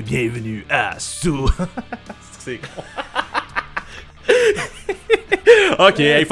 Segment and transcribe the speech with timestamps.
[0.00, 1.46] et bienvenue à Sou.
[2.38, 2.82] C'est con.
[5.88, 6.26] ok, hey,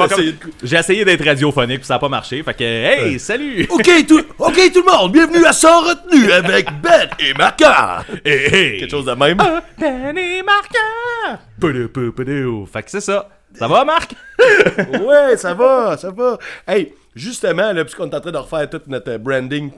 [0.63, 2.41] j'ai essayé d'être radiophonique puis ça a pas marché.
[2.41, 3.67] Fait que, hey, salut!
[3.69, 8.03] Ok tout, ok tout le monde, bienvenue à Sans retenue avec Ben et Marca.
[8.25, 8.79] Hey, hey!
[8.79, 9.37] Quelque chose de même.
[9.77, 11.39] Ben et Marca!
[11.59, 12.65] Poudou, poudou, poudou.
[12.65, 13.29] Fait que c'est ça.
[13.53, 14.15] Ça va, Marc?
[14.39, 16.39] ouais, ça va, ça va.
[16.67, 19.71] Hey, justement, là, puisqu'on est en train de refaire tout notre euh, branding.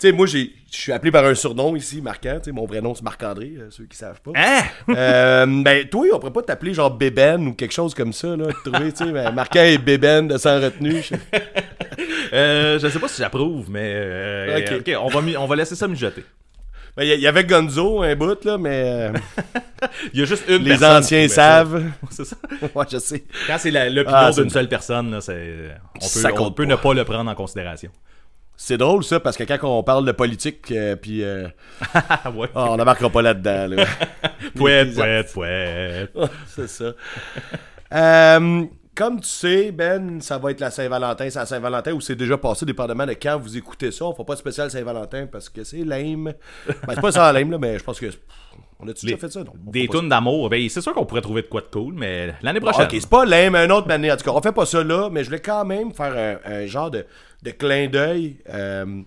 [0.00, 2.36] Tu sais, moi, je suis appelé par un surnom ici, Marquant.
[2.38, 4.30] Tu sais, mon vrai nom, c'est Marc-André, euh, ceux qui savent pas.
[4.34, 4.62] Hein?
[4.96, 8.46] Euh, ben, toi, on pourrait pas t'appeler genre Bébène ou quelque chose comme ça, là.
[8.64, 11.02] Trouver, tu sais, ben, Marquant et Bébène de Sans retenue.
[11.02, 11.14] je-
[12.32, 13.92] Euh, je sais pas si j'approuve, mais.
[13.94, 14.80] euh, Ok.
[14.88, 16.24] ok, on, va on va laisser ça mijoter.
[16.96, 19.10] Ben, il y, y avait Gonzo, un bout, là, mais
[20.14, 21.82] Il y a juste une les personne anciens savent.
[22.10, 22.36] C'est ça.
[22.74, 23.24] ouais, je sais.
[23.46, 26.76] Quand c'est l'opinion Ah, d'une une- seule personne, là, on Ça peut, on peut ne
[26.76, 27.90] pas le prendre en considération.
[28.62, 31.48] C'est drôle, ça, parce que quand on parle de politique, euh, puis euh,
[31.94, 32.46] Ah ouais.
[32.54, 33.86] ah, on n'embarquera pas là-dedans, là.
[34.54, 34.94] Pouette, Les-
[35.32, 36.12] pouette, pouette.
[36.46, 36.92] c'est ça.
[37.94, 41.30] Euh, comme tu sais, Ben, ça va être la Saint-Valentin.
[41.30, 44.04] C'est la Saint-Valentin ou c'est déjà passé, dépendamment de quand vous écoutez ça.
[44.04, 46.34] On fera pas de spécial Saint-Valentin parce que c'est lame.
[46.66, 48.06] Ben, c'est pas ça lame, là, mais je pense que.
[48.78, 49.40] On Les- déjà fait ça?
[49.40, 49.52] Non.
[49.66, 52.32] on Des tunes d'amour, ben c'est sûr qu'on pourrait trouver de quoi de cool, mais
[52.42, 52.84] l'année prochaine.
[52.86, 54.10] Ok, c'est pas lame, un autre année.
[54.10, 56.50] En tout cas, on fait pas ça là, mais je voulais quand même faire un,
[56.50, 57.04] un genre de,
[57.42, 58.38] de clin d'œil.
[58.48, 59.02] Euh,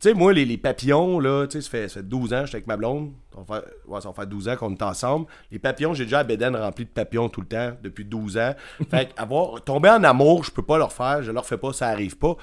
[0.00, 2.40] tu sais, moi, les, les papillons, là, tu sais, ça fait, ça fait 12 ans
[2.40, 3.12] que j'étais avec ma blonde.
[3.34, 5.26] Ça va faire, ouais, ça va faire 12 ans qu'on est ensemble.
[5.50, 8.54] Les papillons, j'ai déjà la bédaine remplie de papillons tout le temps, depuis 12 ans.
[8.90, 11.88] Fait avoir, tomber en amour, je peux pas leur faire, je leur fais pas, ça
[11.88, 12.36] arrive pas.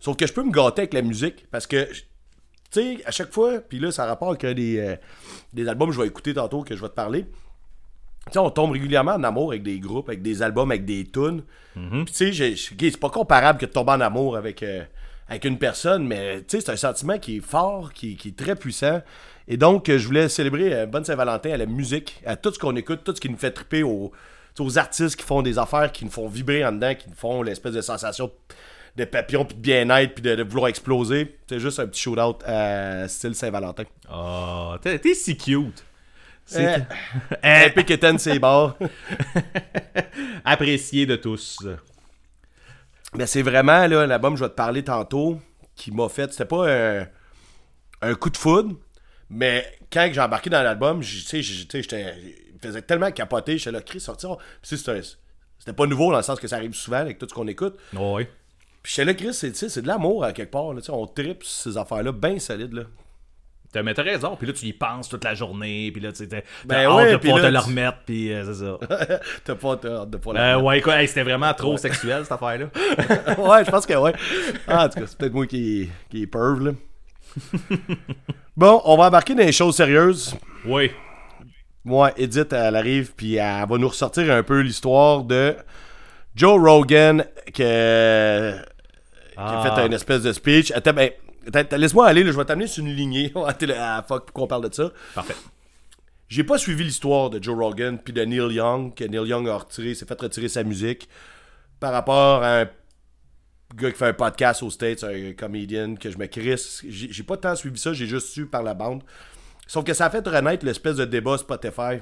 [0.00, 2.02] Sauf que je peux me gâter avec la musique, parce que, tu
[2.70, 4.96] sais, à chaque fois, puis là, ça rapporte avec des, euh,
[5.52, 7.26] des albums que je vais écouter tantôt, que je vais te parler.
[8.26, 11.04] Tu sais, on tombe régulièrement en amour avec des groupes, avec des albums, avec des
[11.04, 11.42] tunes.
[12.04, 14.84] Puis tu sais, c'est pas comparable que de tomber en amour avec, euh,
[15.28, 18.36] avec une personne, mais tu sais, c'est un sentiment qui est fort, qui, qui est
[18.36, 19.02] très puissant.
[19.48, 22.58] Et donc, euh, je voulais célébrer euh, Bonne Saint-Valentin à la musique, à tout ce
[22.58, 24.12] qu'on écoute, tout ce qui nous fait triper aux,
[24.58, 27.42] aux artistes qui font des affaires, qui nous font vibrer en dedans, qui nous font
[27.42, 28.30] l'espèce de sensation
[28.94, 31.38] de papillon, puis de bien-être, puis de, de vouloir exploser.
[31.48, 33.84] C'est juste un petit shout-out à style Saint-Valentin.
[34.14, 35.84] Oh, t'es si cute.
[36.44, 36.84] C'est
[37.42, 38.76] Eh, Eten, c'est barres.
[40.44, 41.58] apprécié de tous.
[43.14, 45.38] Mais c'est vraiment là, l'album que je vais te parler tantôt
[45.74, 46.30] qui m'a fait.
[46.32, 47.06] C'était pas un,
[48.00, 48.76] un coup de foudre,
[49.30, 51.40] mais quand j'ai embarqué dans l'album, j'étais.
[51.40, 54.36] Il me faisait tellement capoter, j'étais là, Chris, sortir.
[54.62, 55.00] C'était
[55.58, 57.76] c'était pas nouveau dans le sens que ça arrive souvent avec tout ce qu'on écoute.
[57.96, 58.26] Oh, oui.
[58.82, 60.72] Puis j'étais là, Chris, c'est de l'amour à quelque part.
[60.74, 62.72] Là, on tripe ces affaires-là, bien solides.
[62.72, 62.82] Là.
[63.72, 66.18] T'as, mais t'as raison, puis là tu y penses toute la journée, puis là tu
[66.18, 69.18] sais, t'as Ben ouais, hâte de pouvoir là, te le remettre, puis euh, c'est ça.
[69.44, 72.66] T'as pas hâte de pas Euh, ouais, quoi, hey, c'était vraiment trop sexuel cette affaire-là.
[73.38, 74.12] ouais, je pense que ouais.
[74.68, 76.72] Ah, en tout cas, c'est peut-être moi qui, qui est là.
[78.56, 80.34] bon, on va embarquer dans les choses sérieuses.
[80.66, 80.90] Oui.
[81.84, 85.56] Moi, Edith, elle arrive, puis elle va nous ressortir un peu l'histoire de
[86.34, 88.52] Joe Rogan qui, a-
[89.32, 89.74] qui a Ah.
[89.76, 90.70] fait une espèce de speech.
[90.72, 91.10] Attends, ben,
[91.76, 93.32] laisse-moi aller, là, je vais t'amener sur une lignée.
[93.36, 94.92] Ah, là, ah, fuck, pourquoi on parle de ça?
[95.14, 95.34] Parfait.
[96.28, 99.58] J'ai pas suivi l'histoire de Joe Rogan puis de Neil Young, que Neil Young a
[99.58, 101.08] retiré, s'est fait retirer sa musique
[101.78, 102.68] par rapport à un
[103.74, 106.82] gars qui fait un podcast aux States, un comédien que je me crisse.
[106.88, 109.02] J'ai j'ai pas tant suivi ça, j'ai juste su par la bande.
[109.66, 112.00] Sauf que ça a fait renaître l'espèce de débat Spotify.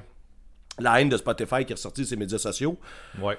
[0.79, 2.79] La haine de Spotify qui est ressortie de ses médias sociaux.
[3.21, 3.37] Ouais.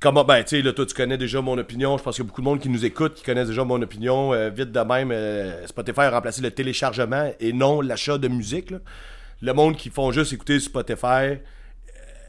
[0.00, 1.98] Comment, ben, tu sais, là, toi, tu connais déjà mon opinion.
[1.98, 3.82] Je pense qu'il y a beaucoup de monde qui nous écoute qui connaissent déjà mon
[3.82, 4.32] opinion.
[4.32, 8.72] Euh, vite de même, euh, Spotify a remplacé le téléchargement et non l'achat de musique.
[9.42, 11.38] Le monde qui font juste écouter Spotify, euh,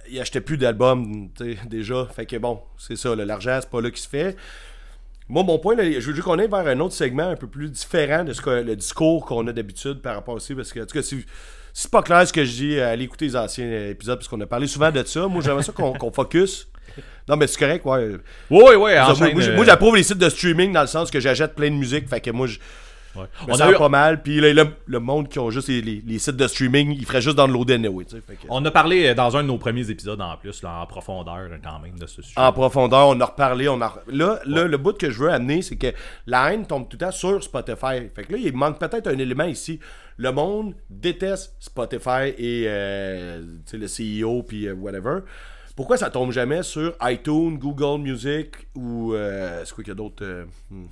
[0.10, 2.08] ils achetaient plus d'albums, tu sais, déjà.
[2.08, 4.36] Fait que bon, c'est ça, l'argent, c'est pas là qui se fait.
[5.28, 7.46] Moi, mon point, là, je veux juste qu'on aille vers un autre segment un peu
[7.46, 10.56] plus différent de ce que le discours qu'on a d'habitude par rapport à ça.
[10.56, 11.24] Parce que, en tout cas, si
[11.82, 14.42] c'est pas clair ce que je dis, euh, allez écouter les anciens épisodes, parce qu'on
[14.42, 15.28] a parlé souvent de ça.
[15.28, 16.68] Moi, j'aimerais ça qu'on focus.
[17.28, 18.18] Non, mais c'est correct, ouais.
[18.50, 21.56] Oui, oui, moi, euh, moi, j'approuve les sites de streaming dans le sens que j'achète
[21.56, 22.10] plein de musique.
[22.10, 22.58] Fait que moi, je
[23.16, 23.26] ouais.
[23.48, 24.22] On, a eu- pas mal.
[24.22, 27.06] Puis là, le, le monde qui ont juste les, les- les sites de streaming, ils
[27.06, 28.04] feraient juste anyway.
[28.04, 30.36] tu sais, fait que- on a parlé euh, dans un de nos premiers épisodes en
[30.36, 32.34] plus, là, en profondeur quand même, de ce sujet.
[32.38, 33.70] En profondeur, on a reparlé.
[33.70, 33.96] On a...
[34.08, 35.94] Là, là, le bout que je veux amener, c'est que
[36.28, 38.10] la haine tombe tout le temps sur Spotify.
[38.14, 39.80] Fait que là, il manque peut-être un élément ici.
[40.20, 45.20] Le monde déteste Spotify et euh, le CEO puis euh, whatever.
[45.78, 50.46] Pourquoi ça tombe jamais sur iTunes, Google Music ou euh, quoi qu'il y a d'autres
[50.70, 50.88] hmm.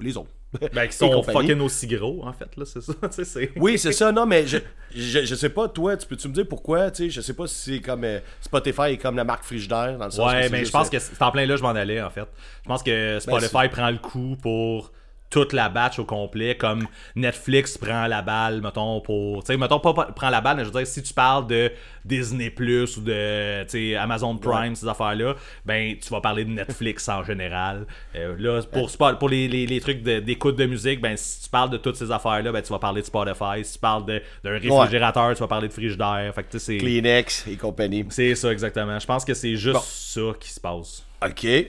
[0.00, 0.30] les autres?
[0.72, 2.92] Ben, qui sont fucking aussi gros, en fait, là, c'est ça.
[3.56, 4.10] Oui, c'est ça.
[4.10, 4.58] Non, mais je,
[4.92, 7.46] je, je sais pas, toi, tu peux-tu me dire pourquoi, tu sais, je sais pas
[7.46, 10.64] si c'est comme euh, Spotify est comme la marque Frigidaire, dans le sens Ouais, mais
[10.64, 12.26] je pense que c'est en plein là, je m'en allais, en fait.
[12.64, 14.92] Je pense que Spotify prend le coup pour
[15.30, 16.86] toute la batch au complet, comme
[17.16, 19.42] Netflix prend la balle, mettons, pour.
[19.42, 21.46] Tu sais, mettons, pas, pas- prend la balle, mais je veux dire, si tu parles
[21.46, 21.72] de
[22.04, 25.34] Disney Plus ou de tu sais, Amazon Prime, ces affaires-là,
[25.64, 27.86] ben, tu vas parler de Netflix en général.
[28.14, 31.48] Euh, là, pour, pour les, les- les trucs de- d'écoute de, musique, ben, si tu
[31.50, 33.64] parles de toutes ces affaires-là, ben, tu vas parler de Spotify.
[33.64, 36.32] Si tu parles de- d'un réfrigérateur, tu vas parler de frigidaire.
[36.34, 36.78] Fait que, tu sais, c'est.
[36.78, 38.04] Kleenex et compagnie.
[38.10, 38.98] C'est ça, exactement.
[38.98, 39.82] Je pense que c'est juste Bon.
[39.82, 41.04] ça qui se passe.
[41.24, 41.42] OK.
[41.44, 41.68] Ouais.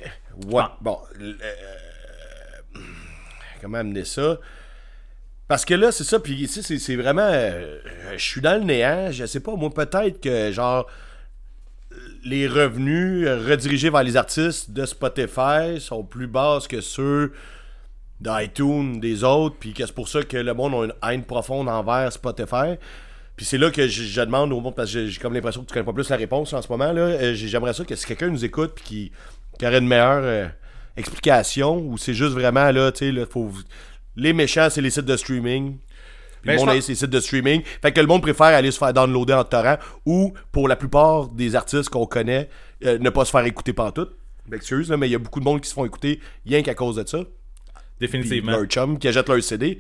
[0.59, 0.77] Ah.
[0.81, 0.99] Bon.
[1.19, 1.33] euh,
[3.61, 4.37] comment amener ça?
[5.47, 7.21] Parce que là, c'est ça, puis sais, c'est- vraiment.
[7.29, 7.77] euh,
[8.17, 9.11] je suis dans le néant.
[9.11, 10.87] Je sais pas, moi, peut-être que, genre,
[12.25, 17.31] les revenus redirigés vers les artistes de Spotify sont plus basses que ceux
[18.19, 21.69] d'iTunes, des autres, puis que c'est pour ça que le monde a une haine profonde
[21.69, 22.75] envers Spotify.
[23.35, 25.73] Puis c'est là que je, demande au monde, parce que j'ai- comme l'impression que tu
[25.73, 27.01] connais pas plus la réponse en ce moment, là.
[27.01, 29.11] euh, j'ai- J'aimerais ça que si quelqu'un nous écoute, puis qui,
[29.59, 30.47] qui aurait une meilleure euh,
[30.97, 33.51] explication, ou c'est juste vraiment, là, tu sais, là, faut...
[34.15, 35.77] Les méchants, c'est les sites de streaming.
[36.41, 37.61] Puis Ben, le monde a ces sites de streaming.
[37.81, 41.27] Fait que le monde préfère aller se faire downloader en torrent ou, pour la plupart
[41.27, 42.49] des artistes qu'on connaît,
[42.85, 44.11] euh, ne pas se faire écouter pantoute.
[44.49, 46.73] M'excuse, là, mais il y a beaucoup de monde qui se font écouter rien qu'à
[46.73, 47.19] cause de ça.
[47.19, 47.27] Puis
[47.99, 48.51] Définitivement.
[48.53, 49.77] leur chum qui achète leur CD.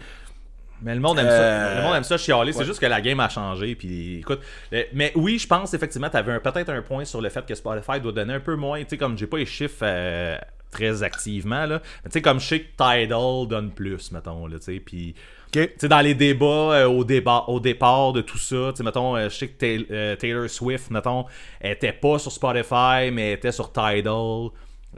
[0.81, 1.79] Mais le monde aime Euh, ça.
[1.79, 2.51] Le monde aime ça chialer.
[2.53, 3.73] C'est juste que la game a changé.
[3.75, 4.41] Puis écoute.
[4.73, 7.55] euh, Mais oui, je pense effectivement, tu avais peut-être un point sur le fait que
[7.55, 8.79] Spotify doit donner un peu moins.
[8.81, 10.37] Tu sais, comme j'ai pas les chiffres euh,
[10.71, 11.81] très activement, là.
[12.03, 14.79] Mais tu sais, comme je sais que Tidal donne plus, mettons, là, tu sais.
[14.79, 15.15] Puis.
[15.47, 15.53] OK?
[15.53, 18.83] Tu sais, dans les débats, euh, au, débat, au départ de tout ça, tu sais,
[18.83, 21.25] mettons, euh, je sais que Tay- euh, Taylor Swift, mettons,
[21.61, 24.49] elle était pas sur Spotify, mais elle était sur Tidal.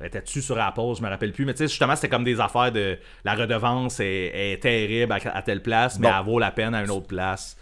[0.04, 1.46] Était-tu sur Apple, je me rappelle plus.
[1.46, 2.98] Mais tu sais, justement, c'était comme des affaires de.
[3.26, 6.16] La redevance est, est terrible à, à telle place, mais Bon.
[6.18, 7.58] elle vaut la peine à une autre place.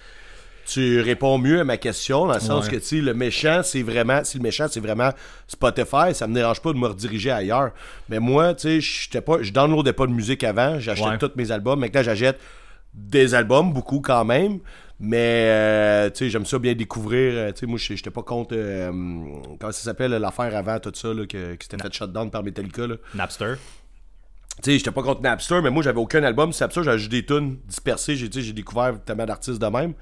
[0.68, 2.72] Tu réponds mieux à ma question dans le sens Ouais.
[2.74, 4.24] que tu le méchant, c'est vraiment.
[4.26, 5.12] Si le méchant, c'est vraiment
[5.48, 7.72] Spotify, ça me dérange pas de me rediriger ailleurs.
[8.10, 9.42] Mais moi, tu sais, j'étais pas.
[9.42, 11.18] Je downloadais pas de musique avant, j'achetais Ouais.
[11.18, 11.80] tous mes albums.
[11.80, 12.38] Maintenant, j'achète
[12.94, 14.60] des albums, beaucoup quand même.
[15.00, 17.34] Mais euh, tu sais, j'aime ça bien découvrir.
[17.36, 18.56] euh, Tu sais, moi, j'étais pas contre.
[18.58, 18.92] euh,
[19.60, 22.88] comment ça s'appelle l'affaire avant tout ça, là, que, qui s'était fait shutdown par Metallica.
[22.88, 22.96] Là.
[23.14, 23.54] Napster.
[24.64, 26.52] Tu sais, j'étais pas contre Napster, mais moi, j'avais aucun album.
[26.52, 28.16] C'est Napster, j'avais juste des tunes dispersées.
[28.16, 29.94] J'ai découvert tellement d'artistes de même.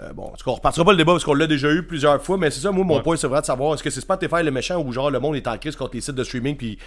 [0.00, 1.82] Euh, bon, en tout cas, on repartira pas le débat parce qu'on l'a déjà eu
[1.82, 3.02] plusieurs fois, mais c'est ça, moi, mon Ouais.
[3.02, 5.36] point, c'est vrai de savoir est-ce que c'est Spotify le méchant ou genre le monde
[5.36, 6.78] est en crise contre les sites de streaming, puis.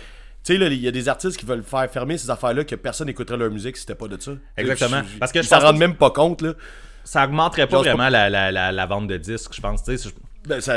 [0.43, 2.75] Tu sais, là, il y a des artistes qui veulent faire fermer ces affaires-là que
[2.75, 4.31] personne n'écouterait leur musique si c'était pas de ça.
[4.57, 5.01] Exactement.
[5.11, 6.53] Je- Parce que je s'en rendent même pas compte, là.
[7.03, 9.83] Ça augmenterait pas vraiment la, la, la, la vente de disques, je pense.
[9.83, 10.75] Tu sais, je- Ben, ça.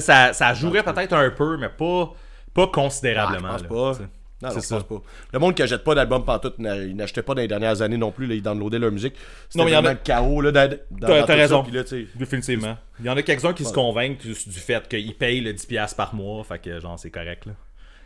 [0.00, 2.12] ça, ça jouerait peut-être un peu, mais pas,
[2.52, 3.48] pas Ah, je considérablement.
[3.52, 3.98] pense là, pas.
[4.42, 4.80] Non, C'est ça.
[4.80, 5.02] pas.
[5.34, 8.10] Le monde qui achète pas d'album pantoute, ils n'achetaient pas dans les dernières années non
[8.10, 9.14] plus, là, ils downloadaient leur musique.
[9.54, 10.70] Non, mais il y en a- chaos, là, dans,
[11.00, 11.64] T'as- ça, raison.
[11.70, 11.82] là,
[12.14, 12.78] Définitivement.
[13.00, 16.14] Il y en a quelques-uns qui se convainquent du, fait qu'ils payent le 10$ par
[16.14, 17.52] mois, fait que genre c'est correct là.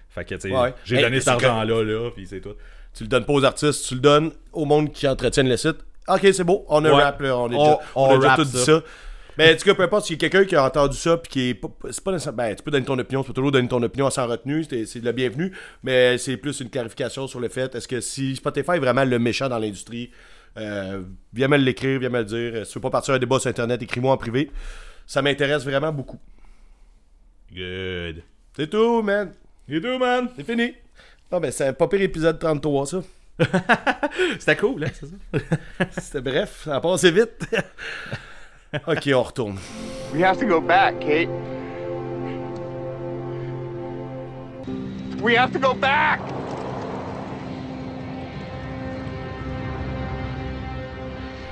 [0.09, 0.75] Fait que tu sais, Ouais.
[0.85, 2.55] j'ai Hey, donné cet argent-là, là, puis c'est tout.
[2.97, 5.77] Tu le donnes pas aux artistes, tu le donnes au monde qui entretiennent le site.
[6.07, 7.03] Ok, c'est beau, on a Ouais.
[7.03, 8.81] rap, là, on, est On- déjà- on on a déjà rappe tout dit ça.
[9.37, 11.31] Mais en tout cas, peu importe, s'il y a quelqu'un qui a entendu ça, puis
[11.31, 11.69] qui est pas.
[11.91, 12.17] C'est pas.
[12.33, 14.87] Ben, tu peux donner ton opinion, tu peux toujours donner ton opinion sans retenue, c'est
[14.87, 18.73] c'est le bienvenu, mais c'est plus une clarification sur le fait est-ce que si Spotify
[18.73, 20.11] est vraiment le méchant dans l'industrie,
[20.57, 22.67] euh, viens me l'écrire, viens me le dire.
[22.67, 24.51] Si tu veux pas partir à un débat sur Internet, écris-moi en privé.
[25.07, 26.19] Ça m'intéresse vraiment beaucoup.
[27.53, 28.23] Good.
[28.57, 29.33] C'est tout, man.
[29.69, 30.29] You do, man.
[30.37, 30.75] C'est fini.
[31.31, 33.03] Non, ben, c'est un pas pire épisode 33, ça.
[34.39, 35.91] C'était cool, hein, c'est ça?
[36.01, 37.49] C'était bref, ça a passé vite.
[38.87, 39.59] ok, on retourne.
[40.15, 41.29] We have to go back, Kate.
[45.23, 46.21] We have to go back!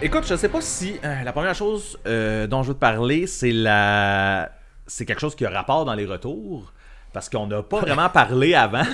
[0.00, 3.26] Écoute, je sais pas si euh, la première chose euh, dont je veux te parler,
[3.26, 4.50] c'est la.
[4.86, 6.72] C'est quelque chose qui a rapport dans les retours.
[7.12, 8.82] Parce qu'on n'a pas vraiment parlé avant.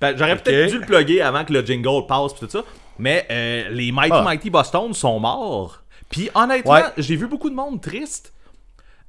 [0.00, 2.62] Ben, J'aurais peut-être dû le plugger avant que le jingle passe pis tout ça.
[2.98, 4.22] Mais euh, les Mighty Ah.
[4.22, 5.81] Mighty Boston sont morts.
[6.12, 6.82] Puis honnêtement, Ouais.
[6.98, 8.32] j'ai vu beaucoup de monde triste.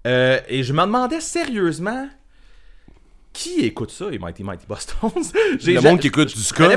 [0.07, 2.09] Euh, et je me demandais sérieusement
[3.31, 5.11] qui écoute ça, les Mighty Mighty Boston
[5.59, 6.69] J'ai Le monde qui écoute du ska.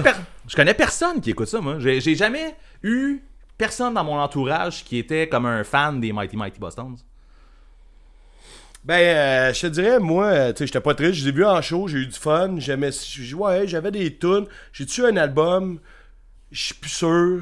[0.48, 1.76] je connais personne qui écoute ça, moi.
[1.78, 3.22] J'ai j'ai jamais eu
[3.58, 6.96] personne dans mon entourage qui était comme un fan des Mighty Mighty Bostons.
[8.84, 11.14] Ben, euh, je te dirais, moi, euh, tu sais, j'étais pas triste.
[11.14, 12.54] Je les ai vus en show, j'ai eu du fun.
[12.58, 12.92] J'aimais.
[12.92, 14.46] j- Ouais, j'avais des tunes.
[14.72, 15.80] J'ai-tu un album?
[16.52, 17.40] Je suis plus sûr.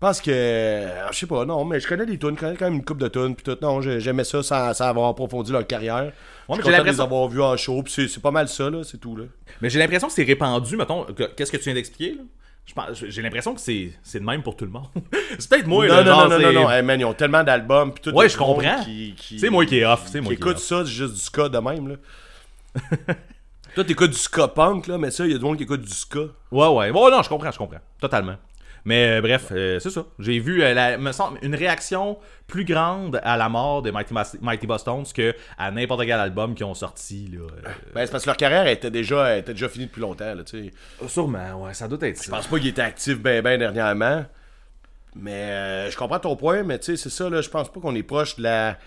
[0.00, 0.30] Pense que.
[0.32, 2.84] euh, Je sais pas, non, mais je connais des tunes, je connais quand même une
[2.84, 3.34] coupe de tunes.
[3.34, 3.56] Puis tout.
[3.60, 6.12] Non, j'ai- j'aimais ça sans, sans avoir approfondi leur carrière.
[6.48, 7.82] je j'ai de les l'impression- avoir vus en show.
[7.82, 9.24] Puis c'est- pas mal ça, là, c'est tout, là.
[9.60, 11.04] Mais j'ai l'impression que c'est répandu, mettons.
[11.04, 12.22] que- Qu'est-ce que tu viens d'expliquer, là?
[12.92, 14.86] J'ai l'impression que c'est de même pour tout le monde.
[15.38, 17.14] c'est peut-être moi, non, là, non, genre, non, non, c'est- non, Hey, man, ils ont
[17.14, 17.92] tellement d'albums.
[17.94, 18.10] Puis tout.
[18.16, 18.84] Ouais, je comprends.
[19.38, 20.62] C'est moi qui est off, c'est moi qui écoute off.
[20.62, 21.94] ça, c'est juste du ska de même, là.
[23.74, 25.80] Toi, t'écoutes du ska punk, là, mais ça, il y a du monde qui écoute
[25.82, 26.20] du ska.
[26.50, 26.92] Ouais, ouais.
[26.92, 27.78] Bon, non, je comprends, je comprends.
[28.00, 28.36] Totalement.
[28.88, 30.06] Mais euh, bref, euh, c'est ça.
[30.18, 32.16] J'ai vu euh, la- me semble, une réaction
[32.46, 36.54] plus grande à la mort de Mighty, Mas- Mighty Boston que à n'importe quel album
[36.54, 37.28] qu'ils ont sorti.
[37.32, 37.46] Là,
[37.94, 40.68] Ben, c'est parce que leur carrière était déjà, était déjà finie depuis longtemps, là, tu
[40.68, 40.72] sais.
[41.02, 44.24] Euh, Sûrement, ouais, ça doit être Je pense pas qu'il était actif ben ben dernièrement.
[45.14, 47.80] Mais euh, je comprends ton point, mais tu sais, c'est ça, là, je pense pas
[47.80, 48.78] qu'on est proche de la.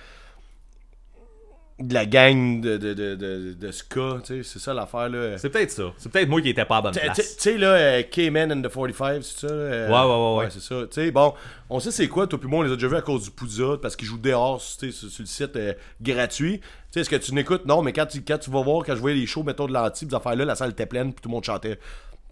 [1.81, 5.37] De la gang de, de, de, de, de ska, tu sais, c'est ça l'affaire, là.
[5.37, 5.91] C'est peut-être ça.
[5.97, 7.17] C'est peut-être moi qui étais pas à bonne place.
[7.17, 9.53] tu sais, là, euh, K-Man and the 45, c'est ça?
[9.53, 10.49] euh, Ouais, ouais, ouais, ouais.
[10.51, 10.81] c'est ça.
[10.87, 11.33] Tu sais, bon,
[11.69, 13.31] on sait c'est quoi, toi puis moi, on les a déjà vus à cause du
[13.31, 16.59] Poudza, parce qu'ils jouent dehors, tu sais, sur, sur le site euh, gratuit.
[16.59, 17.65] Tu sais, est-ce que tu n'écoutes?
[17.65, 19.73] Non, mais quand tu, quand tu vas voir, quand je voyais les shows, mettons, de
[19.73, 21.79] l'anti, ces affaires-là, la salle était pleine, puis tout le monde chantait.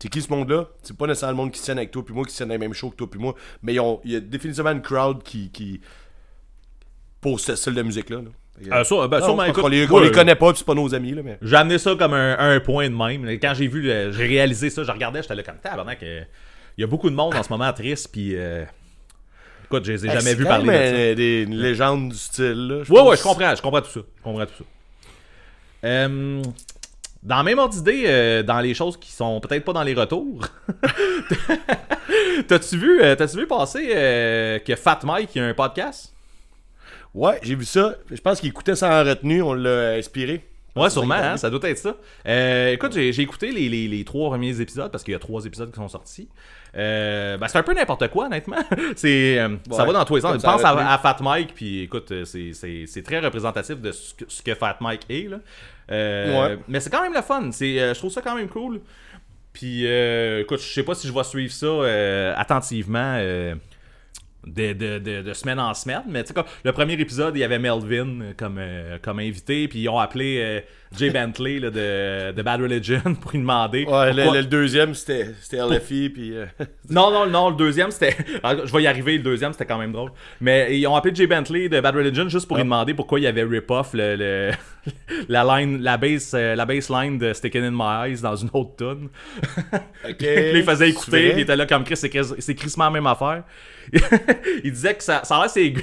[0.02, 0.68] C'est qui ce monde-là?
[0.82, 2.74] C'est pas nécessairement le monde qui scène avec toi puis moi, qui dans les mêmes
[2.74, 5.50] shows que toi puis moi, mais il y a définitivement une crowd qui...
[5.52, 5.82] qui
[7.22, 8.18] pour ce style de musique-là.
[8.18, 8.24] là.
[8.24, 8.39] Que-
[8.72, 10.74] Euh, ça, ben, Non, sûrement, écoute, les, on les euh, connaît pas, puis c'est pas
[10.74, 11.38] nos amis, là, mais...
[11.42, 13.26] J'ai amené ça comme un, un point de même.
[13.40, 16.04] Quand j'ai vu, le- j'ai réalisé ça, je regardais, j'étais là comme tabarnak.
[16.04, 16.22] euh,
[16.78, 18.32] Il y a beaucoup de monde en ce moment triste, puis.
[18.36, 18.64] euh,
[19.66, 20.80] Écoute, je les ai jamais vus quand parler de ça.
[20.80, 22.84] euh, des une légende du style, là.
[22.84, 24.00] je Ouais, ouais, je comprends, je comprends tout ça.
[24.18, 24.64] Je comprends tout ça.
[25.86, 26.42] Euh,
[27.22, 29.94] dans la même ordre d'idée, euh, dans les choses qui sont peut-être pas dans les
[29.94, 30.42] retours,
[32.48, 36.14] t'as-tu vu, euh, t'as-tu vu passer euh, que Fat Mike il a un podcast?
[37.14, 37.96] Ouais, j'ai vu ça.
[38.12, 40.46] Je pense qu'il écoutait ça en retenue, on l'a inspiré.
[40.76, 41.96] Ouais, sûrement, hein, ça doit être ça.
[42.28, 45.44] Euh, écoute, j'ai écouté les, les- les trois premiers épisodes parce qu'il y a trois
[45.46, 46.30] épisodes qui sont sortis.
[46.78, 48.60] Euh, ben, c'est un peu n'importe quoi, honnêtement.
[48.96, 50.36] c'est, euh, ça va dans tous les sens.
[50.36, 54.44] Je pense à, à Fat Mike, puis écoute, c'est, très représentatif de ce que, ce
[54.44, 55.28] que Fat Mike est.
[55.30, 55.40] Là.
[55.90, 56.60] Ouais.
[56.68, 57.50] Mais c'est quand même le fun.
[57.52, 58.80] Je trouve ça quand même cool.
[59.52, 63.18] Puis, euh, écoute, je sais pas si je vais suivre ça attentivement.
[64.48, 66.04] De, de, de, de semaine en semaine.
[66.08, 69.68] Mais tu sais, le premier épisode, il y avait Melvin euh, comme, euh, comme invité,
[69.68, 70.60] puis ils ont appelé euh,
[70.98, 73.86] Jay Bentley là, de, de Bad Religion pour lui demander.
[73.86, 76.36] Ouais, le, deuxième, c'était LFI, puis...
[76.36, 76.46] euh,
[76.90, 78.16] Non, non, non, le deuxième, c'était.
[78.44, 80.12] Ah, Je vais y arriver, le deuxième, c'était quand même drôle.
[80.40, 83.24] Mais ils ont appelé Jay Bentley de Bad Religion juste pour lui demander pourquoi il
[83.24, 84.52] y avait rip-off le, le-
[85.28, 89.10] la line, la base, la baseline de Sticking in My Eyes dans une autre tune.
[90.08, 93.08] ok, Puis il faisait écouter, il était là comme Chris, c'est c'est crissement la même
[93.08, 93.44] affaire.
[94.64, 95.74] il disait que ça, ça a l'air c'est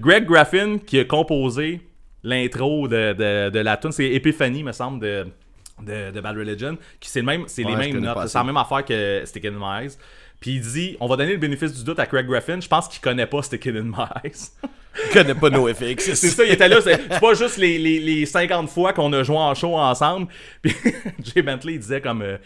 [0.00, 1.80] Greg Graffin qui a composé
[2.22, 5.26] l'intro de, de, de la tune, c'est Epiphany me semble de,
[5.82, 8.44] de, de Bad Religion, qui c'est le même, c'est Ouais, les mêmes notes, c'est la
[8.44, 9.96] même affaire que Sticking in My Eyes.
[10.40, 12.88] Puis il dit, on va donner le bénéfice du doute à Craig Graffin, je pense
[12.88, 14.50] qu'il connaît pas Sticking in My Eyes.
[14.94, 15.98] Je connais pas NoFX.
[16.14, 16.80] C'est ça, il était là.
[16.80, 20.26] C'est c'est pas juste les, les, les 50 fois qu'on a joué en show ensemble.
[20.62, 20.74] Puis
[21.22, 22.22] Jay Bentley il disait comme.
[22.22, 22.36] euh,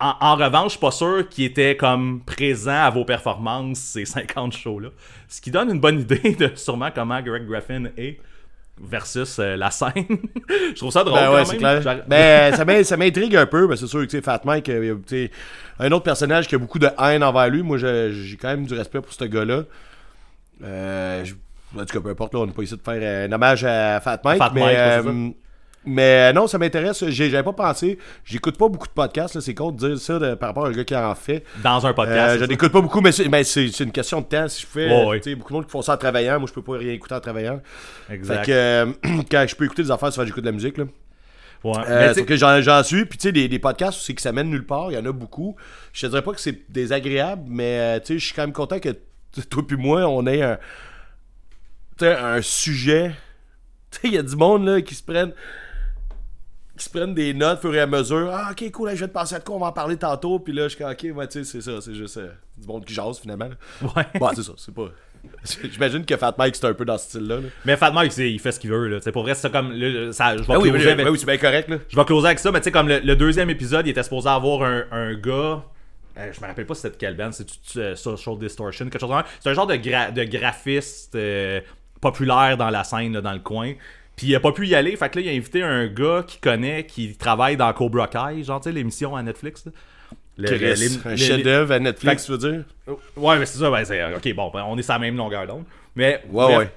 [0.00, 4.04] en, en revanche, je suis pas sûr qu'il était comme présent à vos performances ces
[4.06, 4.88] 50 shows-là.
[5.28, 8.18] Ce qui donne une bonne idée de sûrement comment Greg Graffin est
[8.82, 9.92] versus euh, la scène.
[10.48, 11.82] je trouve ça drôle Ben quand même.
[11.82, 12.04] clair.
[12.08, 14.96] Ben, ça m'in- ça m'intrigue un peu, que c'est sûr que, Fat Mike, euh,
[15.78, 17.62] un autre personnage qui a beaucoup de haine envers lui.
[17.62, 19.64] Moi, j'ai quand même du respect pour ce gars-là.
[20.64, 21.24] Euh,
[21.76, 23.64] en tout cas, peu importe, là, on n'est pas ici de faire euh, un hommage
[23.64, 24.38] à Fat Mike.
[24.38, 25.30] Fat mais, Mike, euh,
[25.84, 27.04] mais non, ça m'intéresse.
[27.08, 27.98] J'avais pas pensé.
[28.24, 30.72] J'écoute pas beaucoup de podcasts, c'est con de dire ça de- par rapport à un
[30.72, 31.44] gars qui en fait.
[31.62, 32.28] Dans un Euh, podcast.
[32.34, 32.46] je c'est ça?
[32.48, 34.46] n'écoute pas beaucoup, mais c'est mais c'est- une question de temps.
[34.48, 36.38] Si je fais, euh, beaucoup de monde qui font ça en travaillant.
[36.38, 37.60] Moi, je peux pas rien écouter en travaillant.
[38.10, 38.38] Exact.
[38.40, 38.86] Fait que euh,
[39.30, 40.76] quand je peux écouter des affaires, souvent j'écoute de la musique.
[40.78, 40.84] Là.
[41.64, 41.72] Ouais.
[41.88, 43.04] Euh, Mais que j'en, suis.
[43.04, 44.90] Puis tu sais, des, des podcasts c'est que ça mène nulle part.
[44.90, 45.56] Il y en a beaucoup.
[45.92, 48.52] Je te dirais pas que c'est désagréable, mais euh, tu sais, je suis quand même
[48.52, 48.90] content que
[49.48, 50.58] toi puis moi, on ait un,
[52.02, 53.12] un sujet.
[53.90, 55.32] Tu sais, il y a du monde là, qui se prennent
[56.80, 58.30] qui se prennent des notes au fur et à mesure.
[58.32, 60.38] Ah, ok, cool, là, je vais te passer à quoi, on va en parler tantôt.
[60.38, 62.84] Puis là, je suis ok, ouais, tu sais, c'est ça, c'est juste euh, du monde
[62.84, 63.48] qui jase finalement.
[63.48, 63.88] là.
[63.96, 64.06] Ouais.
[64.18, 64.88] Bon, c'est ça, c'est pas.
[65.70, 67.36] J'imagine que Fat Mike, c'est un peu dans ce style-là.
[67.36, 67.48] là.
[67.66, 68.88] Mais Fat Mike, c'est- il fait ce qu'il veut.
[68.88, 68.98] Là.
[69.02, 69.68] C'est pour vrai, c'est comme.
[70.12, 71.68] ça, je vais Ah oui, closer oui, avec- oui, c'est bien correct.
[71.68, 71.76] Là.
[71.88, 74.02] Je vais closer avec ça, mais tu sais, comme le, le deuxième épisode, il était
[74.02, 75.62] supposé avoir un, un gars.
[76.16, 77.46] euh, je me rappelle pas si c'était de quelle band, c'est
[77.76, 79.26] euh, Social Distortion, quelque chose comme ça.
[79.40, 81.60] C'est un genre de, gra- de graphiste euh,
[82.00, 83.74] populaire dans la scène, là, dans le coin.
[84.20, 86.22] Puis il a pas pu y aller, fait que là, il a invité un gars
[86.28, 89.64] qu'il connaît, qui travaille dans Cobra Kai, genre, tu sais, l'émission à Netflix.
[89.64, 89.72] là.
[90.36, 92.64] Le- Chris, le- les- un chef-d'œuvre à Netflix, tu veux dire?
[93.16, 94.04] Ouais, mais c'est ça, ben, c'est.
[94.14, 95.64] Ok, bon, ben, on est sur la même longueur d'onde.
[95.96, 96.22] Mais.
[96.30, 96.58] Ouais, bref.
[96.58, 96.70] ouais.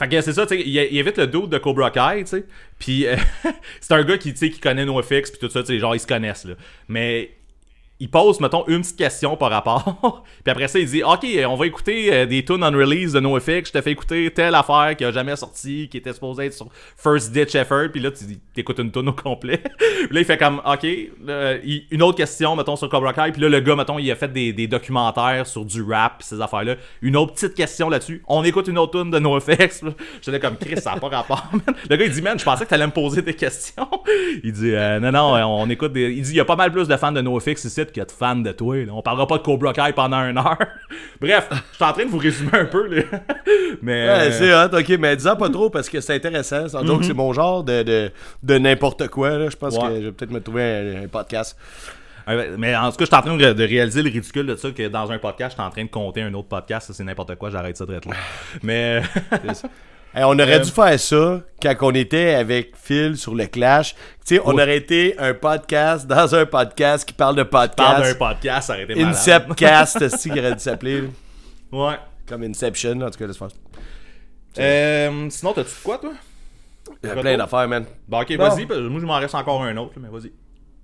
[0.00, 2.30] Fait que c'est ça, tu sais, il, il évite le doute de Cobra Kai, tu
[2.30, 2.44] sais.
[2.80, 3.14] Puis euh,
[3.80, 5.94] c'est un gars qui, tu sais, qui connaît NoFX, puis tout ça, tu sais, genre,
[5.94, 6.54] ils se connaissent, là.
[6.88, 7.30] Mais
[8.00, 10.24] il pose, mettons, une petite question par rapport.
[10.42, 13.20] puis après ça, il dit Ok, on va écouter euh, des tunes on release de
[13.20, 13.68] NoFX.
[13.68, 16.68] Je te fais écouter telle affaire qui a jamais sorti, qui était supposée être sur
[16.96, 17.88] First Ditch Effort.
[17.92, 18.24] Puis là, tu
[18.56, 19.58] écoutes une tune au complet.
[19.78, 23.32] puis là, il fait comme Ok, il- une autre question, mettons, sur Cobra Kai.
[23.32, 26.76] Puis là, le gars, mettons, il a fait des, documentaires sur du rap, ces affaires-là.
[27.02, 28.22] Une autre petite question là-dessus.
[28.28, 29.82] On écoute une autre tune de NoFX.
[30.22, 31.74] J'étais comme Chris, ça n'a pas rapport, man.
[31.88, 33.88] Le gars, il dit Man, je pensais que t'allais me poser des questions.
[34.42, 36.10] il dit euh, Non, non, on écoute des.
[36.12, 38.02] Il dit Il y a pas mal plus de fans de NoFX ici qu'il y
[38.02, 38.76] a de fans de toi.
[38.76, 38.92] là.
[38.92, 40.56] On parlera pas de Cobra Kai pendant une heure.
[41.20, 42.86] Bref, je suis en train de vous résumer un peu.
[42.86, 43.02] là.
[43.82, 44.06] Mais.
[44.08, 46.64] Ouais, euh, c'est hot, ok, mais dis-en pas trop parce que c'est intéressant.
[46.66, 48.10] Dire que c'est mon genre de, de,
[48.42, 49.30] de n'importe quoi.
[49.38, 49.48] Là.
[49.50, 49.82] Je pense Mhm.
[49.82, 49.88] Ouais.
[49.90, 50.62] que je vais peut-être me trouver
[50.98, 51.56] un, un podcast.
[52.28, 54.70] Euh, Mais en tout cas, je suis en train de, réaliser le ridicule de ça,
[54.70, 57.34] que dans un podcast, je suis en train de compter un autre podcast, c'est n'importe
[57.36, 58.00] quoi, j'arrête ça de là.
[58.62, 59.02] Mais
[60.12, 63.94] Hey, on aurait Euh, dû faire ça quand on était avec Phil sur le Clash.
[64.26, 64.62] Tu sais, on Ouais.
[64.64, 68.18] aurait été un podcast dans un podcast qui parle de parle d'un podcast.
[68.18, 69.10] podcast, ça aurait été malade.
[69.10, 71.04] Incepcast, c'est qui aurait dû s'appeler?
[71.70, 71.94] Ouais.
[72.26, 73.48] Comme Inception, en tout cas, laisse faire.
[74.58, 76.10] Euh, sinon, t'as-tu de quoi, toi?
[77.04, 77.84] Il y a plein d'affaires, man.
[78.08, 78.48] Bon, ok, Bon.
[78.48, 80.32] vas-y, moi, je m'en reste encore un autre, mais vas-y.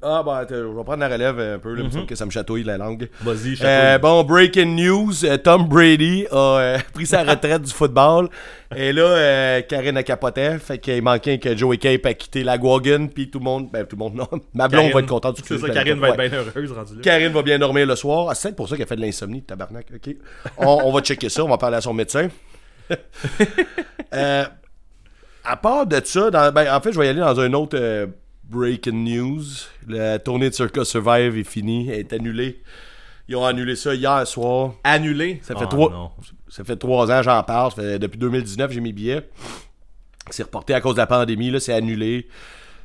[0.09, 2.07] Ah, bah, attends, je vais prendre la relève un peu, là, Mhm.
[2.07, 3.09] que ça me chatouille la langue.
[3.23, 8.29] Vas-y, Euh, bon, breaking news, euh, Tom Brady a euh, pris sa retraite du football.
[8.77, 12.57] Et là, euh, Karine a capoté, fait qu'il manquait que Joey Cape a quitté la
[12.57, 15.07] Wagon, puis tout le monde, ben tout le monde, non, ma blonde Karine- va être
[15.09, 17.01] contente du C'est ça, Karine va être bien heureuse rendue là.
[17.03, 18.29] Karine va bien dormir le soir.
[18.31, 19.87] Ah, c'est pour ça qu'elle fait de l'insomnie, tabarnak.
[19.95, 20.15] OK.
[20.59, 21.45] On, on va checker ça.
[21.45, 22.29] On va parler à son médecin.
[24.15, 24.45] Euh,
[25.45, 27.77] à part de ça, dans- ben, en fait, je vais y aller dans un autre
[27.79, 28.07] euh,
[28.49, 29.43] breaking news.
[29.89, 31.89] La tournée de Circus Survive est finie.
[31.91, 32.63] Elle est annulée.
[33.29, 34.75] Ils ont annulé ça hier soir.
[34.85, 35.41] Annulé?
[35.43, 36.11] Ça fait, Ah, trois, non.
[36.49, 37.73] ça fait trois ans, j'en parle.
[37.73, 39.29] Ça fait- depuis 2019, j'ai mis billets.
[40.31, 42.29] C'est reporté à cause de la pandémie, là, c'est annulé.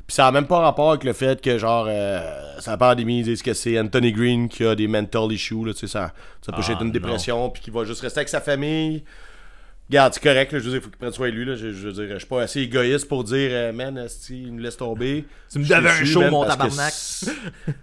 [0.08, 2.20] Puis ça n'a même pas rapport avec le fait que, genre, euh,
[2.60, 5.74] c'est la pandémie, ils disent que c'est Anthony Green qui a des mental issues, là,
[5.74, 8.30] tu sais, ça, ça peut Ah, être une dépression, puis qu'il va juste rester avec
[8.30, 9.04] sa famille.
[9.92, 11.56] Regarde, c'est correct, là, je veux dire, il faut qu'il prenne soin de lui, là,
[11.56, 14.56] je, je veux dire, je suis pas assez égoïste pour dire, euh, man, esti, il
[14.56, 15.26] nous laisse tomber?
[15.52, 16.94] Tu me devais un show, mon tabarnak.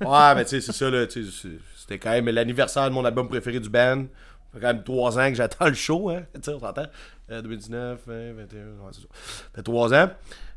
[0.00, 3.60] Ouais, mais tu sais, c'est ça, là, c'était quand même l'anniversaire de mon album préféré
[3.60, 4.06] du band.
[4.06, 6.86] Ça fait quand même trois ans que j'attends le show, hein, tu sais, on s'entend.
[7.30, 9.06] Euh, 2019, 20, 21, ouais, c'est ça.
[9.12, 10.10] Ça fait trois ans.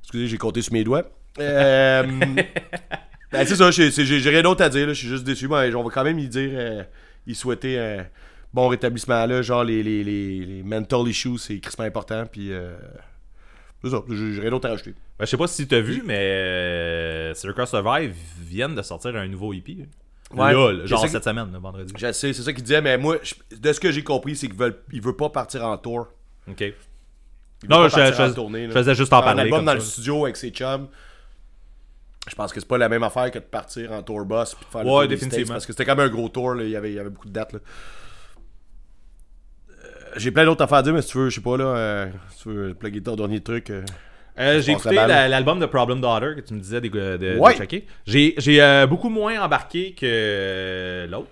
[0.03, 1.03] Excusez, j'ai compté sur mes doigts.
[1.37, 2.03] Euh,
[3.33, 3.89] ben, c'est ça, j'ai-
[4.29, 5.49] rien d'autre à dire, là, je suis juste déçu.
[5.49, 6.83] mais on va quand même y dire, euh,
[7.27, 8.05] y souhaiter un
[8.53, 12.51] bon rétablissement, là, genre les, les, les, les mental issues, c'est crissement important, puis...
[12.51, 12.75] Euh,
[13.83, 14.93] c'est ça, j'ai rien d'autre à rajouter.
[15.17, 19.27] Ben, je sais pas si t'as vu, mais euh, Circus Survive viennent de sortir un
[19.27, 19.73] nouveau EP.
[19.73, 19.85] là.
[20.45, 20.53] Ouais.
[20.53, 21.91] Là, là, genre cette semaine, là, vendredi.
[21.97, 24.47] Je sais, c'est ça qu'il disait, mais moi, je- de ce que j'ai compris, c'est
[24.47, 26.07] qu'il veut, il veut pas partir en tour.
[26.47, 26.61] Ok.
[26.61, 26.73] Il
[27.69, 29.41] Non, pas je, je- en tournée, je faisais juste en Faire un parler.
[29.51, 29.75] album comme dans ça.
[29.77, 30.87] le studio avec ses chums.
[32.29, 34.65] Je pense que c'est pas la même affaire que de partir en tour bus puis
[34.65, 35.31] de faire le tour définitivement.
[35.45, 36.63] States, parce que c'était quand même un gros tour, là.
[36.63, 37.53] Il, y avait, il y avait beaucoup de dates.
[37.53, 37.59] là.
[40.17, 42.08] J'ai plein d'autres affaires à dire, mais si tu veux, je sais pas, là, euh,
[42.30, 43.69] si tu veux plugger ton dernier truc.
[43.69, 43.84] euh,
[44.39, 47.56] Euh, j'ai écouté la- l'album de Problem Daughter que tu me disais de, de, Ouais.
[47.56, 47.86] checker.
[48.06, 51.28] J'ai, beaucoup moins embarqué que l'autre.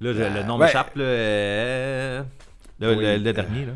[0.00, 0.66] Là, le nom ouais.
[0.66, 0.90] m'échappe.
[0.96, 2.22] Le,
[2.80, 2.96] Oui.
[3.04, 3.66] le- le dernier.
[3.66, 3.72] Là.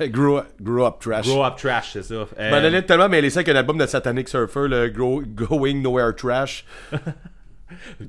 [0.08, 1.26] grow, Grow Up Trash.
[1.26, 2.26] Grow Up Trash, c'est ça.
[2.38, 6.14] Je m'en allais tellement mêler ça qu'un album de Satanic Surfer, le Grow- Going Nowhere
[6.16, 6.64] Trash.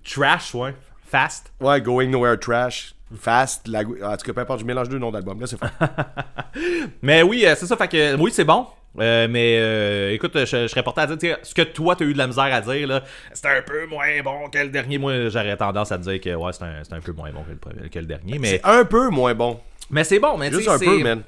[0.03, 0.73] Trash, ouais.
[1.05, 1.51] Fast.
[1.59, 2.95] Ouais, Going Nowhere Trash.
[3.17, 3.67] Fast.
[3.67, 3.81] La...
[3.81, 5.39] En tout cas, peu importe, je mélange deux noms d'albums.
[5.39, 5.69] Là, c'est fun.
[7.01, 7.77] Mais oui, euh, c'est ça.
[7.77, 8.67] Fait que, oui, c'est bon.
[8.99, 12.13] Euh, mais euh, écoute, je, je serais porté à dire, ce que toi t'as eu
[12.13, 14.97] de la misère à dire, là, c'était un peu moins bon que le dernier.
[14.97, 17.69] Moi, j'aurais tendance à te dire que ouais, c'est un, un peu moins bon que
[17.69, 18.37] le, que le dernier.
[18.37, 19.59] Mais, C'est un peu moins bon.
[19.89, 21.23] mais c'est bon, mais Juste un peu, man.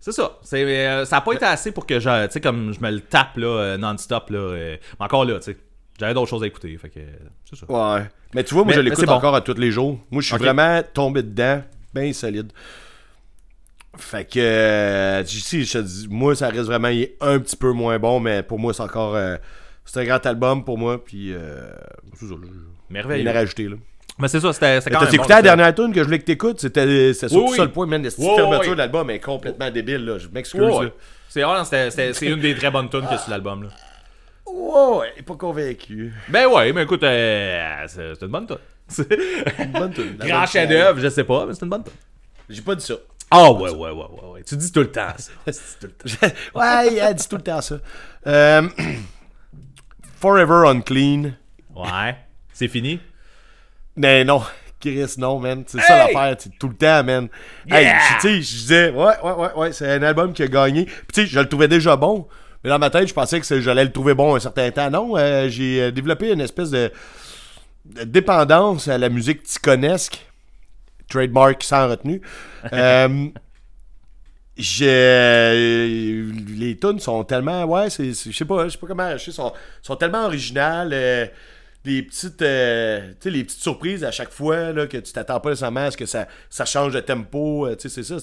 [0.00, 0.38] C'est ça.
[0.42, 2.90] C'est, euh, ça n'a pas été assez pour que je, tu sais, comme je me
[2.90, 4.30] le tape là, non-stop.
[4.30, 5.56] Là, mais encore là, tu sais,
[5.98, 6.76] j'avais d'autres choses à écouter.
[6.78, 7.00] Fait que,
[7.48, 7.66] c'est ça.
[7.70, 8.04] Ouais.
[8.34, 9.12] Mais tu vois, moi, Mais- je l'écoute c'est bon.
[9.12, 9.98] encore à tous les jours.
[10.10, 11.62] Moi, je suis vraiment tombé dedans,
[11.94, 12.50] bien solide.
[13.96, 17.56] Fait que, euh, si, je te dis, moi, ça reste vraiment il est un petit
[17.56, 19.14] peu moins bon, mais pour moi, c'est encore.
[19.14, 19.36] euh,
[19.84, 21.32] c'est un grand album pour moi, puis.
[21.32, 21.70] Euh,
[22.18, 22.34] c'est ça.
[22.34, 22.50] Rien
[22.90, 23.28] Merveilleux.
[23.28, 23.76] à rajouter, là.
[24.18, 25.14] Mais c'est ça, c'était, quand T'as même.
[25.14, 26.60] écouté bon, la dernière tune que je voulais que t'écoutes?
[26.60, 27.56] C'était c'était surtout oui.
[27.56, 28.02] ça le point, man.
[28.02, 30.18] La Ouais, fermeture de l'album est complètement débile, là.
[30.18, 30.90] Je m'excuse, là.
[31.68, 33.64] C'est, c'est une des très bonnes tunes que sur l'album.
[33.64, 33.68] Là.
[34.46, 36.12] Ouais, pas convaincu.
[36.28, 38.46] Ben ouais, mais écoute, euh, c'est, c'est une bonne.
[38.88, 39.08] C'est-
[39.58, 40.16] Une bonne tune.
[40.18, 41.92] La Grand bonne chef-d'œuvre, je sais pas, mais c'est une bonne tune.
[42.50, 42.94] J'ai pas dit ça.
[43.30, 44.42] Ah ouais, ouais, ouais, ouais, ouais.
[44.44, 45.32] Tu dis tout le temps ça.
[45.80, 45.90] Tout le
[46.28, 46.34] temps.
[46.54, 47.76] ouais, elle dit tout le temps ça.
[48.26, 48.68] Euh,
[50.20, 51.32] Forever Unclean.
[51.74, 52.16] Ouais.
[52.52, 53.00] C'est fini?
[53.96, 54.42] Mais non,
[54.80, 55.64] Chris, non, man.
[55.66, 56.14] C'est ça Hey!
[56.14, 57.28] l'affaire, c'est tout le temps, man.
[57.66, 57.80] Yeah!
[57.80, 60.84] Hey, tu sais, je disais, ouais, ouais, ouais, ouais, c'est un album qui a gagné.
[60.84, 62.28] Puis tu sais, je le trouvais déjà bon.
[62.64, 64.90] Mais dans ma tête, je pensais que j'allais le trouver bon un certain temps.
[64.90, 66.90] Non, euh, j'ai euh, développé une espèce de.
[67.84, 70.26] de dépendance à la musique ticonesque,
[71.08, 72.20] trademark sans retenue.
[72.72, 73.28] Euh,
[74.56, 76.24] j'ai-
[76.56, 79.96] les tunes sont tellement ouais je sais pas je sais pas comment sais, sont, sont
[79.96, 81.26] tellement originales euh,
[81.84, 85.86] des petites euh, les petites surprises à chaque fois là, que tu t'attends pas nécessairement
[85.86, 88.16] à ce que ça, ça change de tempo euh, c'est ça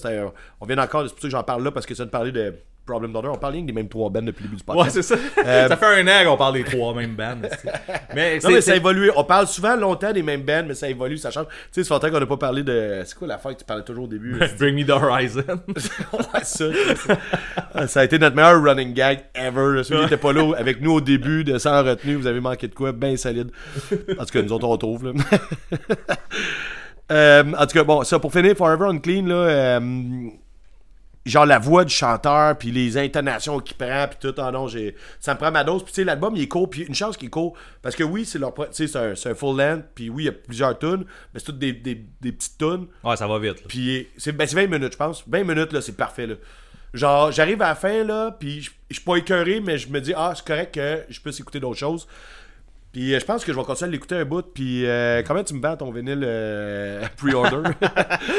[0.60, 2.32] on vient encore c'est pour ça que j'en parle là parce que ça de parler
[2.32, 4.64] de Problem Daughter on parle rien que des mêmes trois bands depuis le début du
[4.64, 5.14] podcast Ouais, c'est ça.
[5.46, 7.48] Euh, ça fait un an qu'on parle des trois mêmes bandes.
[7.50, 7.72] c'est-
[8.14, 9.10] mais non, mais ça a évolué.
[9.14, 11.46] On parle souvent longtemps des mêmes bands, mais ça évolue, ça change.
[11.46, 13.02] Tu sais, ça fait longtemps qu'on n'a pas parlé de.
[13.04, 14.36] C'est quoi l'affaire que tu parlais toujours au début?
[14.58, 15.42] Bring me the horizon.
[16.12, 16.64] Ouais, ça,
[16.96, 17.86] ça.
[17.86, 19.82] Ça a été notre meilleur running gag ever.
[19.84, 22.68] Celui qui n'était pas là avec nous au début, de sans retenue, vous avez manqué
[22.68, 23.50] de quoi, bien solide.
[24.18, 25.06] En tout cas, nous autres, on trouve.
[25.06, 25.12] Là.
[27.10, 30.28] Euh, en tout cas, bon, ça pour finir, Forever Unclean, là, euh,
[31.24, 34.96] genre la voix du chanteur, puis les intonations qu'il prend, puis tout, ah non, j'ai,
[35.20, 35.82] ça me prend ma dose.
[35.84, 38.02] Puis tu sais, l'album, il est court, puis une chance qu'il est court, parce que
[38.04, 40.26] oui, c'est leur, pro- tu sais, c'est un, c'est un full length, puis oui, il
[40.26, 42.86] y a plusieurs tunes, mais c'est toutes des, des, des petites tunes.
[43.04, 43.60] Ouais, ça va vite.
[43.60, 43.66] là.
[43.68, 45.22] Puis c'est ben, c'est 20 minutes, je pense.
[45.26, 46.34] 20 minutes, là, c'est parfait, là.
[46.94, 50.00] Genre, j'arrive à la fin, là, puis je je suis pas écœuré, mais je me
[50.02, 52.06] dis, ah, c'est correct que je puisse écouter d'autres choses.
[52.92, 54.42] Puis euh, je pense que je vais continuer à l'écouter un bout.
[54.54, 57.70] Puis euh, comment tu me vends ton vinyle euh, pre-order?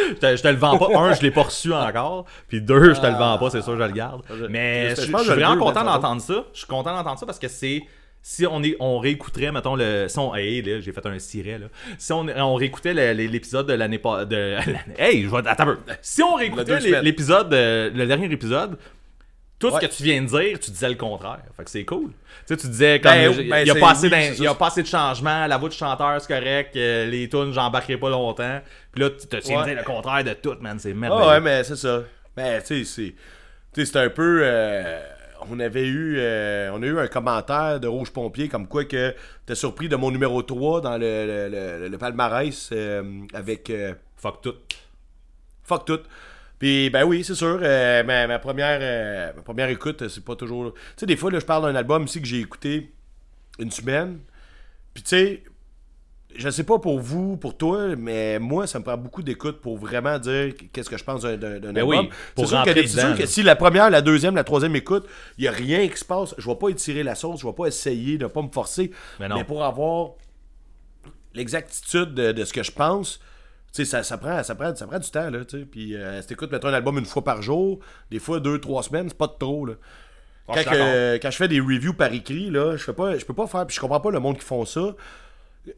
[0.09, 0.87] Je te, je te le vends pas.
[0.97, 2.25] Un, je l'ai pas reçu encore.
[2.47, 4.21] Puis deux, je te le vends pas, c'est sûr, je le garde.
[4.29, 6.45] je- Mais je- je, je je pense que suis vraiment content d'entendre ça.
[6.53, 7.81] Je suis content d'entendre ça parce que c'est.
[8.25, 10.05] Si on, est, on réécouterait, mettons, le.
[10.07, 11.65] Si on, hey, là, j'ai fait un siret, là.
[11.97, 14.23] Si on, on réécoutait l'épisode de l'année pas.
[14.23, 14.55] De,
[14.97, 15.45] hey, je vais.
[15.45, 15.79] Attends un peu.
[16.01, 18.77] Si on réécoutait l'épisode, euh, le dernier épisode,
[19.67, 19.81] tout Ouais.
[19.81, 21.39] ce que tu viens de dire, tu disais le contraire.
[21.55, 22.09] Fait que c'est cool.
[22.09, 23.11] Tu sais, tu disais comme.
[23.13, 24.35] Ben, il ben, y a c'est- pas assez oui, d'in- c'est ça.
[24.39, 27.29] il y a pas assez de changements, la voix du chanteur, c'est correct, euh, les
[27.29, 28.61] tunes, j'embarquerai pas longtemps.
[28.91, 29.65] Puis là, tu te tiens Ouais.
[29.67, 30.77] dire le contraire de tout, man.
[30.79, 31.23] C'est merveilleux.
[31.25, 32.03] Ah ouais, mais c'est ça.
[32.35, 33.13] Ben, tu sais,
[33.75, 33.95] c'est.
[33.97, 34.41] Un peu.
[34.43, 34.99] euh,
[35.49, 36.15] on avait eu.
[36.19, 39.13] euh, on a eu un commentaire de Rouge Pompier comme quoi que
[39.45, 40.99] t'es surpris de mon numéro 3 dans le,
[41.49, 42.71] le, le- le palmarès
[43.33, 43.71] avec.
[44.17, 44.55] Fuck tout.
[45.63, 45.99] Fuck tout.
[46.63, 47.59] Puis, ben oui, c'est sûr.
[47.61, 50.73] euh, ma, ma première, euh, ma première écoute, euh, c'est pas toujours.
[50.73, 52.89] Tu sais, des fois, là, je parle d'un album ici que j'ai écouté
[53.59, 54.19] une semaine.
[54.93, 55.43] Puis, tu sais,
[56.33, 59.77] je sais pas pour vous, pour toi, mais moi, ça me prend beaucoup d'écoute pour
[59.77, 61.85] vraiment dire qu'est-ce que je pense d'un, Ben album.
[61.85, 65.05] oui, pour c'est sûr, que, sûr que si la première, la deuxième, la troisième écoute,
[65.37, 67.51] il y a rien qui se passe, je vais pas étirer la sauce, je vais
[67.51, 68.89] pas essayer de pas me forcer.
[69.19, 69.43] Mais non.
[69.43, 70.11] pour avoir
[71.33, 73.19] l'exactitude de, de ce que je pense,
[73.73, 75.65] sais, ça, ça, prend, ça, prend, ça prend du temps, là, tu sais.
[75.65, 77.79] Puis, euh, si t'écoutes, mettons, un album une fois par jour,
[78.11, 79.73] des fois deux, trois semaines, c'est pas de trop, là.
[80.47, 83.25] Ah, Quand, je quand je fais des reviews par écrit, là, je fais pas, je
[83.25, 84.93] peux pas faire, puis je comprends pas le monde qui font ça.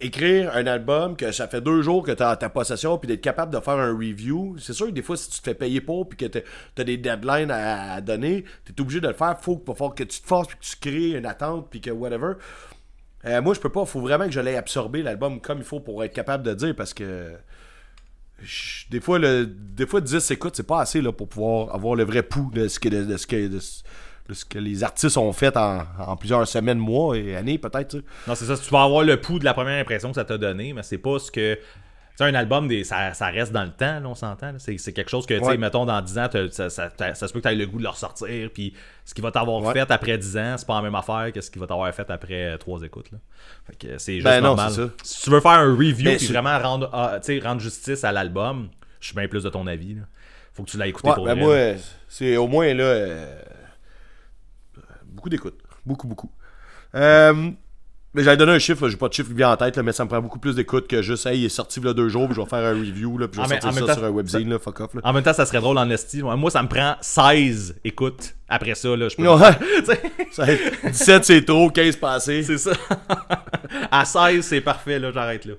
[0.02, 3.54] Écrire un album que ça fait deux jours que t'as ta possession, puis d'être capable
[3.54, 4.56] de faire un review.
[4.58, 6.98] C'est sûr que des fois, si tu te fais payer pour, puis que t'as des
[6.98, 9.40] deadlines à, à donner, t'es obligé de le faire.
[9.40, 11.92] Faut, va falloir que tu te forces, puis que tu crées une attente, puis que
[11.92, 12.34] whatever.
[13.26, 13.86] Euh, moi, je peux pas.
[13.86, 16.76] Faut vraiment que je l'aie absorbé l'album comme il faut pour être capable de dire
[16.76, 17.34] parce que.
[18.90, 22.04] Des fois, le, des fois 10 écoutes, c'est pas assez là, pour pouvoir avoir le
[22.04, 23.84] vrai pouls de ce que, de, ce que, de, ce-
[24.50, 27.96] que les artistes ont fait en, en plusieurs semaines, mois et années, peut-être.
[28.28, 28.58] Non, c'est ça.
[28.58, 30.98] Tu vas avoir le pouls de la première impression que ça t'a donné, mais c'est
[30.98, 31.58] pas ce que.
[32.18, 34.54] Tu sais, un album, des, ça, ça reste dans le temps, là, on s'entend.
[34.58, 35.58] C'est, quelque chose que, tu sais, Ouais.
[35.58, 37.90] mettons, dans 10 ans, ça, ça, se peut que tu aies le goût de le
[37.90, 38.50] ressortir.
[38.54, 38.74] Puis
[39.04, 39.74] ce qui va t'avoir Ouais.
[39.74, 42.10] fait après 10 ans, c'est pas la même affaire que ce qui va t'avoir fait
[42.10, 43.12] après 3 écoutes.
[43.12, 43.18] Là.
[43.68, 44.72] Fait que c'est juste Ben non, normal.
[44.72, 44.90] ça.
[45.04, 48.70] Si tu veux faire un review c'est- vraiment rendre, ah, rendre justice à l'album,
[49.02, 49.96] je suis bien plus de ton avis.
[49.96, 50.02] Là.
[50.54, 51.76] Faut que tu l'aies écouté Ouais, pour ben moi, euh,
[52.08, 52.84] c'est au moins là.
[52.86, 53.42] euh,
[55.06, 55.60] beaucoup d'écoute.
[55.86, 56.32] Beaucoup, beaucoup.
[56.96, 57.52] Euh,
[58.16, 59.84] mais j'avais donné un chiffre, là, j'ai pas de chiffre qui vient en tête, là,
[59.84, 62.10] mais ça me prend beaucoup plus d'écoute que juste, hey, il est sorti a deux
[62.10, 64.10] jours, puis je vais faire un review, là, puis je vais sortir ça sur un
[64.10, 64.94] webzine, là, fuck off.
[64.96, 65.02] Là.
[65.04, 66.24] En même temps, ça serait drôle en esti.
[66.24, 68.36] Moi, ça me prend 16 écoutes.
[68.48, 69.28] Après ça, là, je peux.
[69.28, 69.52] Ouais.
[70.32, 72.44] Tu sais, Ça- 17 c'est trop, 15 passé.
[72.44, 72.72] c'est ça.
[73.92, 75.54] à 16, c'est parfait, là, j'arrête là.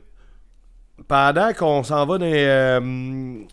[1.08, 3.46] Pendant qu'on s'en va dans les, euh, ben,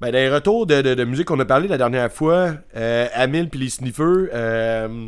[0.00, 3.48] dans les retours de, de- de musique qu'on a parlé la dernière fois, euh, Amil
[3.48, 5.06] puis les Sniffers, euh,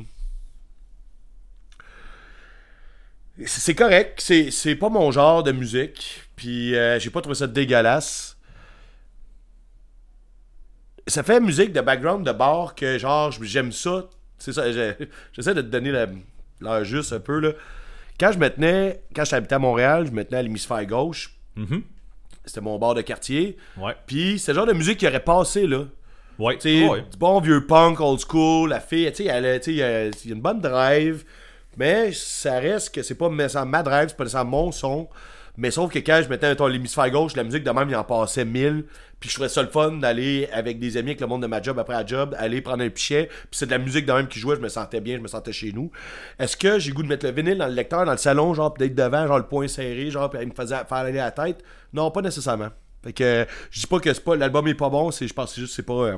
[3.46, 7.46] c'est correct, c'est c'est pas mon genre de musique, puis euh, j'ai pas trouvé ça
[7.46, 8.36] dégueulasse.
[11.06, 14.04] Ça fait musique de background de bar que genre j'aime ça.
[14.38, 15.92] C'est ça, j'essaie de te donner
[16.60, 17.52] l'heure juste un peu là.
[18.20, 21.34] Quand je me tenais, quand j'habitais à Montréal, je me tenais à l'hémisphère gauche.
[21.56, 21.82] Mhm.
[22.44, 23.56] C'était mon bar de quartier.
[23.76, 23.94] Ouais.
[24.06, 25.84] Puis c'est le genre de musique qui aurait passé là.
[26.38, 26.58] Ouais.
[26.64, 27.04] Ouais.
[27.10, 30.60] du bon vieux punk old school, la fille, tu sais, il y a une bonne
[30.60, 31.24] drive,
[31.76, 35.08] mais ça reste que c'est pas nécessairement ma drive, c'est pas nécessairement mon son.
[35.58, 38.04] Mais sauf que quand je mettais mettons, l'hémisphère gauche, la musique de même, il en
[38.04, 38.86] passait 1000.
[39.20, 41.60] Puis je trouvais ça le fun d'aller avec des amis, avec le monde de ma
[41.60, 43.26] job après la job, aller prendre un pichet.
[43.28, 45.28] Puis c'est de la musique de même qui jouait, je me sentais bien, je me
[45.28, 45.90] sentais chez nous.
[46.38, 48.72] Est-ce que j'ai goût de mettre le vinyle dans le lecteur, dans le salon, genre
[48.72, 51.62] peut-être devant, genre le poing serré, genre, puis il me faisait faire aller la tête?
[51.92, 52.70] Non, pas nécessairement.
[53.04, 55.50] Fait que je dis pas que c'est pas l'album est pas bon, c'est je pense
[55.50, 56.16] que c'est juste c'est pas euh,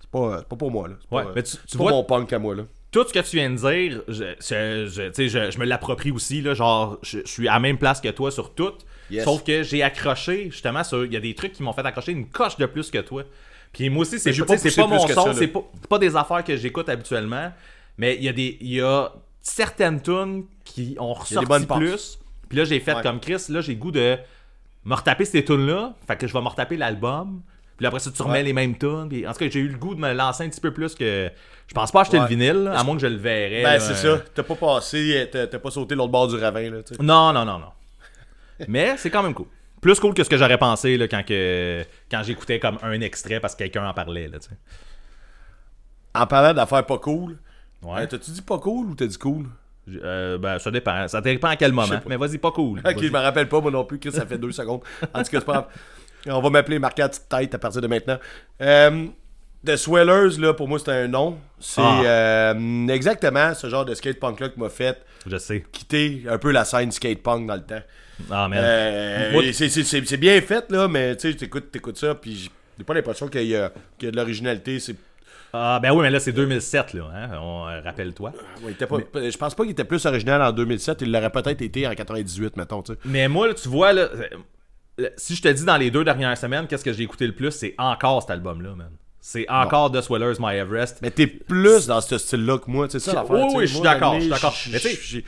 [0.00, 0.94] c'est pas, c'est pas pour moi là.
[1.00, 2.62] C'est Ouais, pas, mais tu- c'est tu pas vois- mon punk à moi là.
[2.94, 5.64] Tout ce que tu viens de dire, je, je, je- tu sais, je- je me
[5.64, 6.40] l'approprie aussi.
[6.40, 8.72] Là, genre, je, suis à la même place que toi sur tout.
[9.10, 9.24] Yes.
[9.24, 11.04] Sauf que j'ai accroché, justement, sur.
[11.04, 13.24] Il y a des trucs qui m'ont fait accrocher une coche de plus que toi.
[13.72, 16.56] Puis moi aussi, c'est j'ai pas, pas mon son, c'est pas, pas des affaires que
[16.56, 17.52] j'écoute habituellement.
[17.98, 18.56] Mais il y a des.
[18.60, 22.18] Il y a certaines tunes qui ont ressorti plus.
[22.48, 23.02] Puis là, j'ai fait Ouais.
[23.02, 24.16] comme Chris, là, j'ai goût de
[24.84, 25.94] me retaper ces tunes-là.
[26.06, 27.42] Fait que je vais me retaper l'album.
[27.76, 28.42] Puis après ça, tu remets Ouais.
[28.44, 29.08] les mêmes tunes.
[29.08, 30.94] Puis en tout cas, j'ai eu le goût de me lancer un petit peu plus
[30.94, 31.30] que.
[31.66, 32.24] Je pense pas acheter Ouais.
[32.24, 33.62] le vinyle, à moins que je le verrais.
[33.62, 34.24] Ben c'est euh, ça.
[34.34, 36.82] T'as pas passé, t'as pas sauté l'autre bord du ravin là.
[36.82, 37.02] tu sais.
[37.02, 37.72] Non, non, non, non.
[38.68, 39.46] Mais c'est quand même cool.
[39.80, 43.40] Plus cool que ce que j'aurais pensé là, quand, que, quand j'écoutais comme un extrait
[43.40, 44.28] parce que quelqu'un en parlait.
[44.28, 44.56] Là, tu sais.
[46.14, 47.36] En parlant d'affaires pas cool,
[47.82, 48.02] Ouais.
[48.02, 49.46] euh, t'as-tu dit pas cool ou t'as dit cool?
[50.02, 51.06] Euh, ben, ça dépend.
[51.08, 52.00] Ça dépend à quel moment.
[52.06, 52.78] Mais vas-y, pas cool.
[52.84, 54.80] Ok, je me rappelle pas moi non plus que ça fait deux secondes.
[55.12, 55.68] En tout cas, c'est pas.
[56.26, 58.18] On va m'appeler petite tête à partir de maintenant.
[58.60, 59.06] Euh,
[59.66, 61.38] The Swellers, là, pour moi, c'est un nom.
[61.58, 62.02] C'est Ah.
[62.04, 65.64] euh, exactement ce genre de skate punk là qui m'a fait Je sais.
[65.72, 67.82] quitter un peu la scène skate punk dans le temps.
[68.30, 68.48] Ah.
[68.52, 69.68] Euh, c'est-
[70.18, 71.36] bien fait, là, mais tu sais,
[71.70, 74.78] t'écoutes ça, puis j'ai pas l'impression qu'il y, a qu'il y a de l'originalité.
[74.80, 74.96] C'est
[75.56, 77.04] Ah, ben oui, mais là, c'est 2007, là.
[77.14, 77.30] Hein?
[77.40, 78.30] On, euh, Rappelle-toi.
[78.62, 81.00] Ouais, il était pas- Je pense pas qu'il était plus original en 2007.
[81.02, 82.82] Il l'aurait peut-être été en 98, mettons.
[83.04, 84.08] Mais moi, là, tu vois, là,
[85.16, 87.50] si je te dis dans les deux dernières semaines, qu'est-ce que j'ai écouté le plus,
[87.50, 88.90] c'est encore cet album-là, man.
[89.20, 90.98] C'est encore The Swellers, My Everest.
[91.00, 93.30] Mais t'es plus dans ce style-là que moi, c'est ça l'affaire.
[93.36, 93.56] Oui, tu sais.
[93.56, 94.54] oui, je suis d'accord, je suis d'accord.
[94.70, 95.24] Mais tu sais,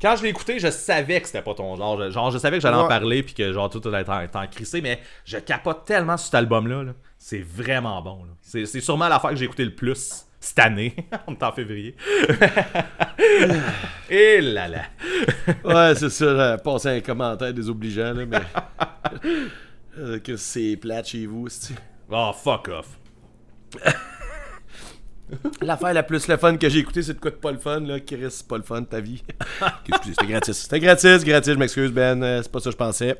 [0.00, 2.00] Quand je l'ai écouté, je savais que c'était pas ton genre.
[2.02, 4.46] Je- Genre, je savais que j'allais en parler puis que genre tout allait être en,
[4.46, 6.82] crissé, mais je capote tellement sur cet album-là.
[6.84, 6.92] là.
[7.18, 8.22] C'est vraiment bon.
[8.42, 10.96] c'est sûrement l'affaire que j'ai écouté le plus cette année.
[11.26, 11.94] On est en février.
[14.10, 14.82] Et là là.
[15.64, 16.56] Ouais, c'est ça.
[16.58, 18.40] Passer un commentaire désobligeant, là, mais.
[19.98, 21.74] Euh, que c'est plate chez vous, c'est
[22.08, 22.96] Oh, fuck off.
[25.60, 27.80] L'affaire la plus le fun que j'ai écouté, c'est de quoi de pas le fun,
[27.80, 27.98] là.
[28.00, 29.22] Chris, c'est pas le fun de ta vie.
[29.88, 30.56] Excusez, c'était gratis.
[30.56, 32.22] C'était gratis, gratis, je m'excuse, Ben.
[32.22, 33.16] euh, C'est pas ça que je pensais.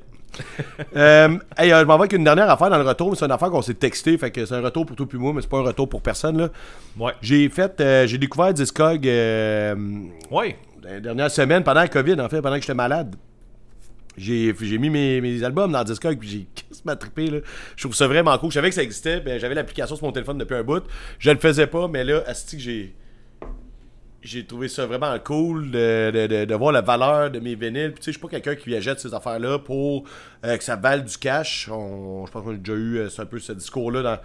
[0.97, 3.25] Euh, hey, euh, je m'en vais avec une dernière affaire dans le retour, mais c'est
[3.25, 5.43] une affaire qu'on s'est texté, fait que c'est un retour pour toi puis moi, mais
[5.43, 6.49] c'est pas un retour pour personne, là.
[6.99, 7.13] Ouais.
[7.21, 9.75] J'ai fait, euh, j'ai découvert Discog euh,
[10.31, 10.57] Ouais.
[10.83, 13.17] dans les dernières semaines, pendant la COVID, en fait, pendant que j'étais malade.
[14.17, 17.39] J'ai, j'ai mis mes, mes albums dans Discog, puis j'ai quasiment trippé, là.
[17.77, 18.51] Je trouve ça vraiment cool.
[18.51, 20.83] Je savais que ça existait, ben, j'avais l'application sur mon téléphone depuis un bout.
[21.19, 22.95] Je le faisais pas, mais là, asti que j'ai...
[24.23, 27.93] J'ai trouvé ça vraiment cool de, de, de- voir la valeur de mes vinyles.
[27.93, 30.05] Puis, tu sais, je suis pas quelqu'un qui achète ces affaires-là pour
[30.45, 31.69] euh, que ça vale du cash.
[31.73, 34.23] On- je pense qu'on a déjà eu euh, un peu ce discours-là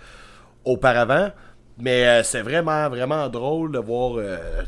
[0.65, 1.31] auparavant.
[1.77, 4.17] Mais euh, c'est vraiment, vraiment drôle de voir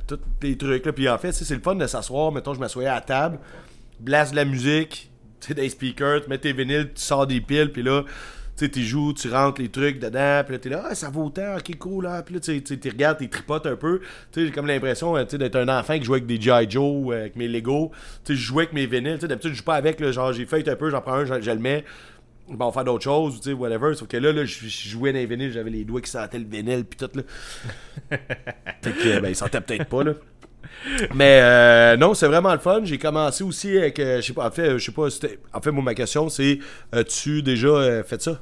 [0.08, 0.86] tous les trucs.
[0.86, 0.94] Là.
[0.94, 2.32] Puis en fait, c'est le fun de s'asseoir.
[2.32, 3.40] Mettons, je m'assoyais à la table,
[4.00, 5.10] blast de la musique,
[5.42, 8.04] tu sais, des speakers, tu mets tes vinyles, tu sors des piles, puis là,
[8.66, 11.26] sais, tu joues, tu rentres les trucs dedans, puis là, t'es là, ah, ça vaut
[11.26, 12.24] autant, ok, cool, là.
[12.24, 14.00] Puis là, tu regardes, tu tripotes un peu.
[14.32, 16.70] Tu sais, j'ai comme l'impression euh, d'être un enfant qui joue avec des G.I.
[16.70, 17.92] Joe, euh, avec mes Lego.
[18.24, 19.16] Tu sais, je jouais avec mes vinyles.
[19.16, 21.14] Tu sais, d'habitude, je joue pas avec, là, genre, j'ai fait un peu, j'en prends
[21.14, 21.86] un, je, le mets.
[22.50, 23.94] Bon, on va faire d'autres choses, tu sais, whatever.
[23.94, 26.46] Sauf que là, là je, jouais dans les vinyles, j'avais les doigts qui sentaient le
[26.46, 27.24] vinyle, puis tout, là.
[28.82, 30.14] fait que, ben, ils sentaient peut-être pas, là.
[31.14, 32.82] Mais euh, non, c'est vraiment le fun.
[32.84, 35.08] J'ai commencé aussi avec, euh, je sais pas, en fait, je sais pas,
[35.54, 36.60] en fait, moi, ma question, c'est,
[36.92, 38.40] as-tu déjà euh, fait ça?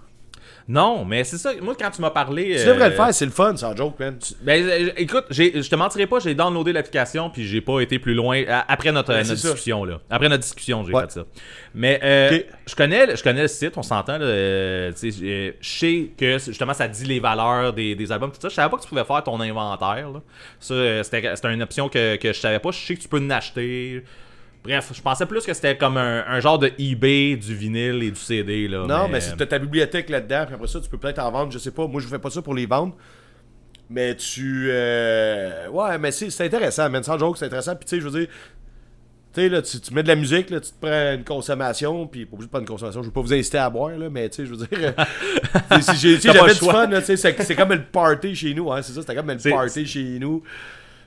[0.68, 1.52] Non, mais c'est ça.
[1.62, 2.56] Moi, quand tu m'as parlé.
[2.56, 4.18] Tu euh, devrais le faire, c'est le fun, sans joke, man.
[4.42, 8.16] Ben, euh, écoute, je te mentirai pas, j'ai downloadé l'application puis j'ai pas été plus
[8.16, 9.50] loin après notre, Ouais, notre ça.
[9.50, 10.00] discussion là.
[10.10, 11.02] Après notre discussion, j'ai Ouais.
[11.04, 11.26] fait ça.
[11.76, 14.18] Mais euh, je connais, le- je connais le site, on s'entend.
[14.18, 18.42] là, euh, euh, Je sais que justement ça dit les valeurs des, des albums, tout
[18.42, 18.50] ça.
[18.50, 20.10] Je savais pas que tu pouvais faire ton inventaire.
[20.12, 20.22] là.
[20.60, 22.72] Ça, euh, c'était une option que, que je savais pas.
[22.72, 24.04] Je sais que tu peux en acheter.
[24.66, 28.10] Bref, je pensais plus que c'était comme un, un genre de eBay du vinyle et
[28.12, 28.68] du CD.
[28.68, 31.32] Là, Non, mais c'est t'as ta bibliothèque là-dedans, puis après ça, tu peux peut-être en
[31.32, 31.86] vendre, je sais pas.
[31.88, 32.96] Moi, je fais pas ça pour les vendre.
[33.90, 34.68] Mais tu.
[34.72, 37.04] euh, Ouais, mais c'est c'est intéressant, man.
[37.04, 37.76] Sans joke, c'est intéressant.
[37.76, 38.28] Puis tu sais, je veux dire.
[39.34, 42.08] Tu sais, là, tu, tu mets de la musique, là, tu te prends une consommation,
[42.08, 44.10] puis pas obligé de prendre une consommation, je veux pas vous inciter à boire, là,
[44.10, 47.18] mais tu sais, je veux dire, euh, si- j'ai- j'avais du fun, là, tu sais,
[47.18, 49.86] c'est c'est comme le party chez nous, hein, c'est ça, c'était comme le C'est- party
[49.86, 50.42] chez nous.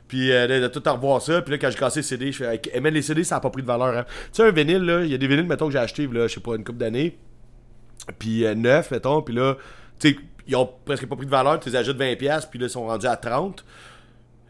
[0.08, 2.32] Puis euh, de, de tout en revoir ça, puis là, quand j'ai cassé les CD,
[2.32, 4.04] je fais, hey, mais les CD, ça a pas pris de valeur, hein.
[4.08, 6.26] Tu sais, un vinyle, là, il y a des vinyles, mettons, que j'ai acheté, là,
[6.26, 7.18] je sais pas, une couple d'années,
[8.18, 9.56] puis euh, neuf, mettons, puis là,
[10.00, 10.16] tu sais,
[10.46, 12.16] ils ont presque pas pris de valeur, tu les achètes 20$,
[12.50, 13.52] puis là, ils sont rendus à 30$.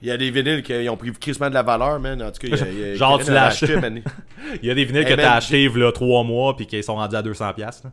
[0.01, 2.23] Il y a des vinyles qui ont pris crissement de la valeur, man.
[2.23, 4.01] En tout cas, il y a, il y a- Genre, tu l'as acheté, man.
[4.62, 7.16] Il y a des vinyles que t'as acheté là 3 mois puis qui sont rendus
[7.16, 7.55] à 200$.
[7.55, 7.92] piastres, là.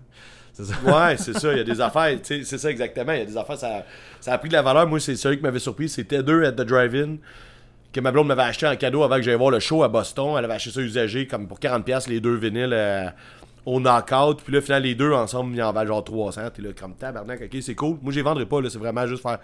[0.54, 0.76] C'est ça.
[0.86, 1.52] Ouais, c'est ça.
[1.52, 3.12] Il y a des affaires, c'est ça exactement.
[3.12, 3.84] Il y a des affaires, ça,
[4.22, 4.86] ça a pris de la valeur.
[4.88, 5.90] Moi, c'est celui qui m'avait surpris.
[5.90, 7.16] C'était deux at the drive-in
[7.96, 10.36] que ma blonde m'avait acheté en cadeau avant que j'aille voir le show à Boston.
[10.38, 13.08] Elle avait acheté ça usagé, comme pour 40$, les deux vinyles euh,
[13.66, 14.42] au knockout.
[14.44, 16.42] Puis là, finalement, les deux ensemble, ils en valent genre 300.
[16.54, 17.98] T'es là, comme tabarnak, ok, c'est cool.
[18.02, 18.70] Moi, je les vendrai pas, là.
[18.70, 19.40] C'est vraiment juste faire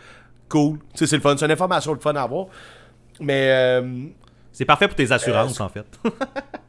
[0.50, 0.80] cool.
[0.80, 1.38] Tu sais, c'est le fun.
[1.38, 2.48] C'est une information le fun à avoir.
[3.22, 4.08] Mais, euh,
[4.54, 5.86] C'est parfait pour tes assurances, en fait.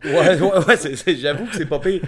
[0.04, 2.00] Ouais, ouais, ouais, c'est- c'est- j'avoue que c'est pas pire.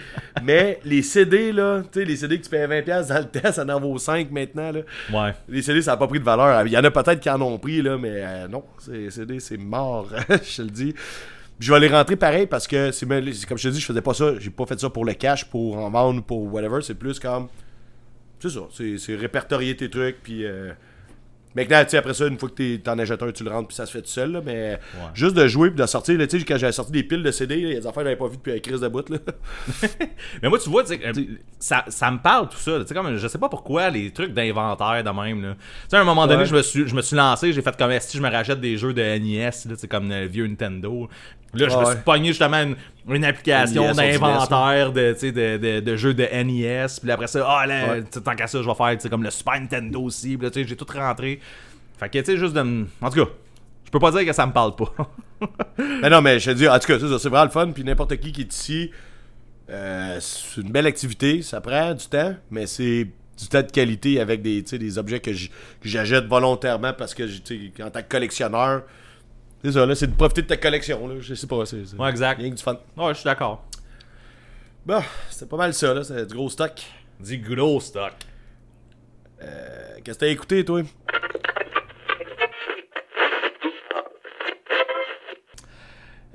[0.42, 3.52] Mais les CD, là, tu sais, les CD que tu payais 20$ dans le test,
[3.52, 4.80] ça en vaut 5 maintenant, là.
[5.12, 5.32] ouais.
[5.48, 6.66] Les CD, ça n'a pas pris de valeur.
[6.66, 9.38] Il y en a peut-être qui en ont pris, là, mais euh, non, les CD,
[9.38, 10.92] c'est mort, je te le dis.
[10.92, 14.02] Puis je vais les rentrer pareil parce que, c'est comme je te dis, je faisais
[14.02, 14.32] pas ça.
[14.40, 16.80] J'ai pas fait ça pour le cash, pour en vendre, pour whatever.
[16.82, 17.46] C'est plus comme.
[18.40, 20.44] C'est ça, c'est c'est répertorier tes trucs, puis.
[20.44, 20.72] Euh,
[21.54, 23.68] Maintenant, tu sais, après ça, une fois que t'es- t'en achètes un, tu le rentres,
[23.68, 24.78] puis ça se fait tout seul, là, mais
[25.14, 27.56] juste de jouer, puis de sortir, tu sais, quand j'avais sorti des piles de CD,
[27.58, 29.18] il y a des affaires que j'avais pas vues depuis la crise de bout, là.
[30.42, 31.12] Mais moi, tu vois, tu sais, euh,
[31.58, 32.80] ça, ça me parle tout ça.
[32.80, 35.42] Tu sais, comme, je sais pas pourquoi les trucs d'inventaire de même.
[35.42, 35.54] là.
[35.54, 37.76] Tu sais, à un moment donné, je me suis, je me suis lancé, j'ai fait
[37.76, 41.08] comme si je me rachète des jeux de NES, là, comme le vieux Nintendo.
[41.54, 42.76] Là, je me suis pogné justement une,
[43.08, 46.86] une application d'inventaire de, de, de, de jeux de NES.
[47.00, 48.02] Puis après ça, ah, là, Ouais.
[48.02, 50.36] tant qu'à ça, je vais faire comme le Super Nintendo aussi.
[50.36, 51.40] Puis là, j'ai tout rentré.
[51.98, 52.86] Fait que, tu sais, juste de.
[53.00, 53.30] En tout cas,
[53.84, 54.92] je peux pas dire que ça me parle pas.
[56.02, 57.70] Mais non, mais je te dis, en tout cas, c'est vraiment le fun.
[57.72, 58.90] Puis n'importe qui qui est ici,
[59.70, 61.42] euh, c'est une belle activité.
[61.42, 63.04] Ça prend du temps, mais c'est
[63.38, 65.30] du temps de qualité avec des, des objets que
[65.82, 68.82] j'achète volontairement parce que, tu sais, en tant que collectionneur,
[69.64, 71.08] c'est ça, là, c'est de profiter de ta collection.
[71.08, 72.38] Là, je sais pas, c'est c'est Ouais, exact.
[72.38, 72.78] rien que du fun.
[72.96, 73.64] ouais, je suis d'accord.
[74.86, 76.72] Bon, c'était pas mal ça, là, c'est du gros stock.
[77.20, 78.12] Du gros stock.
[79.42, 80.82] Euh, Qu'est-ce que t'as écouté, toi?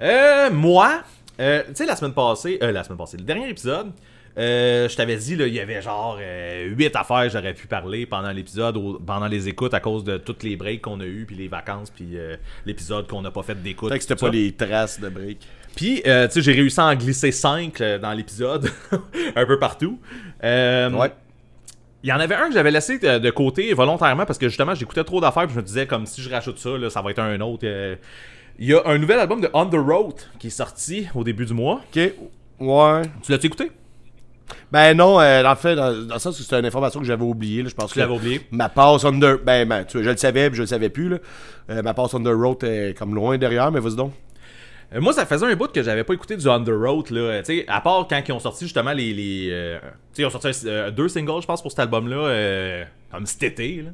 [0.01, 1.03] Euh, moi,
[1.39, 3.91] euh, tu sais, la semaine passée, euh, la semaine passée, le dernier épisode,
[4.39, 6.17] euh, je t'avais dit, là, il y avait genre
[6.65, 10.43] 8 affaires que j'aurais pu parler pendant l'épisode, pendant les écoutes, à cause de toutes
[10.43, 13.61] les breaks qu'on a eu, puis les vacances, puis euh, l'épisode qu'on n'a pas fait
[13.61, 13.89] d'écoute.
[13.89, 14.31] Peut-être que c'était pas ça.
[14.31, 15.39] les traces de break.
[15.75, 18.69] Puis, euh, tu sais, j'ai réussi à en glisser 5 dans l'épisode,
[19.35, 19.99] un peu partout.
[20.43, 21.11] Euh, Ouais.
[22.01, 25.03] Il y en avait un que j'avais laissé de, côté volontairement parce que justement j'écoutais
[25.03, 27.19] trop d'affaires puis je me disais comme si je rajoute ça là, ça va être
[27.19, 27.65] un autre.
[27.67, 27.97] euh.
[28.57, 31.45] Il y a un nouvel album de On the Road qui est sorti au début
[31.45, 31.81] du mois.
[31.93, 32.13] Ok,
[32.61, 33.01] ouais.
[33.21, 33.71] Tu l'as-tu écouté?
[34.71, 37.23] Ben non, euh, en fait, dans, dans le sens que c'était une information que j'avais
[37.23, 38.41] oubliée, là, je pense Tu que oublié?
[38.51, 39.43] ma passe the...
[39.43, 41.17] Ben, ben, tu vois, je le savais, puis je le savais plus, là.
[41.69, 44.13] Euh, ma passe the road est comme loin derrière, mais vas-y donc.
[44.93, 47.39] Euh, moi, ça faisait un bout que j'avais pas écouté du the Road, là.
[47.43, 49.13] Tu sais, à part quand ils ont sorti justement les.
[49.13, 50.49] les tu sais, ils ont sorti
[50.95, 53.91] deux singles, je pense, pour cet album-là, comme cet été, là.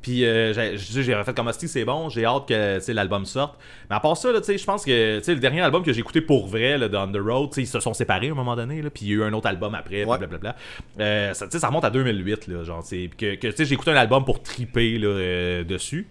[0.00, 3.58] Puis euh, j'avais fait comme Hostie, c'est bon, j'ai hâte que l'album sorte.
[3.90, 6.20] Mais à part ça, je pense que tu sais, le dernier album que j'ai écouté
[6.20, 8.80] pour vrai, là, de On the Road, ils se sont séparés à un moment donné,
[8.80, 10.18] là, puis il y a eu un autre album après, Ouais.
[10.18, 10.54] blablabla.
[11.00, 14.40] Euh, ça, ça remonte à 2008, là, genre, que, que j'ai écouté un album pour
[14.42, 16.06] triper là, euh, dessus.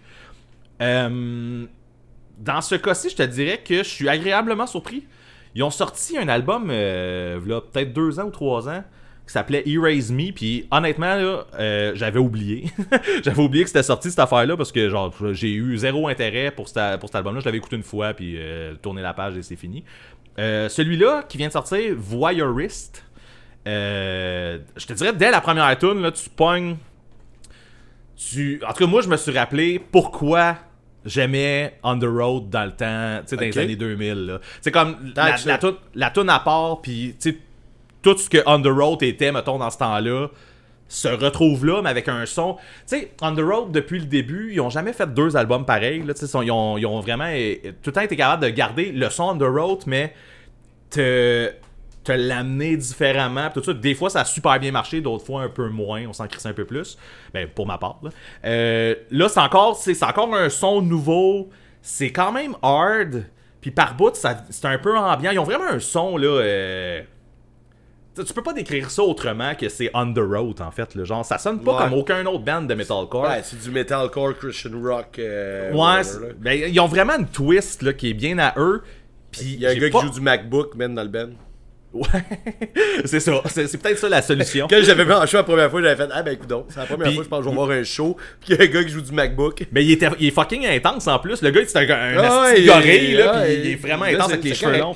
[0.82, 1.65] Euh,
[2.38, 5.06] dans ce cas-ci, je te dirais que je suis agréablement surpris.
[5.56, 7.39] Ils ont sorti un album, euh,
[7.71, 8.84] peut-être deux ans ou trois ans,
[9.28, 12.72] qui s'appelait Erase Me, puis honnêtement, là, euh, j'avais oublié.
[13.24, 16.68] j'avais oublié que c'était sorti cette affaire-là, parce que genre j'ai eu zéro intérêt pour,
[16.70, 17.42] cette- pour cet album-là.
[17.42, 19.84] Je l'avais écouté une fois, puis euh, tourné la page et c'est fini.
[20.40, 23.04] Euh, Celui-là, qui vient de sortir, Voyeurist,
[23.66, 26.78] je te dirais, dès la première tune, là, tu pognes
[28.16, 28.62] tu...
[28.68, 30.58] En tout cas, moi, je me suis rappelé pourquoi
[31.06, 34.13] j'aimais On the Road dans le temps, tu sais, dans les années 2000.
[34.26, 34.40] là.
[34.62, 37.38] C'est comme la, la, toune- la toune à part, puis tu sais,
[38.13, 40.28] tout ce que On Road était, mettons, dans ce temps-là,
[40.89, 42.56] se retrouve là, mais avec un son.
[42.56, 42.62] Tu
[42.98, 46.02] sais, On Road, depuis le début, ils ont jamais fait deux albums pareils.
[46.04, 49.10] Là, ils, ont, ils ont vraiment eh, tout le temps été capables de garder le
[49.10, 50.13] son On Road, mais
[50.89, 51.52] te,
[52.08, 53.50] l'amener différemment.
[53.54, 53.74] Tout ça.
[53.74, 56.06] Des fois, ça a super bien marché, d'autres fois un peu moins.
[56.08, 56.98] On s'en crisse un peu plus.
[57.34, 58.00] Ben, pour ma part.
[58.04, 58.10] Là,
[58.46, 61.50] Euh, c'est encore, c'est encore un son nouveau.
[61.82, 63.26] C'est quand même hard.
[63.60, 65.32] Puis par bout, c'est un peu ambiant.
[65.32, 66.28] Ils ont vraiment un son, là.
[66.28, 67.02] euh,
[68.24, 70.95] tu peux pas décrire ça autrement que c'est on the road en fait.
[70.95, 71.03] Là.
[71.03, 71.78] Genre, ça sonne pas Ouais.
[71.84, 73.24] comme aucun autre band de metalcore.
[73.24, 75.20] Ouais, c'est du metalcore, Christian rock.
[75.20, 76.34] euh, Ouais, whatever, là.
[76.38, 78.82] ben, ils ont vraiment une twist là, qui est bien à eux.
[79.32, 81.30] Puis Il y a un gars pas- qui joue du MacBook, man, dans le band.
[81.98, 82.24] Ouais,
[83.06, 83.41] c'est ça.
[83.48, 84.68] C'est peut-être ça la solution.
[84.70, 86.80] Quand j'avais vu en show la première fois, j'avais fait Ah ben écoute donc, c'est
[86.80, 88.60] la première Puis- fois je pense que je vais voir un show, puis il y
[88.60, 89.66] a un gars qui joue du MacBook.
[89.72, 91.41] Mais il, était, il est fucking intense en plus.
[91.41, 94.32] Le gars, c'est un, un Ah ouais, gorille, là, puis il est vraiment là, intense
[94.34, 94.95] avec les cheveux longs.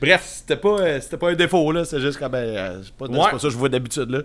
[0.00, 2.92] Bref, C'était pas, euh, c'était pas un défaut là, c'est juste que ben, euh, c'est
[2.94, 3.30] pas, c'est Ouais.
[3.30, 4.20] pas ça que je vois d'habitude là.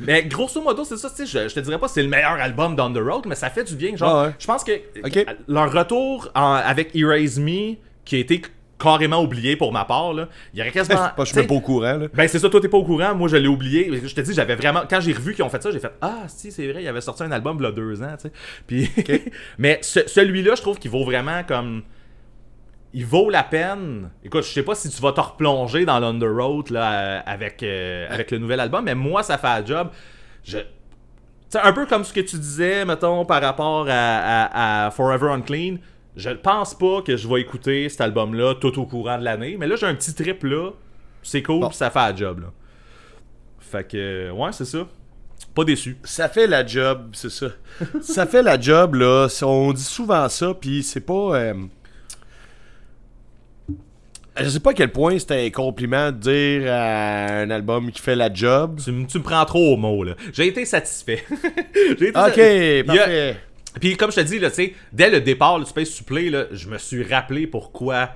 [0.00, 1.10] mais grosso modo, c'est ça.
[1.10, 3.34] tu sais, Je, je te dirais pas c'est le meilleur album d'On the Road, mais
[3.34, 3.96] ça fait du bien.
[3.96, 4.34] Genre, Ah ouais.
[4.38, 4.72] je pense que
[5.48, 8.42] leur retour en- avec Erase Me, qui a été
[8.78, 10.96] carrément oublié pour ma part, là, il y aurait quasiment.
[11.16, 12.06] Pas, je suis pas au courant là.
[12.14, 13.90] Ben c'est ça, toi t'es pas au courant, moi je l'ai oublié.
[14.06, 14.82] Je te dis, j'avais vraiment.
[14.88, 17.00] Quand j'ai revu qu'ils ont fait ça, j'ai fait Ah si c'est vrai, il avait
[17.00, 18.14] sorti un album il y a deux ans.
[18.66, 18.90] Puis.
[19.58, 21.82] Mais ce- celui-là, je trouve qu'il vaut vraiment comme.
[22.94, 24.10] Il vaut la peine.
[24.24, 28.06] Écoute, je sais pas si tu vas te replonger dans l'Underroad là euh, avec, euh,
[28.08, 29.88] avec le nouvel album, mais moi ça fait un job.
[30.44, 30.58] Je.
[31.50, 35.30] C'est un peu comme ce que tu disais, mettons, par rapport à, à- à Forever
[35.32, 35.76] Unclean.
[36.18, 39.56] Je pense pas que je vais écouter cet album-là tout au courant de l'année.
[39.58, 40.70] Mais là, j'ai un petit trip là.
[41.22, 41.70] C'est cool, Bon.
[41.70, 42.46] ça fait un job, là.
[43.60, 44.86] Fait que, ouais, c'est ça.
[45.54, 45.96] Pas déçu.
[46.02, 47.46] Ça fait la job, c'est ça.
[48.00, 49.28] ça fait la job, là.
[49.42, 51.36] On dit souvent ça, puis c'est pas.
[51.36, 51.54] euh,
[54.40, 58.00] Je sais pas à quel point c'était un compliment de dire à un album qui
[58.00, 58.80] fait la job.
[58.84, 60.14] Tu, me prends trop au mot, là.
[60.32, 61.24] J'ai été satisfait.
[61.98, 63.36] J'ai été Ok, sa- parfait.
[63.80, 66.46] Puis comme je te dis, là, tu sais, dès le départ, le Space Supplé, là,
[66.52, 68.10] je me suis rappelé pourquoi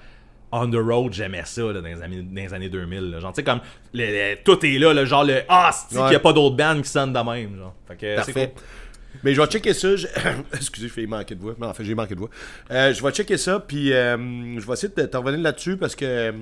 [0.55, 3.11] On the Road, j'aimais ça là, dans, les années, dans les années 2000.
[3.11, 3.21] là.
[3.21, 3.61] Genre, tu sais, comme
[3.95, 6.19] le- le- tout est là, là, genre le Ah, c'est qu'il n'y a Ouais.
[6.19, 7.57] pas d'autres bandes qui sonnent de même.
[7.57, 7.75] Genre.
[7.89, 8.53] Fait que, Parfait.
[8.55, 8.63] cool.
[9.25, 9.95] Mais je vais checker ça.
[9.97, 10.07] je-
[10.55, 11.55] Excusez, je fais manquer de voix.
[11.59, 12.31] Non, en fait, j'ai manqué de voix.
[12.71, 14.17] Euh, je vais checker ça, puis euh,
[14.59, 16.35] je vais essayer de t'en revenir là-dessus parce que.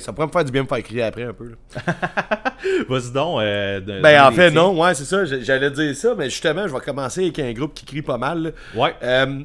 [0.00, 1.52] Ça pourrait- me faire du bien me faire crier après un peu.
[2.88, 3.40] Vas-y donc.
[3.40, 5.24] euh, de- Ben, en fait, non, ouais, c'est ça.
[5.24, 8.42] J'allais dire ça, mais justement, je vais commencer avec un groupe qui crie pas mal.
[8.42, 8.50] là.
[8.74, 8.94] Ouais.
[9.02, 9.42] Euh,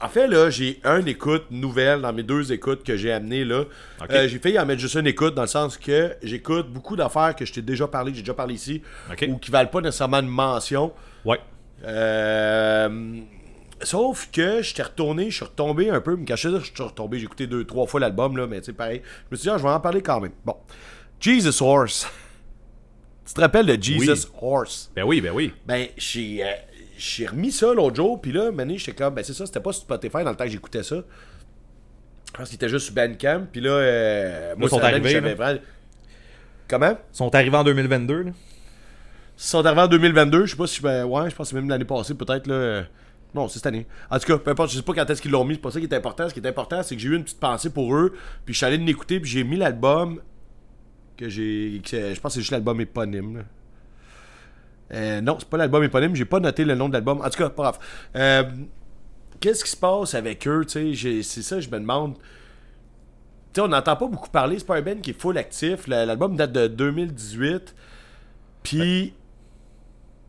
[0.00, 3.60] en fait, là, j'ai un écoute nouvelle dans mes deux écoutes que j'ai amené là.
[4.02, 4.10] Ok.
[4.10, 7.34] Euh, j'ai failli en mettre juste une écoute dans le sens que j'écoute beaucoup d'affaires
[7.36, 9.24] que je t'ai déjà parlé, que j'ai déjà parlé ici, Ok.
[9.28, 10.92] ou qui valent pas nécessairement une mention.
[11.24, 11.38] Ouais.
[11.84, 12.88] Euh,
[13.84, 17.24] sauf que j'étais retourné, je suis retombé un peu, mais quand je suis retombé, j'ai
[17.24, 19.02] écouté deux, trois fois l'album, là, mais tu sais, pareil.
[19.04, 20.32] Je me suis dit, ah, je vais en parler quand même.
[20.44, 20.56] Bon.
[21.20, 22.06] Jesus Horse.
[23.26, 24.90] tu te rappelles de Jesus Horse?
[24.94, 25.52] Ben oui, ben oui.
[25.66, 26.48] Ben, j'ai euh,
[26.96, 29.72] j'ai remis ça l'autre jour, puis là, mané, j'étais comme, ben c'est ça, c'était pas
[29.72, 30.96] sur Spotify dans le temps que j'écoutais ça.
[30.96, 35.34] Je pense qu'il était juste sur Bandcamp, puis là, euh, moi, sont arrivés, là.
[35.34, 35.60] vraiment-
[36.68, 36.90] Comment?
[37.12, 38.22] Ils sont arrivés en 2022.
[38.22, 38.30] Là.
[38.30, 41.60] Ils sont arrivés en 2022, je sais pas si, ben, ouais, je pense que c'est
[41.60, 42.84] même l'année passée, peut-être, là.
[43.34, 43.86] Non, c'est cette année.
[44.10, 45.70] En tout cas, peu importe, je sais pas quand est-ce qu'ils l'ont mis, c'est pas
[45.72, 46.28] ça qui est important.
[46.28, 48.12] Ce qui est important, c'est que j'ai eu une petite pensée pour eux,
[48.44, 50.20] puis je suis allé l'écouter, puis j'ai mis l'album
[51.16, 51.80] que j'ai.
[51.84, 53.42] Je pense que c'est juste l'album éponyme, là.
[54.92, 57.20] Euh, non, c'est pas l'album éponyme, j'ai pas noté le nom de l'album.
[57.20, 57.72] En tout cas, pas.
[58.16, 58.44] Euh,
[59.40, 62.14] Qu'est-ce qui se passe avec eux, tu sais, c'est ça, je me demande.
[62.14, 62.20] Tu
[63.56, 65.86] sais, on n'entend pas beaucoup parler, c'est pas qui est full actif.
[65.86, 67.74] La- L'album date de 2018.
[68.62, 69.12] Puis,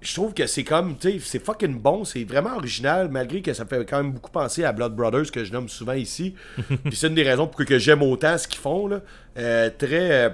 [0.06, 3.53] je trouve que c'est comme, tu sais, c'est fucking bon, c'est vraiment original, malgré que
[3.53, 6.36] ça fait quand même beaucoup penser à Blood Brothers, que je nomme souvent ici.
[6.86, 9.01] Puis c'est une des raisons pour que j'aime autant ce qu'ils font, là.
[9.38, 10.26] Euh, très.
[10.26, 10.30] euh,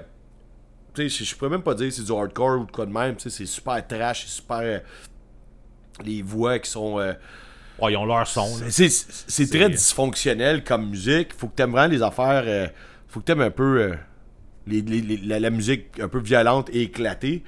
[0.94, 3.16] tu sais, je- pourrais même pas dire c'est du hardcore ou de quoi de même,
[3.16, 4.58] tu sais, c'est super trash, c'est super.
[4.60, 4.80] euh,
[6.04, 6.98] les voix qui sont.
[7.80, 8.48] Ouais, ils ont leur son.
[9.28, 11.34] c'est très dysfonctionnel comme musique.
[11.38, 12.70] Faut que t'aimes vraiment les affaires.
[13.08, 13.94] faut que t'aimes un peu
[14.68, 17.44] les- les- les- la, la musique un peu violente et éclatée.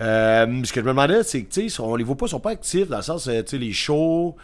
[0.00, 2.30] Euh, ce que je me demandais, c'est que, tu sais, on les voit pas, ils
[2.30, 4.36] sont pas actifs dans le sens, euh, tu sais, les shows,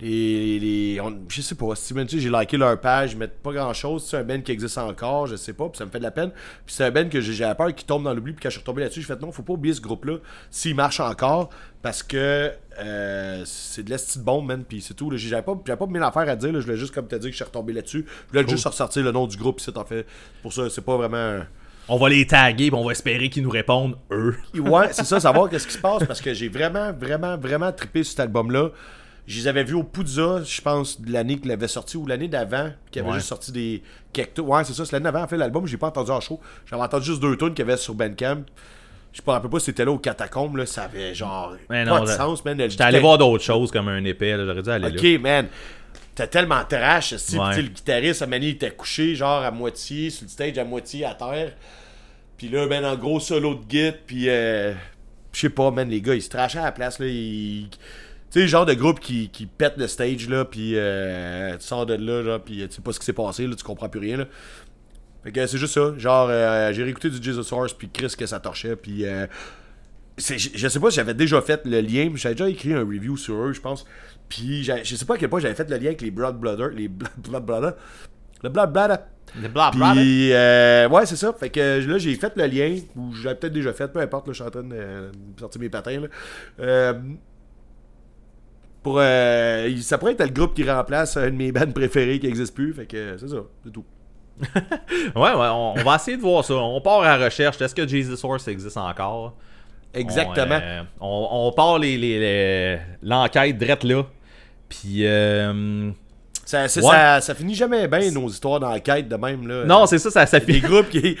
[0.00, 0.58] les.
[0.58, 4.04] les on- je sais pas, si, j'ai liké leur page, ils mettent pas grand chose.
[4.08, 6.10] C'est un band qui existe encore, je sais pas, puis ça me fait de la
[6.10, 6.30] peine.
[6.66, 8.54] Puis c'est un band que j'ai j'ai peur qu'il tombe dans l'oubli, puis quand je
[8.54, 10.16] suis retombé là-dessus, je fait non, faut pas oublier ce groupe-là,
[10.50, 11.50] s'il marche encore,
[11.82, 15.10] parce que euh, c'est de l'esti de bombe, man, puis c'est tout.
[15.16, 17.32] J'avais pas, pas mille affaires à dire, là, je voulais juste, comme t'as dit, que
[17.32, 18.04] je suis retombé là-dessus.
[18.32, 20.06] Je voulais juste ressortir le nom du groupe, c'est en fait.
[20.42, 21.42] Pour ça, c'est pas vraiment.
[21.88, 24.36] On va les taguer, on va espérer qu'ils nous répondent, eux.
[24.54, 28.02] Ouais, c'est ça, savoir qu'est-ce qui se passe parce que j'ai vraiment, vraiment, vraiment trippé
[28.04, 28.68] sur cet album-là.
[29.26, 32.26] Je les avais vus au Poudza, je pense, de l'année qu'il avait sorti ou l'année
[32.28, 33.14] d'avant, qui avait Ouais.
[33.16, 34.38] juste sorti des quelques.
[34.38, 35.22] Ouais, c'est ça, c'est l'année d'avant.
[35.22, 36.40] En fait, l'album, j'ai pas entendu en show.
[36.66, 38.42] J'avais entendu juste deux tunes qu'il y avait sur Bandcamp.
[39.12, 40.66] Je me rappelle pas si c'était là au Catacombe, là.
[40.66, 41.54] Ça avait genre.
[41.70, 42.58] Mais pas non, de sens, man.
[42.68, 44.96] J'étais allé voir d'autres choses comme un épée, là, j'aurais dû aller là.
[44.98, 45.46] Ok, man.
[46.14, 47.56] T'as tellement trash, si Ouais.
[47.62, 51.06] le guitariste, à Mani, il était couché, genre à moitié, sur le stage, à moitié
[51.06, 51.52] à terre.
[52.36, 54.74] Puis là, ben, en gros solo de git, puis euh,
[55.32, 57.06] je sais pas, man, les gars, ils se trashaient à la place, là.
[57.06, 57.68] Ils...
[57.70, 57.78] Tu
[58.38, 61.86] sais, le genre de groupe qui, qui pète le stage, là, puis euh, tu sors
[61.86, 64.00] de là, genre, puis tu sais pas ce qui s'est passé, là, tu comprends plus
[64.00, 64.26] rien, là.
[65.24, 65.94] Fait que c'est juste ça.
[65.96, 69.06] Genre, euh, j'ai réécouté du Jesus Horse, puis Chris que ça torchait, puis.
[69.06, 69.26] euh,
[70.18, 73.16] je sais pas si j'avais déjà fait le lien, mais j'avais déjà écrit un review
[73.16, 73.86] sur eux, je pense.
[74.28, 76.70] Puis je sais pas à quel point j'avais fait le lien avec les Blood Brothers,
[76.70, 76.88] les
[77.28, 77.74] Blood Brothers.
[78.42, 79.00] Le Blood Blood.
[79.40, 79.48] Le.
[79.92, 81.32] Puis, euh, ouais, c'est ça.
[81.32, 84.32] Fait que là, j'ai fait le lien, ou j'avais peut-être déjà fait, peu importe, là,
[84.32, 86.00] je suis en train de, euh, sortir mes patins.
[86.00, 86.08] Là.
[86.60, 86.94] Euh,
[88.82, 92.26] pour, euh, ça pourrait être le groupe qui remplace une de mes bandes préférées qui
[92.26, 92.74] n'existe plus.
[92.74, 93.84] Fait que c'est ça, c'est tout.
[95.14, 96.54] Ouais, ouais, on, on va essayer de voir ça.
[96.54, 97.60] On part à la recherche.
[97.60, 99.36] Est-ce que Jesus Source existe encore?
[99.94, 100.58] Exactement.
[100.58, 104.04] On, euh, on, on part les- les- les- l'enquête drette là.
[104.68, 105.06] Puis.
[105.06, 105.90] euh,
[106.44, 106.68] Ça, Ouais.
[106.68, 109.46] ça, ça finit jamais bien, nos histoires d'enquête de même.
[109.46, 109.64] Là.
[109.64, 111.16] Non, c'est ça, ça, ça des groupes qui.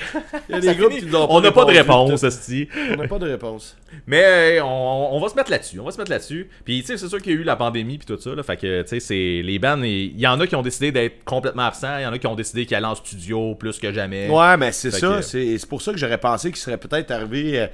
[0.48, 1.08] Il y a des groupes finit.
[1.10, 2.68] qui On n'a pas de réponse, esti.
[2.92, 3.76] On n'a pas de réponse.
[4.06, 5.78] Mais euh, on, on va se mettre là-dessus.
[5.80, 6.50] On va se mettre là-dessus.
[6.64, 8.34] Puis, tu sais, c'est sûr qu'il y a eu la pandémie puis tout ça.
[8.34, 9.80] Là, fait que, tu sais, c'est les bands.
[9.82, 11.96] Il y en a qui ont décidé d'être complètement absents.
[11.98, 14.28] Il y en a qui ont décidé qu'ils allaient en studio plus que jamais.
[14.28, 15.18] Ouais, mais c'est ça.
[15.18, 17.66] que- C'est pour ça que j'aurais pensé qu'il serait peut-être arrivé euh,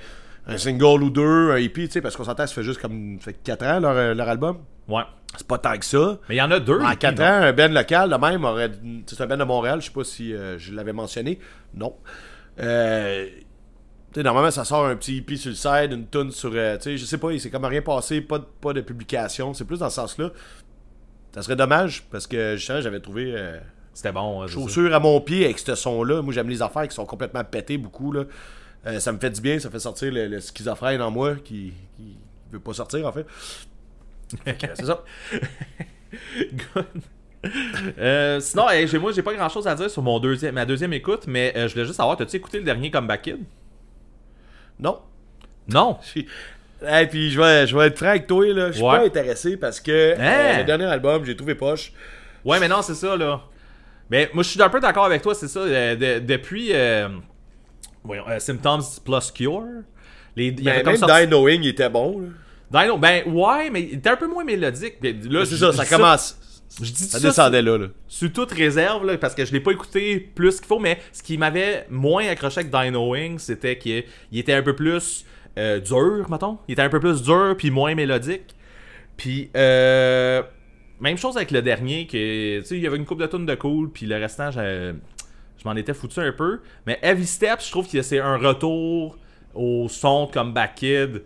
[0.48, 3.18] un single ou deux, un EP, tu sais, parce qu'on s'entend, ça fait juste comme
[3.20, 4.58] fait 4 ans leur, euh, leur album.
[4.88, 5.02] Ouais.
[5.36, 6.18] C'est pas tant que ça.
[6.28, 6.80] Mais il y en a deux.
[6.80, 7.24] En puis 4 non?
[7.24, 8.70] ans, un band local, de même, aurait.
[9.06, 11.38] C'est un band de Montréal, je sais pas si euh, je l'avais mentionné.
[11.74, 11.94] Non.
[12.60, 16.50] Euh, tu sais, normalement, ça sort un petit EP sur le side, une tune sur.
[16.54, 18.80] euh, tu sais, je sais pas, il s'est comme rien passé, pas de, pas de
[18.80, 19.52] publication.
[19.52, 20.30] C'est plus dans ce sens-là.
[21.34, 23.36] Ça serait dommage, parce que justement, j'avais trouvé.
[23.92, 24.46] C'était bon.
[24.46, 26.22] chaussures à mon pied avec ce son-là.
[26.22, 28.12] Moi, j'aime les affaires qui sont complètement pétées beaucoup.
[28.12, 28.24] Là.
[28.86, 31.72] Euh, ça me fait du bien, ça fait sortir le, le schizophrène en moi qui,
[31.96, 32.16] qui
[32.52, 33.26] veut pas sortir, en fait.
[34.46, 35.02] C'est ça.
[37.98, 40.66] Euh, sinon, hey, j'ai- moi, j'ai pas grand chose à dire sur mon deuxième, ma
[40.66, 43.38] deuxième écoute, mais euh, je voulais juste savoir, t'as-tu écouté le dernier Comeback Kid?
[44.80, 44.98] Non.
[45.68, 45.98] Non.
[46.16, 48.68] Et puis, je vais, je vais être franc avec toi, là.
[48.72, 48.98] Je suis Ouais.
[48.98, 50.58] pas intéressé parce que Hein?
[50.58, 51.92] le dernier album, j'ai trouvé poche.
[52.44, 53.40] Ouais, mais non, c'est ça, là.
[54.10, 55.64] Mais moi, je suis un peu d'accord avec toi, c'est ça.
[55.64, 56.72] de- depuis
[58.08, 59.62] voyons, euh, Symptoms Plus Cure,
[60.34, 62.20] les, il Mais avait comme même sorti- il était bon.
[62.70, 62.82] là.
[62.82, 64.94] Dino, ben ouais, mais il était un peu moins mélodique.
[65.02, 66.38] Mais Là, C'est ça, ça commence.
[66.82, 67.86] Je dis Ça ça, descendait là, là.
[68.08, 71.22] sous toute réserve, là, parce que je l'ai pas écouté plus qu'il faut, mais ce
[71.22, 75.24] qui m'avait moins accroché avec Dino Wing, c'était qu'il il était un peu plus
[75.58, 76.58] euh, dur, mettons.
[76.68, 78.54] Il était un peu plus dur, puis moins mélodique.
[79.16, 80.42] Puis, euh,
[81.00, 83.46] même chose avec le dernier, que, tu sais, il y avait une coupe de tonnes
[83.46, 84.92] de cool, puis le restant, je,
[85.58, 86.60] je m'en étais foutu un peu.
[86.86, 89.18] Mais Heavy Steps, je trouve que c'est un retour
[89.54, 91.22] au son comme Back Kid.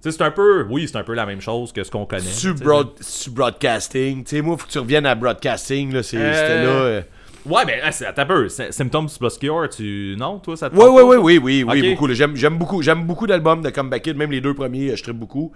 [0.00, 2.20] C'est un peu, oui, c'est un peu la même chose que ce qu'on connaît.
[2.22, 2.88] Sur, broad,
[3.30, 4.24] broadcasting.
[4.24, 5.92] Tu sais, moi, faut que tu reviennes à broadcasting.
[5.92, 5.98] là.
[5.98, 6.18] Euh, C'était
[6.64, 6.70] là.
[6.70, 7.02] euh.
[7.46, 8.48] Ouais, mais c'est- attends un peu.
[8.48, 10.14] Sy- Symptoms plus Cure, tu.
[10.18, 12.08] Non, toi, ça te Oui, tente oui, pas, oui, oui, oui, beaucoup.
[12.12, 15.16] J'aime beaucoup, j'aime beaucoup d'albums de Comeback Kid, même les deux premiers, euh, je tripe
[15.16, 15.52] beaucoup.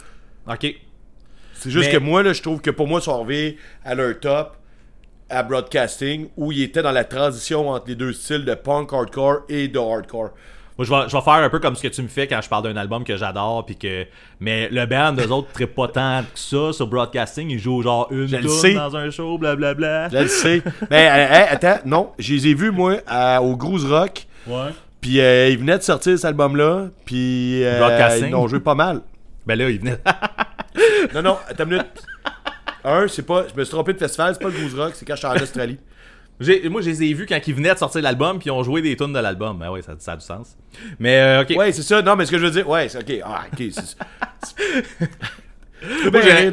[0.46, 0.66] Ok.
[1.54, 3.94] C'est juste Mais- que moi, là, je trouve que pour moi, ils sont arrivés à
[3.94, 4.56] leur top
[5.30, 9.40] à broadcasting où ils étaient dans la transition entre les deux styles de punk hardcore
[9.48, 10.30] et de hardcore.
[10.78, 12.40] Moi, je vais, je vais faire un peu comme ce que tu me fais quand
[12.40, 13.66] je parle d'un album que j'adore.
[13.66, 14.06] puis que
[14.38, 17.50] Mais le band, eux autres, trippent pas tant que ça sur broadcasting.
[17.50, 20.08] Ils jouent genre une tune dans un show, blablabla.
[20.08, 20.62] Je le sais.
[20.88, 22.98] Mais euh, hey, attends, non, je les ai vus, moi,
[23.42, 24.26] au Groove Rock.
[24.46, 24.70] Ouais.
[25.00, 26.86] Puis euh, ils venaient de sortir cet album-là.
[27.04, 28.28] Puis euh, Broadcasting.
[28.28, 29.00] ils ont joué pas mal.
[29.46, 29.98] Ben là, ils venaient.
[31.12, 31.86] Non, non, attends une minute.
[32.84, 33.46] Un, c'est pas.
[33.52, 35.26] Je me suis trompé de festival, c'est pas le Groove Rock, c'est quand je suis
[35.26, 35.78] en Australie.
[36.70, 38.38] Moi, je les ai vus quand ils venaient de sortir l'album.
[38.38, 39.58] Puis ils ont joué des tunes de l'album.
[39.58, 40.56] Ben oui, ça, ça a du sens.
[41.00, 41.54] Mais euh, ok.
[41.56, 42.00] Ouais, c'est ça.
[42.00, 43.22] Non, mais ce que je veux dire, ouais, c'est ok.
[43.24, 43.58] Ah, ok.
[46.22, 46.44] j'ai-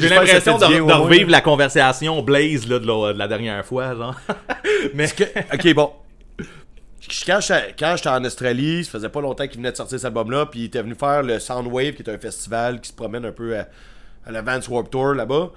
[0.00, 3.94] que l'impression de, de revivre la conversation Blaze là, de, la, de la dernière fois.
[3.94, 4.14] Genre.
[4.94, 5.06] Mais.
[5.52, 5.90] Ok, bon.
[7.26, 10.06] Quand j'étais quand j'étais en Australie, ça faisait pas longtemps qu'il venait de sortir cet
[10.06, 13.26] album-là, puis il était venu faire le Soundwave, qui est un festival qui se promène
[13.26, 13.68] un peu à,
[14.26, 15.50] à la Vans Warped Tour là-bas.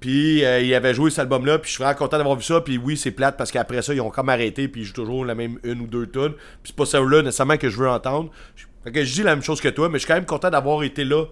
[0.00, 2.60] Puis euh, il avait joué cet album-là, puis je suis vraiment content d'avoir vu ça.
[2.60, 5.24] Puis oui, c'est plate parce qu'après ça, ils ont comme arrêté, puis ils jouent toujours
[5.24, 6.34] la même une ou deux tonnes.
[6.34, 8.30] Puis c'est pas celle-là nécessairement que je veux entendre.
[8.54, 10.24] Je- Fait que je dis la même chose que toi, mais je suis quand même
[10.24, 11.24] content d'avoir été là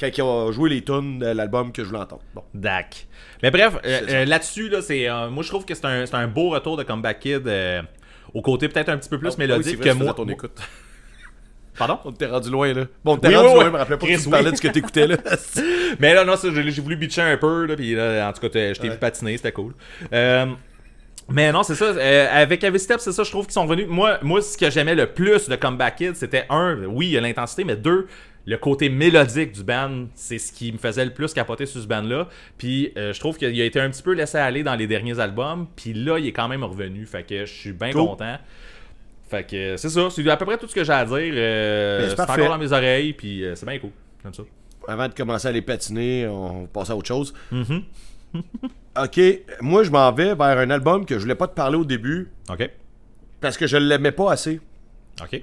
[0.00, 2.22] quand ils ont joué les tunes de l'album que je voulais entendre.
[2.34, 2.42] Bon.
[2.54, 3.06] Dac.
[3.42, 6.26] Mais bref, euh, euh, là-dessus, là, c'est, euh, moi je trouve que c'est un, un
[6.26, 7.48] beau retour de Comeback Kid.
[8.32, 10.14] au côté peut-être un petit peu plus Ah mélodique vrai, que moi.
[10.14, 10.58] ton écoute.
[11.78, 11.98] Pardon?
[12.04, 12.84] On t'est rendu loin, là.
[13.04, 14.62] Bon, t'es Oui, rendu oui, loin, je me rappelais pas que tu parlais de ce
[14.62, 15.16] que t'écoutais, là.
[15.98, 18.72] Mais là, non, ça, j'ai voulu bitcher un peu, là, puis là, en tout cas,
[18.72, 19.74] je t'ai vu patiner, c'était cool.
[20.12, 20.46] Euh,
[21.28, 21.86] mais non, c'est ça.
[21.86, 23.86] euh, avec Heavy Step, c'est ça, je trouve qu'ils sont venus.
[23.88, 27.16] Moi, moi, ce que j'aimais le plus de Comeback Kid, c'était un, oui, il y
[27.18, 28.08] a l'intensité, mais deux,
[28.46, 31.86] le côté mélodique du band, c'est ce qui me faisait le plus capoter sur ce
[31.86, 32.28] band-là.
[32.58, 35.18] Puis euh, je trouve qu'il a été un petit peu laissé aller dans les derniers
[35.18, 35.66] albums.
[35.76, 37.06] Puis là, il est quand même revenu.
[37.06, 38.02] Fait que je suis bien Cool.
[38.04, 38.36] content.
[39.28, 41.16] Fait que c'est ça, c'est à peu près tout ce que j'ai à dire.
[41.34, 43.90] Euh, Ben, c'est encore dans mes oreilles, puis euh, c'est bien cool.
[44.22, 44.42] Comme ça.
[44.86, 47.32] Avant de commencer à les patiner, on passe à autre chose.
[47.50, 47.82] Mhm.
[49.02, 49.20] ok,
[49.60, 52.28] moi je m'en vais vers un album que je voulais pas te parler au début
[52.50, 52.68] Ok.
[53.40, 54.60] parce que je l'aimais pas assez.
[55.22, 55.40] Ok.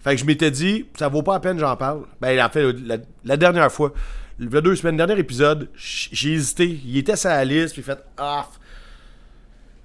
[0.00, 2.04] Fait que je m'étais dit, ça vaut pas la peine, j'en parle.
[2.20, 3.92] Ben, en fait, la, la dernière fois,
[4.40, 6.80] a deux semaines, le dernier épisode, j'ai hésité.
[6.84, 8.48] Il était sur la liste, puis fait, ah.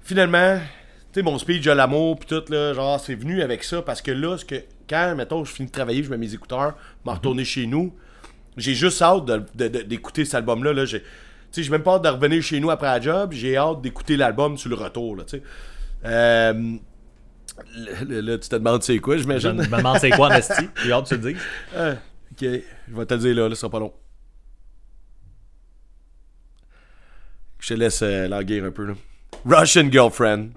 [0.02, 0.58] Finalement,
[1.18, 4.10] sais, mon speech de l'amour, puis tout, là, genre, c'est venu avec ça, parce que
[4.10, 4.56] là, ce que,
[4.88, 7.94] quand, mettons, je finis de travailler, je mets mes écouteurs, m'en retourner chez nous,
[8.56, 11.00] j'ai juste hâte de- de- de- d'écouter cet album-là, là, j'ai...
[11.00, 11.06] Tu
[11.52, 14.16] sais, j'ai même pas hâte de revenir chez nous après la job, j'ai hâte d'écouter
[14.16, 15.42] l'album sur le retour, là, tu sais.
[16.04, 16.74] Euh...
[17.74, 20.68] Tu te demandes c'est quoi, Je me demande c'est quoi, Nasty.
[20.84, 21.42] J'ai hâte que tu le dises.
[21.76, 21.92] Ah,
[22.30, 23.92] ok, je vais te le dire là, là, ça sera pas long.
[27.58, 28.94] Je te laisse euh, languir un peu là.
[29.44, 30.50] Russian Girlfriend,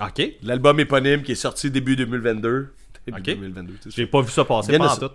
[0.00, 0.22] Ok.
[0.42, 2.68] l'album éponyme qui est sorti début 2022.
[3.06, 3.24] Début Ok.
[3.24, 3.96] 2022, tu sais.
[3.96, 4.96] J'ai pas vu ça passer ça.
[5.00, 5.10] tout.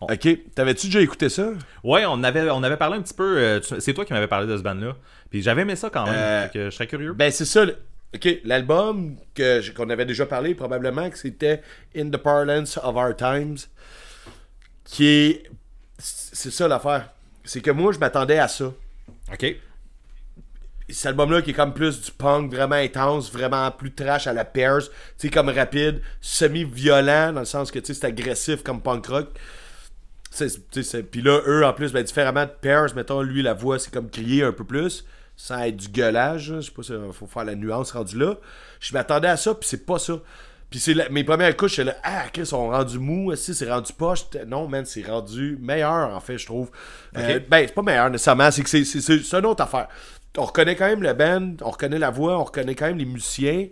[0.00, 1.50] Ok, t'avais-tu déjà écouté ça?
[1.82, 3.36] Ouais, on avait, on avait parlé un petit peu.
[3.38, 4.96] euh, tu- c'est toi qui m'avais parlé de ce band-là.
[5.28, 6.14] Puis j'avais aimé ça quand même.
[6.14, 7.12] Euh, fait que je serais curieux.
[7.14, 7.64] Ben c'est ça.
[7.64, 7.76] le-
[8.14, 11.60] Ok, l'album que qu'on avait déjà parlé probablement que c'était
[11.96, 13.56] In the Parlance of Our Times,
[14.84, 15.42] qui est,
[15.98, 17.10] c'est ça l'affaire.
[17.44, 18.72] C'est que moi je m'attendais à ça.
[19.32, 19.56] ok.
[20.90, 24.44] Cet album-là qui est comme plus du punk vraiment intense, vraiment plus trash à la
[24.44, 28.80] Pears, tu sais, comme rapide, semi-violent, dans le sens que, tu sais, c'est agressif comme
[28.80, 29.28] punk rock.
[31.10, 34.10] Puis là, eux, en plus, ben, différemment de Pears, mettons, lui, la voix, c'est comme
[34.10, 35.04] crier un peu plus,
[35.36, 38.36] sans être du gueulage, je sais pas si faut faire la nuance rendu là.
[38.80, 40.14] Je m'attendais à ça, puis c'est pas ça.
[40.70, 43.90] Puis c'est mes premières couches, c'est là, ah, Chris, sont rendus mous, si c'est rendu
[43.94, 44.26] poche?
[44.46, 46.70] Non, man, c'est rendu meilleur, en fait, je trouve.
[47.16, 49.88] Euh, ben, c'est pas meilleur nécessairement, c'est que c'est- c'est une autre affaire.
[50.36, 53.04] On reconnaît quand même le band, on reconnaît la voix, on reconnaît quand même les
[53.04, 53.68] musiciens.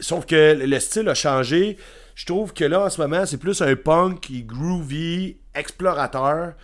[0.00, 1.78] Sauf que le- le style a changé.
[2.14, 6.54] Je trouve que là, en ce moment, c'est plus un punk groovy, explorateur.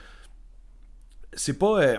[1.32, 1.80] C'est pas.
[1.82, 1.96] euh,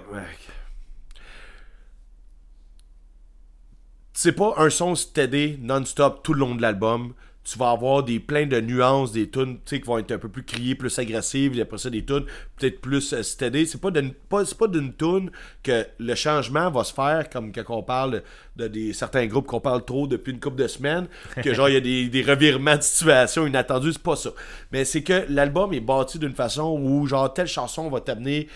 [4.13, 7.13] c'est pas un son steady non-stop tout le long de l'album.
[7.44, 10.20] Tu vas avoir des plein de nuances, des tunes tu sais, qui vont être un
[10.20, 12.26] peu plus criées, plus agressives, et après ça des tunes
[12.56, 13.66] peut-être plus euh, steady.
[13.66, 15.32] C'est pas d'une pas, c'est pas d'une tune
[15.64, 18.22] que le changement va se faire comme quand on parle
[18.56, 21.08] de des certains groupes qu'on parle trop depuis une couple de semaines,
[21.44, 24.32] que genre il y a des, des revirements de situation inattendus, c'est pas ça.
[24.72, 28.48] Mais c'est que l'album est bâti d'une façon où genre telle chanson va t'amener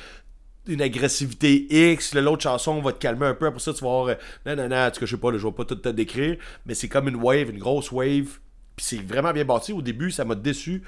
[0.67, 4.07] une agressivité X, l'autre chanson va te calmer un peu, après ça tu vas avoir
[4.07, 4.15] euh,
[4.45, 5.89] non non non, en tout cas, je sais pas, là, je vais pas tout te
[5.89, 8.39] décrire, mais c'est comme une wave, une grosse wave,
[8.75, 9.73] puis c'est vraiment bien bâti.
[9.73, 10.83] Au début, ça m'a déçu.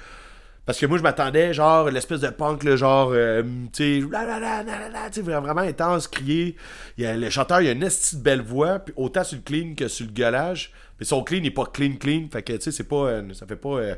[0.66, 5.62] Parce que moi, je m'attendais, genre, l'espèce de punk, le genre, euh, tu sais, vraiment
[5.62, 6.56] intense, crier.
[6.98, 9.42] Il y a, le chanteur, il a une de belle voix, puis autant sur le
[9.42, 10.72] clean que sur le gueulage.
[11.00, 12.26] Mais son clean n'est pas clean, clean.
[12.30, 13.94] Fait que, tu sais, c'est pas, euh, ça fait pas euh,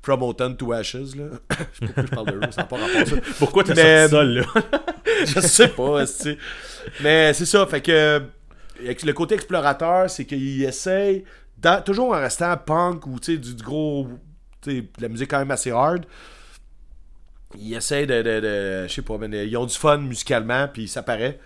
[0.00, 1.24] From Autumn to Ashes, là.
[1.80, 3.16] je sais pas pourquoi je parle de eux, ça n'a pas rapport à ça.
[3.38, 4.44] Pourquoi t'as Mais- sorti ça là?
[5.26, 6.04] je sais pas.
[7.02, 8.22] Mais c'est ça, fait que
[8.80, 11.24] avec le côté explorateur, c'est qu'il essaye,
[11.58, 14.08] dans- toujours en restant punk ou tu sais, du, du gros,
[14.60, 16.06] tu sais, de la musique quand même assez hard,
[17.56, 20.88] ils essayent de, de, de- je sais pas, mais ils ont du fun musicalement, puis
[20.88, 21.38] ça paraît.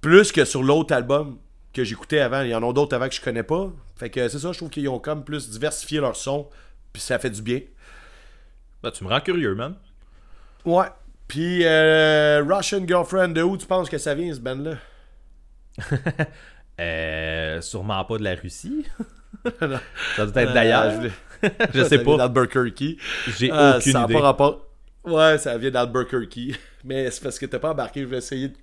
[0.00, 1.38] Plus que sur l'autre album
[1.72, 3.70] que j'écoutais avant, il y en a d'autres avant que je connais pas.
[3.96, 6.48] Fait que c'est ça, je trouve qu'ils ont comme plus diversifié leur son,
[6.92, 7.60] puis ça fait du bien.
[8.82, 9.74] Ben, Tu me rends curieux, man.
[10.64, 10.86] Ouais.
[11.26, 14.76] Puis euh, Russian Girlfriend, de où tu penses que ça vient ce band-là?
[16.80, 18.84] Euh, sûrement pas de la Russie.
[19.62, 19.78] Non.
[20.16, 21.00] ça doit être d'ailleurs.
[21.44, 22.16] Euh, je sais pas.
[22.16, 22.96] d'Albuquerque.
[23.38, 24.14] J'ai Ah, aucune ça idée.
[24.14, 24.66] pas rapport.
[25.04, 26.58] Ouais, ça vient d'Albuquerque.
[26.84, 28.00] Mais c'est parce que t'as pas embarqué.
[28.00, 28.54] Je voulais essayer de...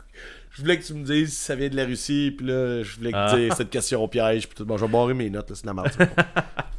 [0.52, 2.34] Je voulais que tu me dises si ça vient de la Russie.
[2.38, 3.32] Puis là, je voulais que Ah.
[3.34, 4.48] tu dises cette question piège.
[4.48, 4.66] Puis tout.
[4.66, 5.50] Bon, je vais barrer mes notes.
[5.50, 5.92] là, C'est la merde.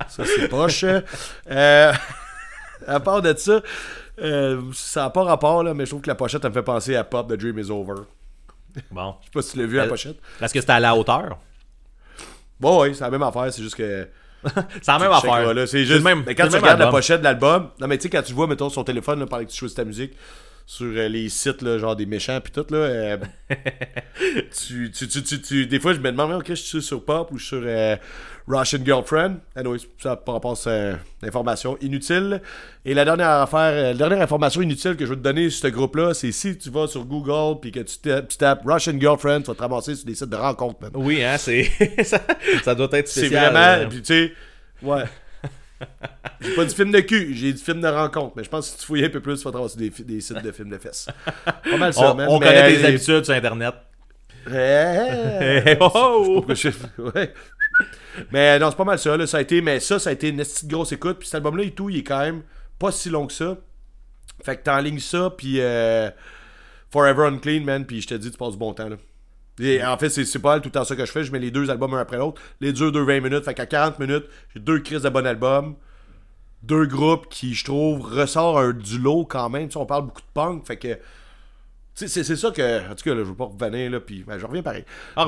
[0.09, 0.85] ça, c'est poche.
[0.85, 1.93] Euh,
[2.87, 3.63] à part de ça,
[4.21, 6.63] euh, ça n'a pas rapport, là, mais je trouve que la pochette, elle me fait
[6.63, 8.03] penser à Pop, The Dream is Over.
[8.91, 9.15] Bon.
[9.21, 10.17] Je sais pas si tu l'as vu, la Euh, pochette.
[10.41, 11.39] Est-ce que c'était à la hauteur?
[12.61, 13.53] Bon, oui, c'est la même affaire.
[13.53, 14.09] C'est juste que.
[14.45, 15.53] C'est la même affaire.
[15.67, 16.03] C'est juste.
[16.05, 18.33] même- mais quand tu regardes la pochette de l'album, non, mais tu sais, quand tu
[18.33, 20.13] vois, mettons, sur ton téléphone, là, pendant que tu choisis ta musique,
[20.69, 23.17] sur euh, les sites, là, genre des méchants, puis tout, là, euh,
[24.67, 27.31] tu, tu, tu, tu, tu- des fois, je me demande, ok, je suis sur Pop
[27.33, 27.97] ou je suis sur euh,
[28.49, 29.37] Russian Girlfriend?
[29.55, 32.41] Anyway, ça par rapport à cette information inutile.
[32.85, 35.63] Et la dernière affaire, euh, la dernière information inutile que je veux te donner sur
[35.69, 38.99] ce groupe-là, c'est si tu vas sur Google, puis que tu tapes, tu tapes Russian
[38.99, 40.91] Girlfriend, tu vas te ramasser sur des sites de rencontres.
[40.95, 41.71] Oui, hein, c'est.
[42.05, 42.21] ça,
[42.65, 43.53] ça doit être C'est spécial.
[43.53, 43.85] vraiment.
[43.85, 43.87] euh.
[43.89, 44.33] Puis tu sais,
[44.83, 45.05] ouais.
[46.41, 48.35] J'ai pas du film de cul, j'ai du film de rencontre.
[48.37, 49.91] Mais je pense que si tu fouilles un peu plus, tu vas te ramasser des,
[49.91, 51.09] des sites de films de fesses.
[51.45, 52.29] Pas mal ça, On, man.
[52.31, 53.75] on mais- connaît tes habitudes sur Internet.
[54.49, 56.25] Hey, oh, oh.
[56.37, 56.69] pourquoi je-
[57.03, 57.33] ouais.
[58.31, 59.17] Mais non, c'est pas mal ça.
[59.17, 59.27] Là.
[59.27, 61.19] Ça a été, mais ça, ça a été une petite grosse écoute.
[61.19, 62.43] Puis cet album-là et tout, il est quand même
[62.79, 63.57] pas si long que ça.
[64.45, 66.11] Fait que t'enlignes ça, puis euh,
[66.93, 67.85] Forever Unclean, man.
[67.87, 68.89] Puis je te dis, tu passes du bon temps.
[68.89, 68.97] Là.
[69.59, 71.25] Et en fait, c'est c'est pas tout le temps ça que je fais.
[71.25, 72.41] Je mets les deux albums un après l'autre.
[72.61, 73.45] Les deux, deux 20 minutes.
[73.45, 75.77] Fait qu'à 40 minutes, j'ai deux crises de bon album.
[76.63, 79.69] Deux groupes qui, je trouve, ressortent un, du lot quand même.
[79.69, 80.67] Tu sais, on parle beaucoup de punk.
[80.67, 80.99] Fait que.
[81.95, 82.91] C'est c'est ça que.
[82.91, 84.85] En tout cas, là, je veux pas revenir, là, puis ben, je reviens pareil.
[85.17, 85.27] Ah,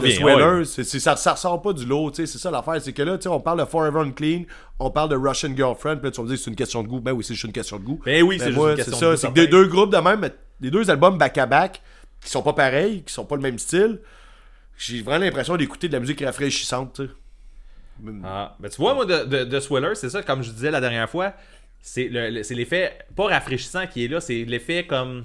[0.66, 2.78] c'est- c'est- ça, ça ressort pas du lot, tu sais, c'est ça l'affaire.
[2.82, 4.42] C'est que là, tu sais, on parle de Forever Unclean,
[4.78, 6.82] on parle de Russian Girlfriend, puis là, tu vas me dire que c'est une question
[6.82, 7.00] de goût.
[7.00, 7.98] Ben oui, c'est juste une question de goût.
[8.04, 9.40] Ben oui, c'est juste moi, une question c'est de ça, goût, c'est que certain.
[9.40, 11.80] des deux groupes de même, mais les deux albums back-à-back,
[12.22, 14.00] qui sont pas pareils, qui sont pas le même style,
[14.78, 17.10] j'ai vraiment l'impression d'écouter de la musique rafraîchissante, tu sais.
[18.24, 20.80] Ah, ben tu vois, moi, de, de, de Swiller, c'est ça, comme je disais la
[20.80, 21.34] dernière fois,
[21.80, 25.24] c'est le- le- c'est l'effet, pas rafraîchissant qui est là, c'est l'effet comme.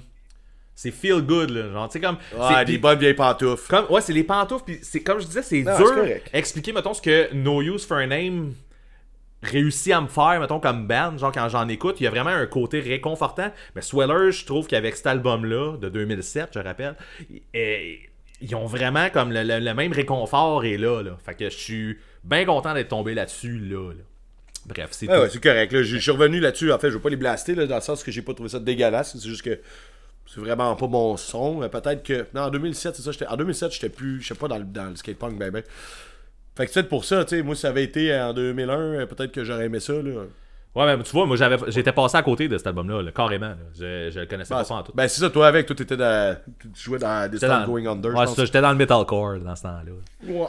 [0.76, 1.70] C'est feel good, là.
[1.70, 2.16] Genre, tu sais, comme.
[2.16, 3.68] Ouais, c'est- des bonnes vieilles pantoufles.
[3.68, 5.94] Comme, ouais, c'est les pantoufles, puis c'est comme je disais, c'est dur
[6.32, 8.54] expliquer, mettons, ce que No Use for a Name
[9.40, 12.30] réussit à me faire, mettons, comme band, genre quand j'en écoute, il y a vraiment
[12.30, 13.52] un côté réconfortant.
[13.76, 16.96] Mais Sweller, je trouve qu'avec cet album-là, de 2007, je rappelle,
[18.44, 21.16] ils ont vraiment comme le, le- le même réconfort est là, là.
[21.24, 24.02] Fait que je suis bien content d'être tombé là-dessus, là, là.
[24.66, 25.22] Bref, c'est Ouais, tout.
[25.22, 25.72] ouais, c'est correct.
[25.72, 26.72] Là, je suis revenu là-dessus.
[26.72, 28.48] En fait, je veux pas les blaster, là, dans le sens que j'ai pas trouvé
[28.48, 29.12] ça dégueulasse.
[29.18, 29.60] C'est juste que
[30.26, 31.68] c'est vraiment pas mon son.
[31.68, 32.26] Peut-être que.
[32.34, 33.12] Non, en 2007, c'est ça.
[33.12, 34.22] j'étais- En 2007, j'étais plus.
[34.22, 35.62] Je sais pas dans le, dans le skatepunk, ben, ben.
[36.56, 37.42] Fait que c'est peut-être pour ça, tu sais.
[37.42, 40.22] Moi, si ça avait été en 2001, euh, peut-être que j'aurais aimé ça, là.
[40.74, 43.46] Ouais, mais tu vois, moi, j'avais, j'étais passé à côté de cet album-là, là, carrément.
[43.50, 43.56] là.
[43.78, 44.90] Je, je le connaissais pas ça en tout.
[44.94, 45.66] Ben, c'est ça, toi, avec.
[45.66, 46.36] Toi, t'étais dans.
[46.60, 48.12] Tu jouais dans des J'étais dans- Going Under.
[48.12, 49.92] Ouais, c'est ça, j'étais dans le metalcore dans ce temps-là.
[50.26, 50.46] Ouais.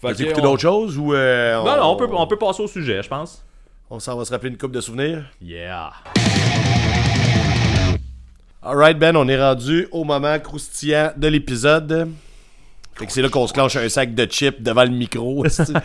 [0.00, 1.14] Fait T'as que écouté on- d'autres choses ou.
[1.14, 3.42] euh, Non, non, on peut, on peut passer au sujet, je pense.
[3.88, 5.24] On s'en va se rappeler une coupe de souvenirs?
[5.40, 5.92] Yeah.
[8.62, 12.10] Alright, Ben, on est rendu au moment croustillant de l'épisode.
[12.94, 15.44] Fait que c'est là qu'on se clenche un sac de chips devant le micro.
[15.46, 15.72] esti.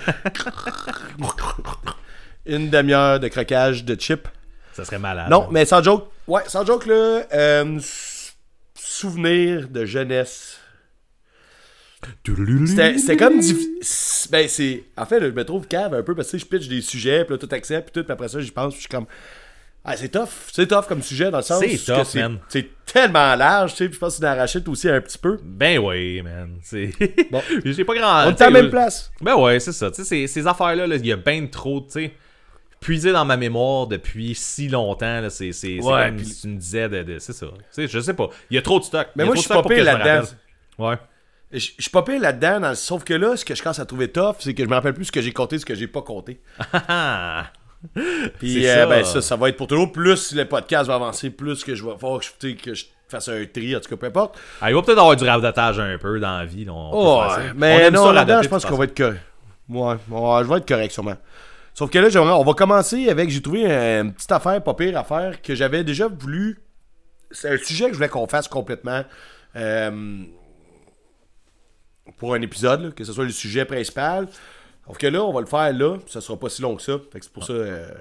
[2.46, 4.28] Une demi-heure de croquage de chips.
[4.74, 5.30] Ça serait malade.
[5.30, 6.10] Non, mais sans joke.
[6.28, 7.24] Ouais, sans joke, là.
[7.34, 7.80] euh,
[8.76, 10.60] souvenir de jeunesse.
[12.66, 13.42] C'était comme.
[14.32, 14.84] Ben, c'est.
[14.98, 17.34] En fait, je me trouve cave un peu parce que je pitch des sujets, puis
[17.34, 19.06] là, tout accepte, puis tout, puis après ça, j'y pense, puis je suis comme.
[19.84, 20.30] Ah, c'est tough.
[20.54, 22.40] C'est tough comme sujet dans le sens C'est tough, c'est- man.
[22.50, 25.40] C'est tellement large, tu sais, puis je pense que tu d'arracher aussi un petit peu.
[25.44, 26.58] Ben oui, man.
[26.62, 26.92] C'est...
[27.32, 27.42] Bon.
[27.66, 28.28] J'ai pas grand...
[28.28, 29.10] On est à la même place.
[29.22, 29.90] Ben ouais, c'est ça.
[29.90, 32.14] Tu sais, ces, ces affaires-là, là, il y a bien trop, tu sais,
[32.80, 35.22] puisé dans ma mémoire depuis si longtemps.
[35.22, 37.04] Là, c'est, c'est, c'est Ouais, comme puis- tu me disais de...
[37.04, 37.48] de- c'est ça.
[37.78, 38.30] Je sais pas.
[38.50, 39.08] Il y a trop de stock.
[39.16, 40.28] Mais moi, je suis pas que pire là-dedans.
[40.78, 40.96] Ouais.
[41.52, 44.08] Je suis pas pire là-dedans, dans sauf que là, ce que je commence à trouver
[44.10, 46.02] tough, c'est que je me rappelle plus ce que j'ai compté, ce que j'ai pas
[46.04, 46.40] compté.
[46.88, 47.48] Ah!
[48.40, 48.86] Puis, C'est euh, ça.
[48.88, 49.92] ben, ça, ça va être pour toujours.
[49.92, 53.46] Plus le podcast va avancer, plus que je vais faire que je, que fasse un
[53.52, 54.38] tri, en tout cas, peu importe.
[54.62, 56.66] Ah, il va peut-être avoir du radotage un peu dans la vie.
[56.66, 57.24] là, on Oh.
[57.24, 59.22] On mais non, là-dedans, je pense qu'on va être correct.
[59.70, 61.16] Ouais, ouais, je vais être correct sûrement.
[61.80, 63.30] Sauf que là, on va commencer avec.
[63.30, 66.60] J'ai trouvé une petite affaire, pas pire affaire, que j'avais déjà voulu.
[67.32, 69.06] C'est un sujet que je voulais qu'on fasse complètement.
[69.56, 70.24] euh,
[72.18, 74.28] pour un épisode, là, que ce soit le sujet principal.
[74.86, 77.00] Sauf que là, on va le faire là, ça sera pas si long que ça.
[77.14, 77.54] Fait que c'est pour ça.
[77.54, 77.94] euh,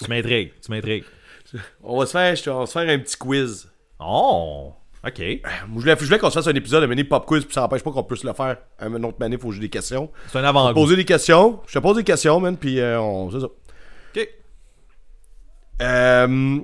[0.00, 0.52] Tu m'intrigues.
[0.64, 1.04] Tu m'intrigues.
[1.82, 3.68] on, va se faire, on va se faire un petit quiz.
[3.98, 4.75] Oh!
[5.04, 5.18] OK.
[5.20, 5.40] Moi,
[5.76, 7.60] Je voulais, je voulais qu'on se fasse un épisode, un mini pop quiz, puis ça
[7.62, 10.10] n'empêche pas qu'on puisse le faire un autre manif que j'ai des questions.
[10.32, 10.74] C'est un avant-goût.
[10.80, 11.60] Poser des questions.
[11.66, 13.30] Je te pose des questions, man, puis euh, on.
[13.30, 13.46] C'est ça.
[13.46, 14.28] OK.
[15.82, 16.58] Euh,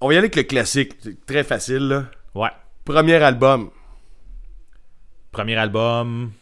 [0.00, 0.92] on va y aller avec le classique.
[1.02, 2.04] C'est très facile, là.
[2.34, 2.50] Ouais.
[2.84, 3.70] Premier album.
[5.32, 6.32] Premier album.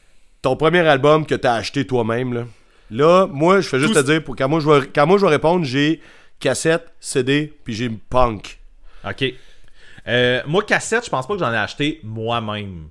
[0.42, 2.44] Ton premier album que t'as acheté toi-même, là.
[2.90, 5.18] Là, moi, je fais juste Tout- te dire, pour, quand, moi, je vais, quand moi
[5.18, 6.00] je vais répondre, j'ai
[6.38, 8.58] cassette, CD, puis j'ai punk.
[9.08, 9.24] OK.
[10.06, 12.88] Euh, moi, cassette, je pense pas que j'en ai acheté moi-même.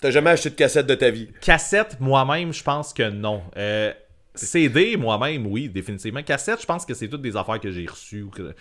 [0.00, 1.28] T'as jamais acheté de cassette de ta vie?
[1.40, 3.42] Cassette, moi-même, je pense que non.
[3.56, 3.92] Euh,
[4.34, 6.22] CD, moi-même, oui, définitivement.
[6.22, 8.26] Cassette, je pense que c'est toutes des affaires que j'ai reçues.
[8.34, 8.54] que-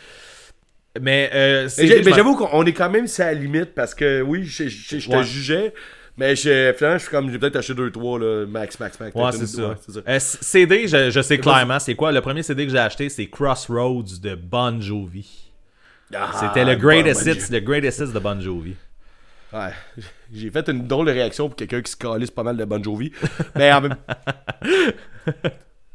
[0.99, 4.43] Mais, euh, Mais CD, j'avoue qu'on est quand même à la limite parce que oui,
[4.45, 5.73] je, je- je te jugeais,
[6.17, 9.15] mais je, finalement, je suis comme j'ai peut-être acheté 2-3 là, max, max, max.
[9.15, 9.69] Ouais, c'est ça.
[9.69, 9.99] ouais, ça.
[10.07, 12.11] Euh, CD, je, je sais clairement c'est quoi.
[12.11, 15.46] Le premier CD que j'ai acheté, c'est Crossroads de Bon Jovi.
[16.13, 18.75] Ah, C'était le greatest bon, hits, le greatest hits de Bon Jovi.
[19.53, 19.71] Ouais.
[20.33, 22.81] J'ai fait une drôle de réaction pour quelqu'un qui se calisse pas mal de Bon
[22.83, 23.11] Jovi.
[23.55, 23.95] Mais en même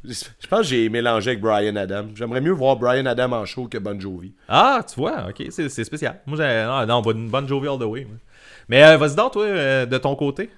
[0.04, 2.06] Je pense que j'ai mélangé avec Brian Adam.
[2.16, 4.32] J'aimerais mieux voir Brian Adam en show que Bon Jovi.
[4.48, 6.20] Ah, tu vois, ok, c'est spécial.
[6.26, 6.64] Moi, j'ai.
[6.64, 8.04] Non, non, Bon Bon Jovi all the way.
[8.04, 8.16] moi.
[8.68, 10.50] Mais euh, vas-y donc, toi, euh, de ton côté.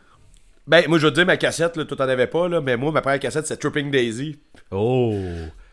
[0.66, 2.76] Ben, moi, je vais te dire ma cassette, là, toi t'en avais pas, là, mais
[2.78, 4.38] moi, ma première cassette, c'est Tripping Daisy.
[4.70, 5.14] Oh.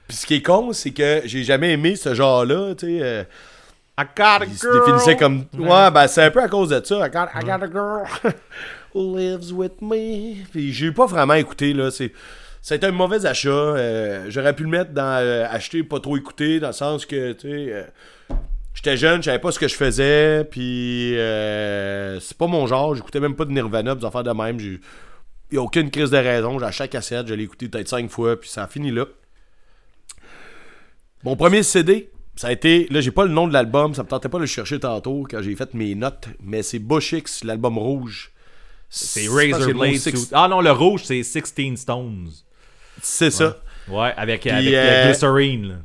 [0.08, 3.00] Puis ce qui est con, c'est que j'ai jamais aimé ce genre-là, tu sais.
[3.02, 3.24] euh,
[3.98, 5.46] I got a il se définissait comme.
[5.58, 7.06] Ouais, ben, c'est un peu à cause de ça.
[7.06, 8.06] I got, I got a girl
[8.94, 10.44] who lives with me.
[10.52, 11.92] Puis j'ai pas vraiment écouté, là.
[11.92, 12.12] C'est.
[12.72, 13.50] Été un mauvais achat.
[13.50, 17.34] euh, J'aurais pu le mettre dans euh, acheter, pas trop écouter, dans le sens que,
[17.34, 17.84] tu sais, euh,
[18.74, 22.96] j'étais jeune, je savais pas ce que je faisais, puis euh, c'est pas mon genre.
[22.96, 24.60] J'écoutais même pas de Nirvana, des affaires de même.
[24.60, 24.80] Il
[25.52, 26.60] y a aucune crise de raison.
[26.60, 29.06] J'ai acheté la cassette, je l'ai écouté peut-être cinq fois, puis ça a fini là.
[31.24, 32.10] Mon premier CD,
[32.42, 32.88] ça a été.
[32.90, 35.28] Là, j'ai pas le nom de l'album, ça me tentait pas de le chercher tantôt
[35.30, 38.32] quand j'ai fait mes notes, mais c'est Bush X, l'album rouge.
[38.90, 40.30] C'est je pense que Razor le mot Blade six-.
[40.34, 42.32] Ah non, le rouge, c'est 16 Stones.
[43.00, 43.60] C'est ça.
[43.88, 45.84] Ouais, avec, avec euh, euh, Glycerine.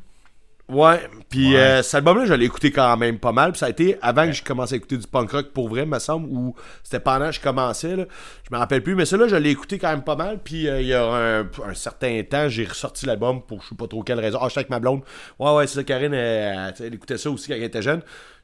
[0.69, 0.99] Ouais,
[1.29, 1.59] puis Ouais.
[1.59, 3.51] euh, cet album-là, je l'ai écouté quand même pas mal.
[3.53, 5.85] Puis ça a été avant que je commence à écouter du punk rock pour vrai,
[5.85, 7.95] me semble, ou c'était pendant que je commençais.
[7.95, 8.03] Là.
[8.43, 10.39] Je me rappelle plus, mais celui-là, je l'ai écouté quand même pas mal.
[10.43, 13.75] Puis euh, il y a un, un certain temps, j'ai ressorti l'album pour je sais
[13.75, 14.39] pas trop quelle raison.
[14.41, 15.03] Ah, avec ma blonde.
[15.39, 18.01] Ouais, ouais, c'est ça, Karine, elle, elle écoutait ça aussi quand elle était jeune.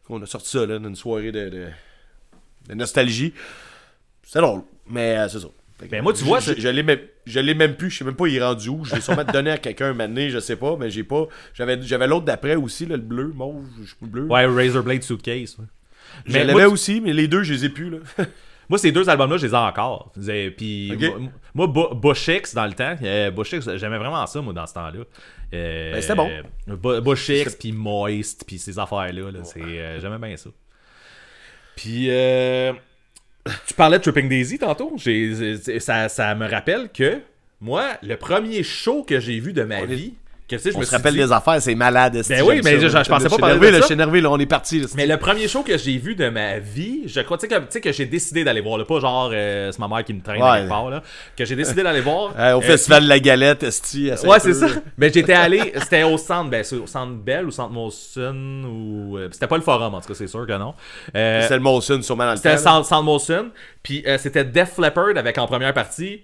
[0.07, 1.65] On a sorti ça là, dans une soirée de, de,
[2.69, 3.33] de nostalgie.
[4.25, 5.47] C'est drôle, mais euh, c'est ça.
[5.89, 8.15] Ben, moi, tu vois, je, je l'ai même, je l'ai même plus, je sais même
[8.15, 8.83] pas il est rendu où.
[8.85, 11.27] Je l'ai sûrement donné à quelqu'un donné, je sais pas, mais j'ai pas.
[11.53, 14.25] J'avais, j'avais l'autre d'après aussi, là, le bleu, mauve, je pas, bleu.
[14.27, 15.57] Ouais, Razor Blade Suitcase.
[15.59, 15.65] ouais.
[16.25, 17.97] je Mais l'avais tu- aussi, mais les deux, je les ai plus là.
[18.69, 20.13] Moi, ces deux albums-là, je les ai encore.
[20.57, 20.93] Puis,
[21.53, 24.73] moi, Bush X, dans le temps, euh, Bush X, j'aimais vraiment ça, moi, dans ce
[24.73, 25.03] temps-là.
[25.53, 26.29] Euh, Ben, c'était bon.
[27.01, 30.49] Bush X, puis Moist, puis ces affaires-là, là, c'est, euh, j'aimais bien ça.
[31.75, 32.71] Puis, euh,
[33.67, 34.95] tu parlais de Tripping Daisy tantôt.
[34.97, 37.19] Ça me rappelle que,
[37.61, 40.13] moi, le premier show que j'ai vu de ma vie,
[40.47, 42.21] que, tu sais, je On me se rappelle dit- des affaires, c'est malade.
[42.27, 43.79] Ben oui, mais je- pensais pas parler de ça.
[43.79, 44.79] Je suis énervé, là, on est parti.
[44.81, 47.59] là, Mais le premier show que j'ai vu de ma vie, je crois tu sais,
[47.61, 50.21] que, que j'ai décidé d'aller voir, là, pas genre euh, c'est ma mère qui me
[50.21, 50.57] traîne Ouais.
[50.59, 51.01] quelque part, là,
[51.37, 52.33] que j'ai décidé d'aller voir.
[52.39, 54.11] Euh, au Euh, festival de la galette, Esti.
[54.25, 54.67] Ouais, c'est ça.
[54.97, 59.17] Mais j'étais allé, c'était au centre, ben, c'est au centre Bell ou centre Molson, ou.
[59.17, 60.73] euh, c'était pas le forum, en tout cas, c'est sûr que non.
[61.15, 62.57] Euh, C'était le Molson, sûrement dans le c'était là.
[62.57, 63.47] centre, Molson,
[63.81, 66.21] puis euh, c'était Def Leppard avec en première partie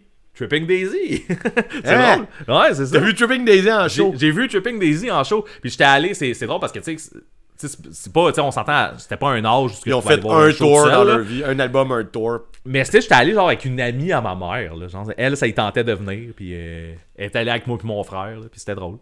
[0.48, 1.26] Tripping Daisy.
[1.84, 2.26] c'est Hein?
[2.48, 2.58] drôle.
[2.62, 2.94] Ouais, c'est ça.
[3.00, 4.14] T'as vu Tripping Daisy en show?
[4.18, 6.98] j'ai vu Tripping Daisy en show, puis j'étais allé, c'est c'est drôle parce que, tu
[6.98, 7.10] sais,
[7.58, 9.72] c'est- c'est- c'est pas, tu sais, on s'entend, c'était pas un âge.
[9.86, 11.18] Ils ont fait un tour seul, dans là.
[11.18, 12.40] leur vie, un album, un tour.
[12.66, 14.76] Mais tu sais, j'étais allé genre avec une amie à ma mère.
[14.76, 16.32] Là, genre, elle, ça y tentait de venir.
[16.36, 18.40] Puis euh, elle était allée avec moi et mon frère.
[18.40, 18.98] là, Puis c'était drôle.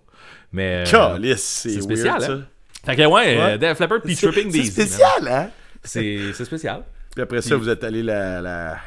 [0.51, 0.83] Mais.
[0.91, 2.31] euh, c'est c'est weird, spécial, ça.
[2.31, 2.41] hein?
[2.85, 3.57] Fait que ouais, euh, Ouais.
[3.59, 4.71] Def Leppard puis C'est- Tripping Daisy.
[4.71, 4.87] C'est man.
[4.89, 5.49] spécial, hein?
[5.83, 6.83] C'est c'est spécial.
[7.13, 8.77] Puis après ça, vous êtes allé la, la,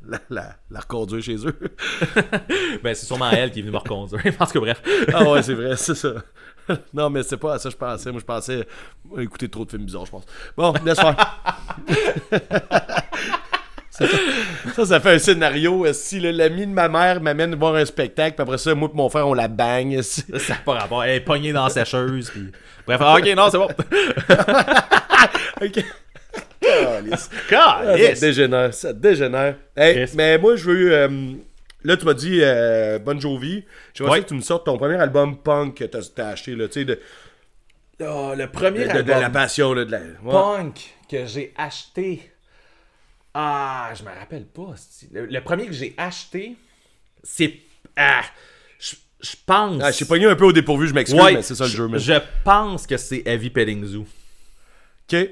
[0.08, 1.58] la, la, la reconduire chez eux.
[2.82, 4.22] Ben, c'est sûrement elle qui est venue me reconduire.
[4.38, 4.82] tout cas, bref.
[5.12, 6.12] ah ouais, c'est vrai, c'est ça.
[6.94, 8.10] non, mais c'est pas à ça que je pensais.
[8.12, 8.66] Moi, je pensais
[9.18, 10.24] écouter trop de films bizarres, je pense.
[10.56, 11.16] Bon, laisse faire.
[13.90, 14.04] ça,
[14.74, 15.92] ça, ça fait un scénario.
[15.92, 18.96] Si le- l'ami de ma mère m'amène voir un spectacle, puis après ça, moi et
[18.96, 20.00] mon frère, on la bang.
[20.02, 20.22] si.
[20.38, 21.02] Ça n'a pas rapport.
[21.04, 22.30] Elle est pognée dans la sécheuse.
[22.30, 22.52] Puis...
[22.86, 23.68] Bref, ah, ok, non, c'est bon.
[25.60, 25.84] Ok.
[26.82, 27.30] Calice.
[27.52, 29.56] Ah, ça dégénère, ça dégénère.
[29.76, 30.92] Hey, mais moi, je veux.
[30.92, 31.32] euh,
[31.84, 33.64] là, tu m'as dit euh, Bon Jovi.
[34.00, 34.08] Ouais.
[34.10, 36.80] ça que tu me sortes ton premier album punk que t'as t'as acheté, là, tu
[36.80, 37.00] sais, de,
[38.00, 39.98] Oh, le de, premier de- de la passion, là, de la.
[39.98, 40.30] ouais.
[40.30, 42.30] punk que j'ai acheté.
[43.34, 44.74] Ah, je me rappelle pas.
[45.12, 46.54] Le, le premier que j'ai acheté,
[47.22, 47.54] c'est.
[47.96, 48.22] Ah,
[48.78, 49.80] je je pense.
[49.82, 51.70] Ah, je suis pogné un peu au dépourvu, je m'excuse, Ouais, mais c'est ça le
[51.70, 51.88] je- jeu.
[51.98, 52.14] Je
[52.44, 54.06] pense que c'est Heavy Petting Zoo.
[55.12, 55.28] Ok.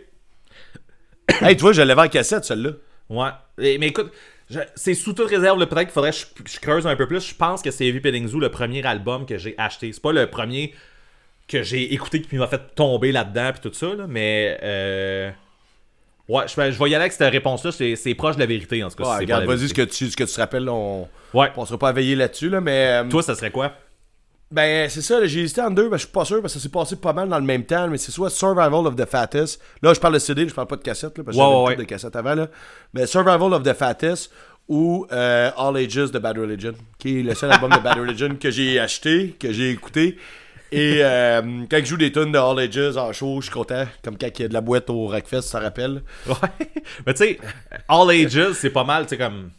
[1.43, 2.71] hey, tu vois, je l'avais en cassette, celle-là.
[3.09, 3.31] Ouais.
[3.79, 4.13] Mais écoute,
[4.51, 5.59] je- c'est sous toute réserve.
[5.59, 7.27] là, Peut-être qu'il faudrait que je, je creuse un peu plus.
[7.29, 9.93] Je pense que c'est Heavy Petting Zoo, le premier album que j'ai acheté.
[9.93, 10.75] C'est pas le premier
[11.49, 14.59] que j'ai écouté qui m'a fait tomber là-dedans puis tout ça, là, mais.
[14.63, 15.31] Euh...
[16.29, 17.71] Ouais, je, je vais y aller avec cette réponse-là.
[17.71, 19.11] C'est proche de la vérité, en tout cas.
[19.11, 21.53] Ouais, regarde, vas-y, ce que, tu, ce que tu te rappelles, on Ouais.
[21.57, 23.05] on sera pas à veiller là-dessus, là, mais.
[23.05, 23.73] euh, Toi, ça serait quoi?
[24.51, 26.63] Ben, c'est ça, j'ai hésité en deux, ben, je suis pas sûr, parce que ça
[26.63, 29.61] s'est passé pas mal dans le même temps, mais c'est soit Survival of the Fattest.
[29.83, 31.77] Là, je parle de CD, je parle pas de cassette, là, parce que j'avais ouais,
[31.77, 32.49] de cassette avant, là.
[32.95, 34.31] Mais Survival of the Fattest
[34.69, 38.37] ou euh, All Ages de Bad Religion, qui est le seul album de Bad Religion
[38.41, 40.17] que j'ai acheté, que j'ai écouté.
[40.73, 43.85] Et euh, quand je joue des tunes de All Ages en show, je suis content.
[44.03, 46.03] Comme quand il y a de la boîte au Rockfest, ça rappelle.
[46.27, 46.35] Ouais.
[47.07, 47.39] Mais tu sais,
[47.89, 49.51] All Ages, c'est pas mal, tu sais, comme.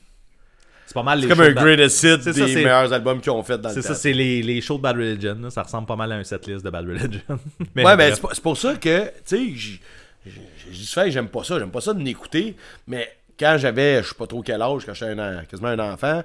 [0.88, 2.92] C'est pas mal les C'est comme un Bad- greatest hit C'est des ça, c'est- meilleurs
[2.94, 3.88] albums qu'ils ont fait dans le C'est temps.
[3.90, 5.38] ça, c'est les, les shows de Bad Religion.
[5.42, 5.50] là.
[5.52, 7.20] Ça ressemble pas mal à un setlist de Bad Religion.
[7.76, 8.22] mais Ouais, mais bref.
[8.34, 9.82] c'est pour- c'est ça que, tu sais, j-
[10.26, 10.32] j-
[10.72, 12.56] j'ai dit fait, j'aime pas ça, j'aime pas ça de m'écouter,
[12.88, 13.08] mais
[13.40, 15.16] quand j'avais, je sais pas trop quel âge, quand j'étais
[15.50, 16.24] quasiment un enfant,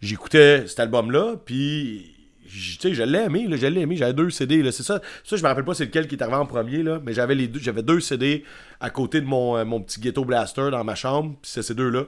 [0.00, 2.14] j'écoutais cet album-là, puis,
[2.46, 5.00] tu sais, je l'ai aimé, là, je l'ai aimé, j'avais deux CD, là, c'est ça,
[5.24, 7.34] ça, je me rappelle pas c'est lequel qui est arrivé en premier, là, mais j'avais
[7.34, 8.44] les deux, j'avais deux CD
[8.80, 11.74] à côté de mon, euh, mon petit ghetto blaster dans ma chambre, puis c'est ces
[11.74, 12.04] deux-là.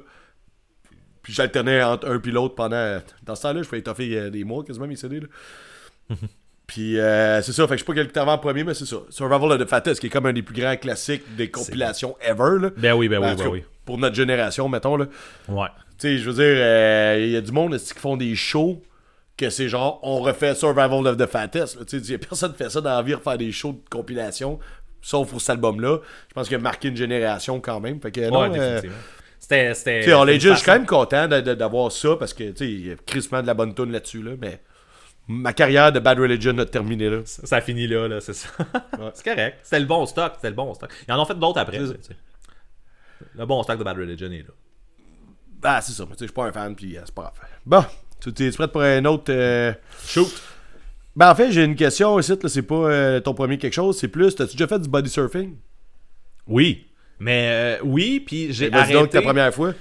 [1.24, 3.00] Puis j'alternais entre un puis l'autre pendant.
[3.24, 5.20] Dans ce temps-là, je pouvais étoffer euh, des mois quasiment mes CD.
[5.20, 5.26] Là.
[6.66, 8.96] Puis euh, c'est ça, fait que je sais pas quel en premier, mais c'est ça.
[9.10, 12.58] Survival of the Fattest, qui est comme un des plus grands classiques des compilations ever.
[12.58, 12.70] Là.
[12.76, 13.64] Ben oui, ben oui, en tout ben cas, oui.
[13.84, 14.96] Pour notre génération, mettons.
[14.96, 15.06] là.
[15.48, 15.68] Ouais.
[15.98, 18.82] Tu sais, je veux dire, euh, il y a du monde qui font des shows
[19.36, 21.84] que c'est genre, on refait Survival of the Fattest.
[21.86, 24.58] Tu sais, personne qui fait ça dans la vie, refaire des shows de compilation,
[25.02, 25.98] sauf pour cet album-là.
[26.28, 28.00] Je pense qu'il a marqué une génération quand même.
[28.00, 28.96] Fait que, non, Ouais, euh, définitivement.
[29.44, 29.74] C'était.
[29.74, 32.86] c'était Ages, une je suis quand même content d'avoir ça parce que, tu sais, il
[32.86, 34.62] y a crissement de la bonne tune là-dessus, là, mais
[35.28, 37.20] ma carrière de Bad Religion a terminé là.
[37.26, 38.48] Ça, ça finit là, là, c'est ça.
[39.14, 39.58] c'est correct.
[39.62, 40.90] C'était le bon stock, c'était le bon stock.
[41.06, 41.78] Ils en ont fait d'autres après.
[43.36, 44.54] Le bon stock de Bad Religion est là.
[45.60, 46.04] Bah, c'est ça.
[46.04, 47.34] mais tu sais, Je suis pas un fan, puis euh, c'est pas grave.
[47.66, 47.84] Bon,
[48.20, 49.24] tu es prêt pour un autre.
[49.32, 49.72] euh,
[50.06, 50.42] Shoot!
[51.16, 52.32] Ben, en fait, j'ai une question ici.
[52.42, 53.98] là, C'est pas euh, ton premier quelque chose.
[53.98, 54.34] C'est plus.
[54.34, 55.56] T'as-tu déjà fait du body surfing?
[56.46, 56.86] Oui.
[57.24, 58.92] Mais euh, oui, puis j'ai arrêté.
[58.92, 59.72] donc ta première fois?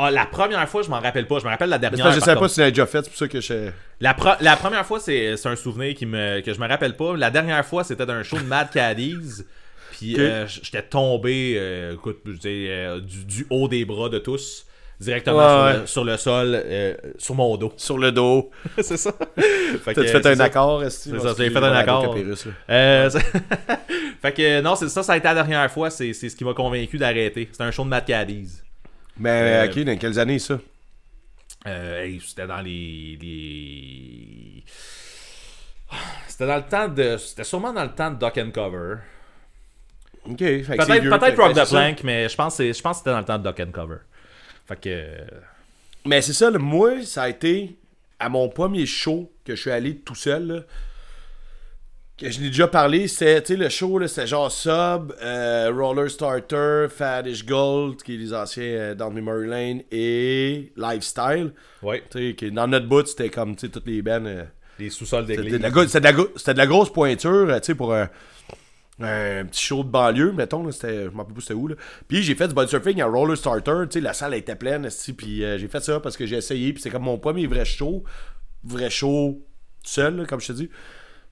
[0.00, 1.38] Ah, la première fois, je m'en rappelle pas.
[1.38, 2.02] Je me rappelle la dernière.
[2.04, 3.02] parce que je savais pas si tu l'avais déjà fait.
[3.04, 3.70] C'est pour ça que je.
[4.00, 6.96] La, pro- la première fois, c'est c'est un souvenir qui me, que je me rappelle
[6.96, 7.14] pas.
[7.16, 9.44] La dernière fois, c'était d'un show de Mad Caddies.
[9.92, 14.18] Puis euh, j'étais tombé, euh, écoute, je dis, euh, du, du haut des bras de
[14.20, 14.64] tous,
[15.00, 15.80] directement Ouais, sur.
[15.80, 17.72] Le, sur le sol, euh, sur mon dos.
[17.76, 18.50] Sur le dos.
[18.80, 19.12] c'est ça.
[19.36, 20.44] Fait que, T'as-tu fait un ça.
[20.44, 22.16] accord, est-ce C'est ça, j'ai fait un accord.
[22.70, 23.10] Euh,
[24.22, 25.90] fait que non, c'est ça, ça a été la dernière fois.
[25.90, 27.48] C'est ce qui m'a convaincu d'arrêter.
[27.50, 28.60] C'était un show de Mad Caddies.
[29.18, 30.58] Mais, Euh, ok, dans quelles années ça?
[31.66, 34.64] Hey, c'était dans les, les-
[36.26, 37.16] C'était dans le temps de.
[37.16, 38.94] C'était sûrement dans le temps de Duck and Cover.
[40.24, 40.36] Ok.
[40.38, 41.68] que Peut-être que Rock the.
[41.68, 43.60] Plank, mais je pense, que c'est- je pense que c'était dans le temps de Duck
[43.60, 43.96] and Cover.
[44.68, 45.06] Fait que.
[46.04, 47.76] Mais c'est ça, là, moi, ça a été
[48.18, 50.46] à mon premier show que je suis allé tout seul.
[50.46, 50.60] là,
[52.16, 57.46] que je l'ai déjà parlé, c'était, le show, c'était genre Sub, euh, Roller Starter, Faddish
[57.46, 61.52] Gold, qui est les anciens euh, Down Memory Lane, et Lifestyle.
[61.80, 62.02] Ouais.
[62.10, 64.24] Tu sais, qui, dans notre bout, c'était comme, tu sais, toutes les bands.
[64.26, 64.42] euh,
[64.80, 65.44] Les sous-sols d'église.
[65.52, 65.58] c'était
[66.12, 68.10] de de la grosse pointure, euh, tu sais, pour un,
[69.00, 71.76] un petit show de banlieue, mettons, là, c'était, je m'en rappelle plus c'était où, là.
[72.08, 74.88] Puis j'ai fait du body surfing à Roller Starter, tu sais, la salle était pleine,
[75.16, 77.64] puis euh, j'ai fait ça parce que j'ai essayé, puis c'est comme mon premier vrai
[77.64, 78.02] show,
[78.64, 79.40] vrai show
[79.84, 80.70] seul, comme je te dis.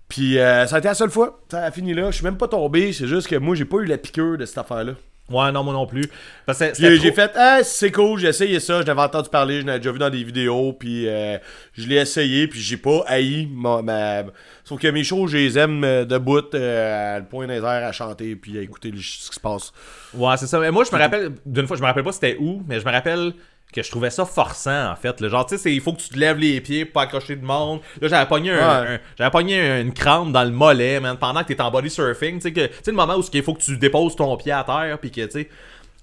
[0.09, 2.37] Puis euh, ça a été la seule fois, ça a fini là, je suis même
[2.37, 4.95] pas tombé, c'est juste que moi j'ai pas eu la piqûre de cette affaire-là.
[5.29, 6.05] Ouais, non, moi non plus.
[6.47, 9.61] Parce que J'ai trop- fait, ah, c'est cool, j'ai essayé ça, je l'avais entendu parler,
[9.61, 11.37] je l'avais déjà vu dans des vidéos, puis euh,
[11.73, 14.23] je l'ai essayé, puis j'ai pas haï ma, ma-
[14.63, 17.57] Sauf que mes shows, je les aime euh, de bout, euh, à le point des
[17.57, 19.73] airs à chanter, puis à écouter ce qui se passe.
[20.15, 20.61] Ouais, c'est ça.
[20.61, 22.85] Mais moi, je me rappelle d'une fois, je me rappelle pas c'était où, mais je
[22.87, 23.33] me rappelle
[23.73, 25.21] que je trouvais ça forçant, en fait.
[25.21, 27.03] Le genre, tu sais, c'est- il faut que tu te lèves les pieds pour pas
[27.03, 27.81] accrocher de monde.
[28.01, 28.61] Là, j'avais pogné, Ouais.
[28.61, 32.37] un- j'avais pogné une crampe dans le mollet, man, pendant que t'es en body surfing.
[32.37, 34.53] Tu sais, que- tu sais, le moment où il faut que tu déposes ton pied
[34.53, 35.49] à terre, puis que, tu sais,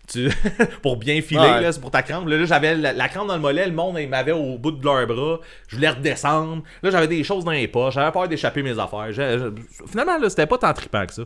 [0.08, 0.30] tu...
[0.84, 1.62] pour bien filer, Ouais.
[1.62, 2.28] là, c'est pour ta crampe.
[2.28, 4.72] Là, là, j'avais la, la crampe dans le mollet, le monde, il m'avait au bout
[4.72, 5.40] de leurs bras.
[5.70, 6.62] Je voulais redescendre.
[6.84, 7.94] Là, j'avais des choses dans les poches.
[7.96, 9.08] J'avais peur d'échapper mes affaires.
[9.90, 11.24] Finalement, là, c'était pas tant trippant que ça.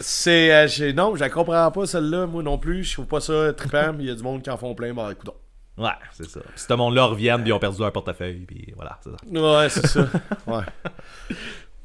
[0.00, 0.52] C'est.
[0.52, 4.04] euh, non, je comprends pas celle-là, moi non plus, je trouve pas ça trippant, mais
[4.04, 5.30] il y a du monde qui en font plein, bah écoute.
[5.78, 6.40] Ouais, c'est ça.
[6.40, 9.40] Puis ce monde-là reviennent, puis ils ont perdu leur portefeuille, puis voilà, c'est ça.
[9.40, 10.08] Ouais, c'est ça.
[10.46, 10.64] Ouais.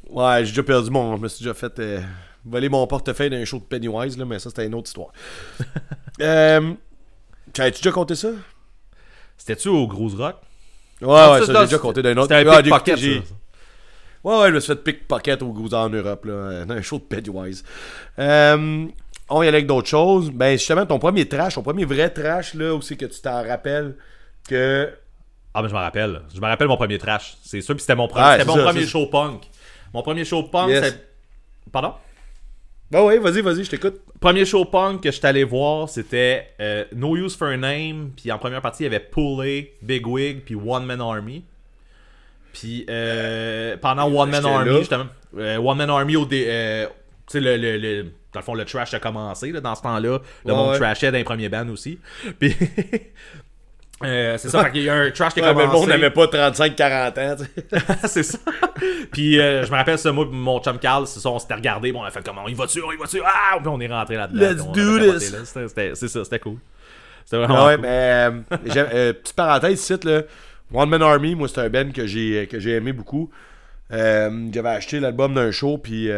[0.10, 1.18] Ouais, j'ai déjà perdu mon.
[1.18, 2.02] Je me suis déjà fait euh,
[2.46, 5.12] voler mon portefeuille dans un show de Pennywise, là, mais ça, c'était une autre histoire.
[6.22, 6.74] euh.
[7.54, 8.30] T'avais-tu déjà compté ça?
[9.38, 10.36] C'était-tu au Gros Rock?
[11.02, 12.34] Ouais, ouais, ça, ça, j'ai déjà compté d'un autre.
[12.34, 13.34] C'était un Ouais, j'ai pickpocket, ça.
[14.24, 16.82] Ouais, ouais, je me suis fait pickpocket au Gouza en Europe, là, euh, dans un
[16.82, 17.64] show de Pennywise.
[18.20, 18.86] Euh,
[19.32, 20.30] on va y aller avec d'autres choses.
[20.32, 23.44] Ben, justement, ton premier trash, ton premier vrai trash, là, où c'est que tu t'en
[23.48, 23.96] rappelles
[24.48, 24.90] que.
[25.54, 26.22] Ah, mais je me rappelle.
[26.34, 27.36] Je me rappelle mon premier trash.
[27.44, 29.44] C'est sûr, puis c'était mon, pre- Ouais, c'était mon ça, premier show punk.
[29.94, 30.84] Mon premier show punk, Yes.
[30.86, 31.08] c'est...
[31.72, 31.94] Pardon?
[32.90, 34.02] Bah ouais, vas-y, vas-y, je t'écoute.
[34.20, 38.12] Premier show punk que je suis allé voir, c'était euh, No Use for a Name.
[38.16, 41.44] Puis en première partie, il y avait Pulley, Big Wig, puis One Man Army.
[42.54, 44.80] Puis euh, pendant One Man Army, là.
[44.80, 45.06] justement,
[45.38, 46.88] euh, One Man Army, au dé- euh,
[47.32, 48.04] sais, le, le, le-
[48.34, 50.20] dans le fond, le trash a commencé là, dans ce temps-là.
[50.46, 50.78] Le Ouais, monde ouais.
[50.80, 52.00] trashait dans les premiers bands aussi.
[52.40, 52.56] Puis
[54.04, 55.74] euh, c'est ça, fait qu'il y a un trash qui a Ouais, mais commencé.
[55.76, 57.80] le monde n'avait pas 35-40 ans, sais.
[58.08, 58.40] c'est ça.
[59.12, 61.92] Puis euh, je me rappelle ça, moi, mon chum Carl, c'est ça, on s'était regardé,
[61.92, 63.88] bon, on a fait comment, il va dessus, il va dessus, ah, puis on est
[63.88, 64.40] rentré là-dedans.
[64.42, 65.36] Let's on do this.
[65.94, 66.58] C'est ça, c'était cool.
[67.26, 67.82] C'était vraiment Ah ouais, cool.
[67.84, 68.32] mais euh,
[68.76, 70.22] euh, petite parenthèse ici, là.
[70.74, 73.30] One Man Army, moi, c'est un band que j'ai aimé beaucoup.
[73.92, 76.10] J'avais acheté l'album d'un show, puis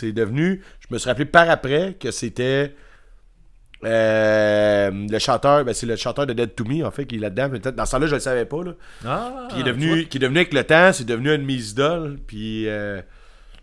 [0.00, 0.62] c'est devenu.
[0.80, 2.74] Je me suis rappelé par après que c'était
[3.84, 7.18] euh, le chanteur, ben c'est le chanteur de Dead to Me, en fait, qui est
[7.18, 7.50] là-dedans.
[7.50, 8.72] Peut-être dans ce temps-là, je le savais pas, là.
[9.06, 9.72] Ah, Qui est, tu vois.
[9.72, 13.00] devenu, qui est devenu avec le temps, c'est devenu un de mes idoles, puis euh,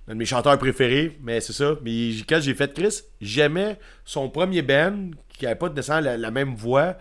[0.07, 1.75] un de mes chanteurs préférés, mais c'est ça.
[1.83, 6.31] Mais quand j'ai fait Chris, j'aimais son premier band, qui avait pas nécessairement la, la
[6.31, 6.95] même voix.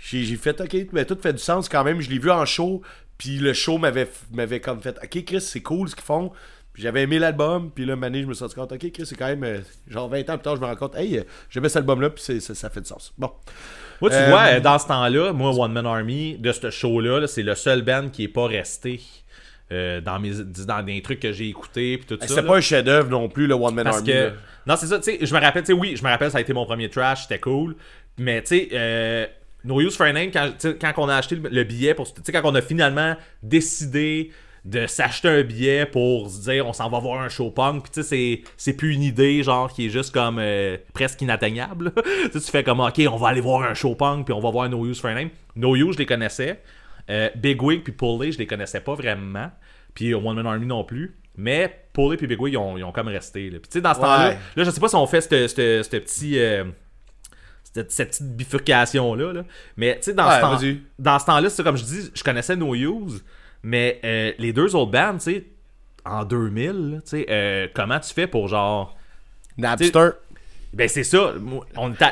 [0.00, 2.00] J'ai fait, ok, mais tout fait du sens quand même.
[2.00, 2.82] Je l'ai vu en show,
[3.18, 6.30] puis le show m'avait comme fait, ok, Chris, c'est cool ce qu'ils font.
[6.78, 9.26] J'avais aimé l'album, puis là, Mané, je me suis rendu compte, ok, Chris, c'est quand
[9.26, 9.58] même, euh,
[9.88, 12.22] genre 20 ans plus tard, je me rends compte, hey, euh, j'aimais cet album-là, puis
[12.22, 13.12] c'est- ça, fait du sens.
[13.18, 13.30] Bon.
[14.00, 17.20] Moi, tu Euh, vois, euh, dans ce temps-là, moi, One Man Army, de ce show-là,
[17.20, 19.00] là, c'est le seul band qui est pas resté
[19.70, 20.30] euh, dans, mes,
[20.66, 22.36] dans des trucs que j'ai écoutés, puis tout ça.
[22.36, 22.42] Là.
[22.42, 24.12] pas un chef-d'œuvre non plus, le One Man Parce Army.
[24.12, 24.32] que.
[24.66, 26.38] Non, c'est ça, tu sais, je me rappelle, tu sais, oui, je me rappelle, ça
[26.38, 27.76] a été mon premier trash, c'était cool.
[28.16, 29.26] Mais, tu sais, euh,
[29.64, 32.22] No Use for a Name, quand, quand on a acheté le, le billet, pour, tu
[32.24, 34.30] sais, quand on a finalement décidé
[34.68, 37.84] de s'acheter un billet pour se dire on s'en va voir un show punk.
[37.84, 41.92] Puis tu sais c'est plus une idée genre qui est juste comme euh, presque inatteignable.
[42.04, 44.40] Tu sais, tu fais comme ok on va aller voir un show punk puis on
[44.40, 45.30] va voir No Use for a Name.
[45.56, 46.60] No Use je les connaissais.
[47.08, 49.50] Euh, Big Wig puis Pulley je les connaissais pas vraiment.
[49.94, 51.16] Puis One Man Army non plus.
[51.36, 53.58] Mais Pulley puis Big Wig ils ont, ils ont comme resté là.
[53.60, 55.28] puis tu sais dans ce temps-là là je sais pas si on fait ce
[55.98, 56.64] petit euh,
[57.62, 59.44] cette, cette petite bifurcation là, là.
[59.76, 62.22] mais tu sais dans, Ouais, ce temps- dans ce temps-là c'est comme je dis je
[62.24, 63.24] connaissais No Use
[63.62, 65.44] mais euh, les deux autres bands tu sais
[66.04, 68.96] en 2000 là, tu sais euh, comment tu fais pour genre
[69.56, 70.10] Napster.
[70.72, 71.34] ben c'est ça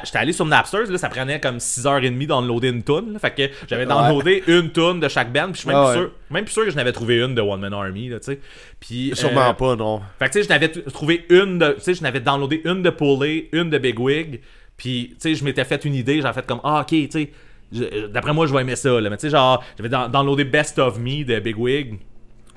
[0.04, 3.86] j'étais allé sur Napster là, ça prenait comme 6h30 d'enloader une tune fait que j'avais
[3.86, 6.06] downloadé une tune de chaque band puis je suis même, Ah plus ouais.
[6.06, 8.26] sûr, même plus sûr que je n'avais trouvé une de One Man Army là, tu
[8.32, 8.40] sais
[8.80, 10.00] puis Sûrement euh, pas, non.
[10.18, 11.72] fait que tu sais, je n'avais trouvé une de.
[11.78, 14.40] Tu sais, je n'avais downloadé une de Pulley, une de Big Wig.
[14.76, 16.20] Puis, tu sais, je m'étais fait une idée.
[16.20, 17.30] J'avais fait comme, ah, ok, tu sais.
[17.72, 19.00] D'après moi, je vais aimer ça.
[19.00, 19.10] Là.
[19.10, 21.98] Mais tu sais, genre, j'avais down- downloadé Best of Me de Big Wig.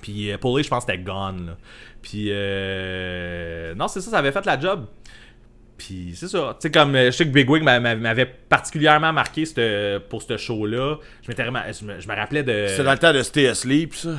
[0.02, 1.48] Puis, euh, Pulley, je pense que c'était Gone.
[1.48, 1.58] Là.
[2.02, 3.74] Puis, euh...
[3.76, 4.86] non, c'est ça, ça avait fait la job.
[5.78, 6.56] Puis, c'est ça.
[6.60, 9.44] Tu sais, comme euh, je sais que Big Wig m'a- m'a- m'avait particulièrement marqué
[10.10, 10.98] pour ce show-là.
[11.28, 12.66] Je me rappelais de.
[12.68, 14.10] C'était dans le temps de Stay Asleep, ça.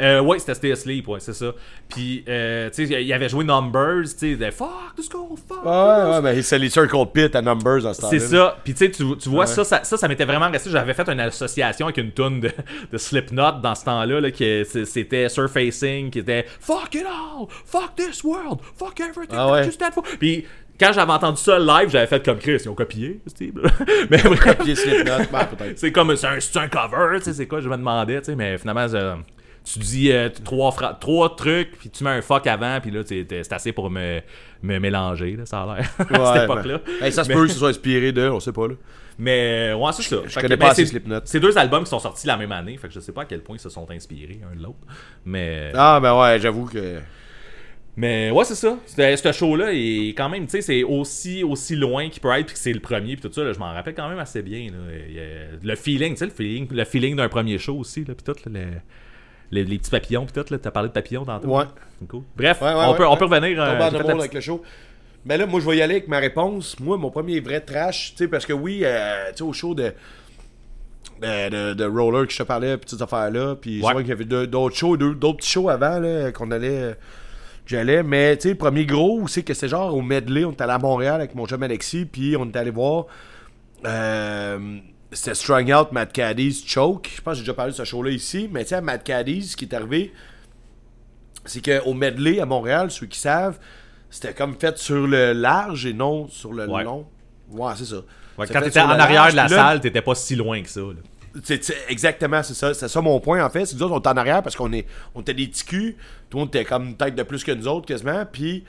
[0.00, 1.52] Euh, ouais, c'était Stay Asleep, ouais, c'est ça.
[1.88, 5.64] Puis, euh, tu sais, il avait joué Numbers, tu sais, de Fuck the school, fuck.
[5.64, 8.02] Ouais, ouais, mais c'est les Circle Pit à Numbers dans ce.
[8.06, 8.56] C'est ça.
[8.64, 10.70] Puis, tu sais, tu vois, ça, ça, ça, ça m'était vraiment resté.
[10.70, 12.50] J'avais fait une association avec une tune de,
[12.90, 17.94] de Slipknot dans ce temps-là, là, qui c'était Surfacing, qui était Fuck it all, fuck
[17.96, 19.92] this world, fuck everything Ah that ouais.
[19.92, 20.02] for.
[20.18, 20.46] Puis,
[20.78, 23.52] quand j'avais entendu ça live, j'avais fait comme Chris, ils ont copié, Steve.
[24.10, 25.78] mais Puis Slipknot, ben, peut-être.
[25.78, 28.36] c'est comme c'est un, un cover, tu sais, c'est quoi, je me demandais, tu sais,
[28.36, 28.86] mais finalement,
[29.64, 33.02] tu dis euh, trois, fra- trois trucs, puis tu mets un fuck avant, puis là,
[33.06, 34.20] c'est assez pour me,
[34.62, 36.80] me mélanger, là, ça a l'air, à Ouais, cette époque-là.
[37.00, 38.74] ben, hey, ça se Mais- peut que ce soit inspiré d'eux, on sait pas, là.
[39.18, 40.16] Mais, ouais, c'est ça.
[40.16, 41.20] Que, connais ben, pas assez c'est- Slipknot.
[41.24, 43.24] C'est deux albums qui sont sortis la même année, fait que je sais pas à
[43.26, 44.78] quel point ils se sont inspirés un de l'autre.
[45.26, 47.00] Mais, Ah, ben ouais, j'avoue que.
[47.96, 48.78] mais ouais, c'est ça.
[48.86, 52.46] C'était- Ce show-là est quand même, tu sais, c'est aussi, aussi loin qu'il peut être,
[52.46, 54.40] puis que c'est le premier, puis tout ça, là, je m'en rappelle quand même assez
[54.42, 54.68] bien.
[54.70, 54.78] là.
[55.62, 58.32] Le feeling, tu sais, le feeling, le feeling d'un premier show aussi, là, puis tout,
[58.50, 58.80] là, le-
[59.50, 61.48] les, les petits papillons, puis tout, là, t'as parlé de papillons tantôt.
[61.48, 61.64] Ouais.
[61.98, 62.22] C'est cool.
[62.36, 63.60] Bref, Ouais, ouais, on, peut, on peut revenir.
[63.60, 64.62] euh, en fait avec le show.
[65.24, 66.78] Mais là, moi, je vais y aller avec ma réponse.
[66.80, 69.74] Moi, mon premier vrai trash, tu sais, parce que oui, euh, tu sais, au show
[69.74, 69.92] de,
[71.20, 74.08] de, de, de Roller que je te parlais, puis toutes affaires-là, puis je vois qu'il
[74.08, 76.68] y avait d'autres shows, d'autres petits shows avant, là, qu'on allait.
[76.82, 76.94] euh,
[77.66, 80.62] J'allais, mais tu sais, le premier gros, c'est que c'est genre au medley, on était
[80.62, 83.04] allé à Montréal avec mon chum Alexis, puis on est allé voir.
[83.86, 84.78] euh,
[85.12, 87.10] c'était Strung Out, Mad Caddies, Choke.
[87.16, 89.42] Je pense que j'ai déjà parlé de ce show-là ici, mais tu sais, Mad Caddies,
[89.42, 90.12] ce qui est arrivé,
[91.44, 93.58] c'est qu'au medley à Montréal, ceux qui savent,
[94.10, 96.84] c'était comme fait sur le large et non sur le Ouais.
[96.84, 97.06] long.
[97.50, 98.02] Ouais, c'est ça.
[98.38, 100.68] Ouais, quand t'étais en arrière large, de la là, salle, t'étais pas si loin que
[100.68, 100.80] ça.
[100.80, 101.56] là.
[101.88, 102.74] exactement, c'est ça.
[102.74, 103.66] C'est ça mon point, en fait.
[103.66, 104.70] C'est que nous autres, on est en arrière parce qu'on
[105.14, 105.96] on était des petits culs.
[106.28, 108.24] Tout le monde était comme une tête de plus que nous autres, quasiment.
[108.30, 108.64] Puis,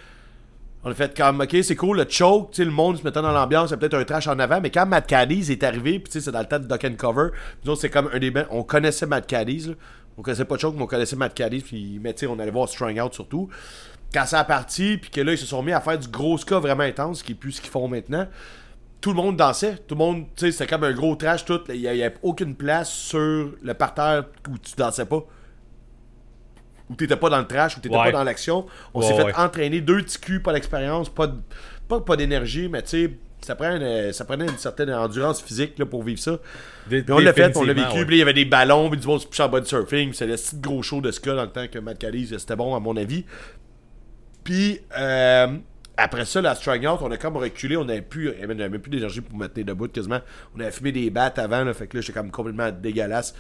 [0.83, 3.69] on a fait comme, OK, c'est cool, le choke, le monde se mettait dans l'ambiance,
[3.69, 4.59] c'est peut-être un trash en avant.
[4.61, 7.29] Mais quand Matt Caddies est arrivé, puis c'est dans le temps de Duck and Cover,
[7.63, 9.73] nous autres, c'est comme un des bands, on connaissait Matt Caddies, là.
[10.17, 12.99] On connaissait pas Choke, mais on connaissait Matt Caddies, puis, mais on allait voir Strung
[12.99, 13.49] Out surtout.
[14.13, 16.37] Quand ça a parti, puis que là, ils se sont mis à faire du gros
[16.37, 18.27] ska vraiment intense, qui est plus ce qu'ils font maintenant
[19.01, 19.77] tout le monde dansait.
[19.87, 21.43] Tout le monde, tu sais, c'était comme un gros trash.
[21.43, 21.61] Tout.
[21.69, 25.25] Il n'y avait aucune place sur le parterre où tu dansais pas.
[26.91, 27.95] Où tu pas dans le trash, où tu Ouais.
[27.95, 28.65] pas dans l'action.
[28.93, 29.35] On Ouais, s'est fait ouais.
[29.35, 31.39] entraîner deux petits culs, pas d'expérience, pas, de-
[31.87, 33.11] pas, pas d'énergie, mais tu sais,
[33.41, 36.37] ça, une- prenait une certaine endurance physique là, pour vivre ça.
[36.89, 38.05] Puis on l'a fait, on l'a vécu.
[38.17, 40.09] il y avait des ballons, puis du monde se en body surfing.
[40.09, 42.55] puis C'était des petits gros show de ska dans le temps que Matt Callis, c'était
[42.55, 43.25] bon, à mon avis.
[44.43, 45.47] Puis, euh,
[45.97, 47.77] après ça, la Strung Out, on a comme reculé.
[47.77, 50.19] On n'avait plus, on avait même plus d'énergie pour mettre debout quasiment.
[50.55, 53.33] On avait fumé des battes avant, là, fait que là, j'étais comme complètement dégueulasse.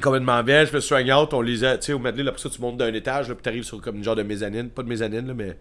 [0.00, 0.72] Complètement vierge.
[0.72, 2.92] Le Strung Out, on lisait, tu sais, au medley, là, après ça, tu montes d'un
[2.94, 4.70] étage, là, puis t'arrives sur comme une genre de mezzanine.
[4.70, 5.56] Pas de mezzanine, là, mais.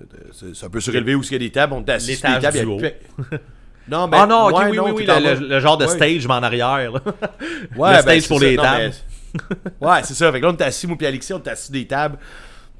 [0.00, 1.72] euh, C'est un peu surélevé où il y a des tables.
[1.72, 2.56] On assis sur L'étage tables.
[2.56, 2.94] il y du
[3.28, 3.38] plus-
[3.88, 4.18] Non, mais.
[4.20, 5.20] Ah non, ok, ouais, oui, non, oui, oui, le, bas.
[5.20, 6.92] le- le genre de stage, mais en arrière.
[6.92, 7.00] là.
[7.76, 8.92] Ouais, le ben, stage c'est pour ça, les non, tables.
[9.80, 10.30] mais- ouais, c'est ça.
[10.32, 12.18] Fait que là, on était assis, moi puis Alexis, on était assis des tables.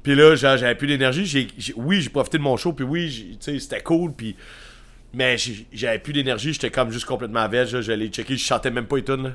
[0.03, 1.25] Puis là, genre, j'avais plus d'énergie.
[1.25, 4.35] J'ai, j'ai- oui, j'ai profité de mon show, puis oui, tu sais, c'était cool, puis...
[5.13, 7.65] Mais j'ai- j'avais plus d'énergie, j'étais comme juste complètement là.
[7.65, 9.31] J'allais checker, je chantais même pas les tunes, là.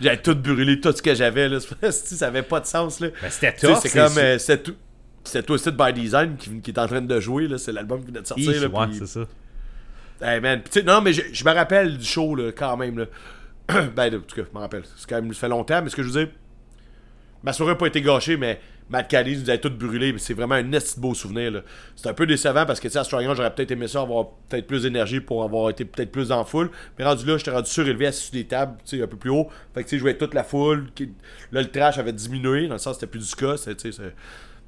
[0.00, 1.58] J'avais tout brûlé, tout ce que j'avais, là.
[1.82, 3.08] C'est- ça avait pas de sens, là.
[3.22, 4.18] Mais c'était tough, c'est c'est comme...
[4.18, 4.74] euh, c'était tout...
[5.24, 7.58] C'était Twisted by Design qui, qui est en train de jouer, là.
[7.58, 8.68] C'est l'album qui vient de sortir, là.
[8.68, 9.20] ouais, puis- c'est ça.
[10.22, 13.06] Hey man, non, mais je, je me rappelle du show, là, quand même, là.
[13.96, 14.82] ben, en tout cas, je me rappelle.
[14.96, 16.32] C'est quand même, ça fait longtemps, mais ce que je veux dire,
[17.42, 20.34] ma soirée n'a pas été gâchée, mais Matt Cadiz nous avait tout brûlé, mais c'est
[20.34, 20.62] vraiment un
[20.96, 21.62] de beau souvenir.
[21.96, 24.82] C'est un peu décevant parce que à Strong j'aurais peut-être aimé ça avoir peut-être plus
[24.82, 26.70] d'énergie pour avoir été peut-être plus en foule.
[26.98, 29.48] Mais rendu là, j'étais rendu surélevé assis sur des tables, un peu plus haut.
[29.74, 30.86] Fait que tu sais, je voyais toute la foule.
[31.52, 33.34] Là, le trash avait diminué, dans le sens c'était plus du
[33.92, 34.14] c'est-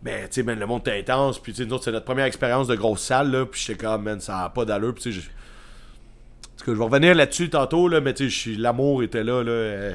[0.02, 1.38] Mais tu sais, le monde était intense.
[1.40, 3.46] Puis tu sais, nous autres, c'est notre première expérience de grosse salle, là.
[3.46, 4.94] Puis j'étais comme, man, ça a pas d'allure.
[4.94, 5.28] Puis tu sais, je-
[6.64, 9.50] cas, vais revenir là-dessus tantôt, mais tu sais, l'amour était là, là.
[9.50, 9.92] euh,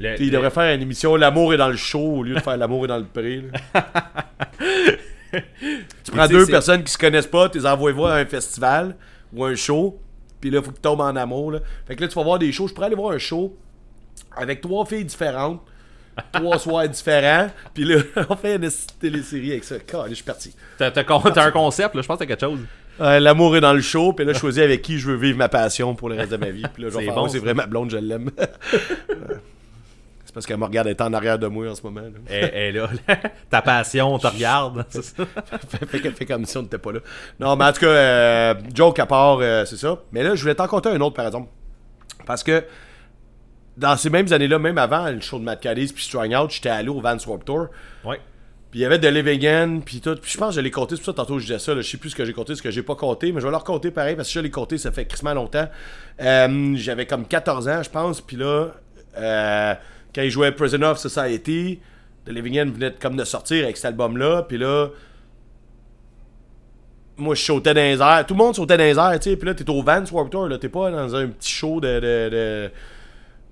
[0.00, 2.56] Le- il devrait faire une émission L'amour est dans le show au lieu de faire
[2.56, 3.44] L'amour est dans le pré.
[6.04, 8.96] tu prends deux personnes qui se connaissent pas, tu les envoies voir à un festival
[9.32, 9.98] ou un show,
[10.40, 11.52] puis là, faut que tu tombes en amour.
[11.52, 11.60] Là.
[11.86, 12.68] Fait que là, tu vas voir des shows.
[12.68, 13.56] Je pourrais aller voir un show
[14.36, 15.60] avec trois filles différentes,
[16.32, 17.96] trois soirs différents, puis là,
[18.28, 18.70] on fait une
[19.00, 19.78] télésérie avec ça.
[19.78, 20.54] Calais, je suis parti.
[20.78, 22.60] T'as un concept, là, je pense que t'as quelque chose.
[23.00, 25.36] Euh, L'amour est dans le show, puis là, je choisis avec qui je veux vivre
[25.36, 26.64] ma passion pour le reste de ma vie.
[26.72, 28.30] Puis là, C'est bon, ouais, c'est vrai, ma blonde, je l'aime.
[30.36, 32.02] Parce qu'elle me regarde, elle est en arrière de moi en ce moment.
[32.02, 32.10] là.
[32.28, 32.90] Elle, elle est là,
[33.50, 34.84] ta passion, on te regarde.
[34.90, 35.24] c'est ça.
[35.88, 36.98] fait qu'elle fait comme si on n'était pas là.
[37.40, 39.98] Non, mais en tout cas, euh, joke à part, euh, c'est ça.
[40.12, 41.48] Mais là, je voulais t'en compter un autre, par exemple.
[42.26, 42.62] Parce que
[43.78, 46.68] dans ces mêmes années-là, même avant le show de Matt Cadiz puis Strong Out, j'étais
[46.68, 47.68] allé au Vans Warped Tour.
[48.04, 48.20] Ouais.
[48.70, 50.16] Puis il y avait de Living puis tout.
[50.16, 51.74] Puis je pense que je l'ai compté, c'est pour ça tantôt je disais ça.
[51.74, 51.80] là.
[51.80, 53.50] Je sais plus ce que j'ai compté, ce que j'ai pas compté, mais je vais
[53.50, 55.66] leur compter pareil parce que je l'ai compté, ça fait crissement longtemps.
[56.20, 58.20] Euh, J'avais comme 14 ans, je pense.
[58.20, 58.72] Puis là,
[59.16, 59.74] euh,
[60.16, 61.78] quand ils jouaient Prisoner of Society,
[62.24, 64.42] The Living End venait de- comme de sortir avec cet album-là.
[64.48, 64.88] Puis là,
[67.18, 68.24] moi je sautais dans les airs.
[68.26, 69.36] Tout le monde sautait dans les airs, tu sais.
[69.36, 70.58] Puis là, t'es au Vans Warped Tour, là.
[70.58, 72.00] T'es pas dans un petit show de.
[72.00, 72.70] de, de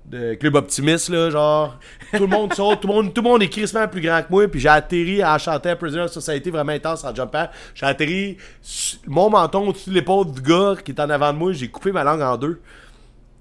[0.06, 1.78] de Club Optimiste, là, genre.
[2.12, 4.26] Tout le monde saute, tout le monde, tout le monde est crissement plus grand que
[4.28, 7.48] moi, puis j'ai atterri en chantant Prisoner Society vraiment intense en jumpant.
[7.74, 8.36] J'ai atterri
[9.06, 11.90] mon menton au-dessus de l'épaule du gars qui est en avant de moi, j'ai coupé
[11.90, 12.60] ma langue en deux.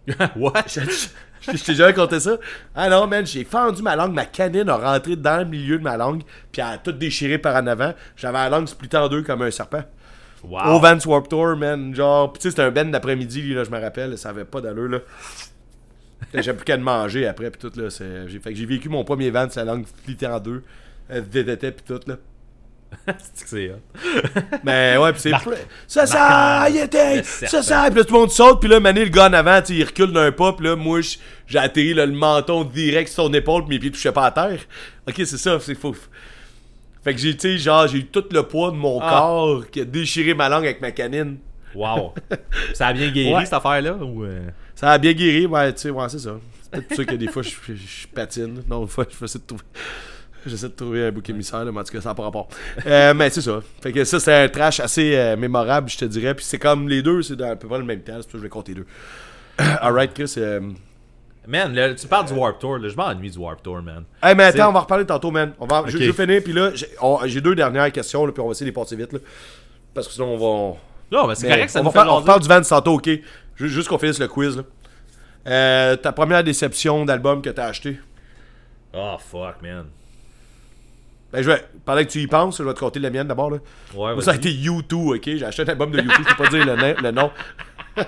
[0.38, 0.64] What?
[1.54, 2.38] Je t'ai jamais compté ça.
[2.74, 5.84] Ah non, man, j'ai fendu ma langue, ma canine a rentré dans le milieu de
[5.84, 7.94] ma langue, puis elle a tout déchiré par en avant.
[8.16, 9.84] J'avais la langue splittée en deux comme un serpent.
[10.44, 10.76] Wow.
[10.76, 11.94] Au Vans Warped Tour, man.
[11.96, 14.18] Genre, pis tu sais, c'était un ben d'après-midi, là, je me rappelle.
[14.18, 15.00] Ça avait pas d'allure, là.
[16.34, 17.90] J'ai plus qu'à le manger après, pis tout, là.
[17.90, 20.64] J'ai fait que j'ai vécu mon premier Vans, sa langue splittée en deux.
[21.10, 22.16] Elle dététait, pis tout, là.
[23.34, 24.60] C'est que c'est hot?
[24.64, 25.32] Mais ouais, pis c'est.
[25.88, 27.24] Ça, ça, il était!
[27.24, 27.90] Ça, ça!
[27.90, 30.12] Pis là, tout le monde saute, pis là, Mané, le gars en avant, il recule
[30.12, 31.00] d'un pas, pis là, moi,
[31.48, 34.32] j'ai atterri, là, le menton direct sur son épaule, pis mes pieds touchaient pas à
[34.32, 34.60] terre.
[35.08, 35.96] Ok, c'est ça, c'est fou.
[37.04, 39.10] Fait que j'ai, tu sais, genre, j'ai eu tout le poids de mon Ah.
[39.10, 41.38] corps qui a déchiré ma langue avec ma canine.
[41.76, 42.14] Wow.
[42.74, 43.44] Ça a bien guéri, Ouais.
[43.46, 43.96] cette affaire-là?
[43.96, 44.40] Ou euh,
[44.76, 46.36] Ça a bien guéri, ouais, tu sais, ouais, c'est ça.
[46.62, 48.64] C'est peut-être pour ça que des fois, je, patine.
[48.70, 49.64] Non, une fois, je vais essayer de trouver.
[50.46, 52.48] J'essaie de trouver un bouc émissaire, là, mais en tout cas, ça n'a pas rapport.
[52.86, 53.60] Euh, mais c'est ça.
[53.82, 56.34] Fait que ça, c'est un trash assez euh, mémorable, je te dirais.
[56.36, 58.18] Puis c'est comme les deux, c'est à peu près le même temps.
[58.22, 58.88] C'est que je vais compter les deux.
[59.82, 60.34] Alright, Chris.
[60.38, 60.60] Euh...
[61.48, 62.88] Man, là, tu parles du Warp Tour, là.
[62.90, 64.04] Je m'ennuie du Warp Tour, man.
[64.22, 65.54] Hey, mais attends, on va reparler tantôt, man.
[65.60, 65.84] On va...
[65.88, 66.72] je, vais finir, puis là,
[67.26, 69.20] j'ai deux dernières questions, là, puis on va essayer de les passer vite, là.
[69.94, 70.46] Parce que sinon, on va.
[70.46, 70.78] on-
[71.12, 73.10] Non, mais c'est correct, ça on, nous va fait on parle du Vans tantôt, ok?
[73.58, 74.64] Ju- Juste qu'on finisse le quiz, là.
[75.46, 78.00] Euh, ta première déception d'album que t'as acheté?
[78.94, 79.86] Oh, fuck, man.
[81.34, 83.50] Ben, je vais, pendant que tu y penses, je vais te compter la mienne d'abord.
[83.52, 83.58] Là.
[83.96, 85.22] Ouais, Moi, ça a été U2, ok?
[85.26, 87.32] J'ai acheté un album de U2, je peux pas dire le, na- le nom.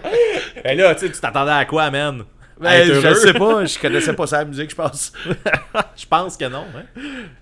[0.64, 2.24] Ben là, tu t'attendais à quoi, man?
[2.60, 5.12] Ben, je sais pas, je connaissais pas sa musique, je pense.
[5.98, 6.84] Je pense que non, hein?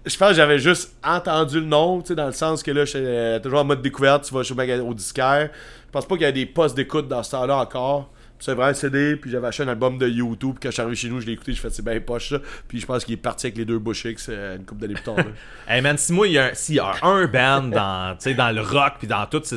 [0.06, 2.86] Je pense que j'avais juste entendu le nom, tu sais, dans le sens que là,
[2.86, 5.50] j'étais euh, toujours en mode découverte, tu vas magasin- au disquaire.
[5.88, 8.10] Je pense pas qu'il y a des postes d'écoute dans ce temps-là encore.
[8.44, 10.82] C'est vraiment un CD, puis j'avais acheté un album de YouTube, puis quand je suis
[10.82, 12.38] arrivé chez nous, je l'ai écouté, je fais c'est bien poche ça.
[12.68, 15.04] Puis je pense qu'il est parti avec les deux Bushicks euh, une couple d'années plus
[15.04, 15.16] tard.
[15.68, 18.52] Hey man, si moi, il y a un, s'il y a un band dans, dans
[18.56, 19.56] le rock puis dans toutes ces.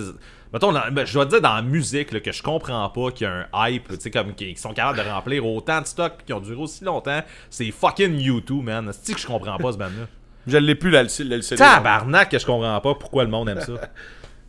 [0.52, 3.26] Mettons, dans- ben, je dois dire dans la musique là, que je comprends pas qu'il
[3.26, 6.12] y a un hype, tu sais, comme qui, sont capables de remplir autant de stock
[6.18, 8.90] puis qui ont duré aussi longtemps, c'est fucking U2, man.
[8.92, 10.06] C'est que je comprends pas ce band-là?
[10.46, 11.56] Je l'ai plus, le, le, le CD.
[11.56, 13.72] Tabarnak que je comprends pas pourquoi le monde aime ça.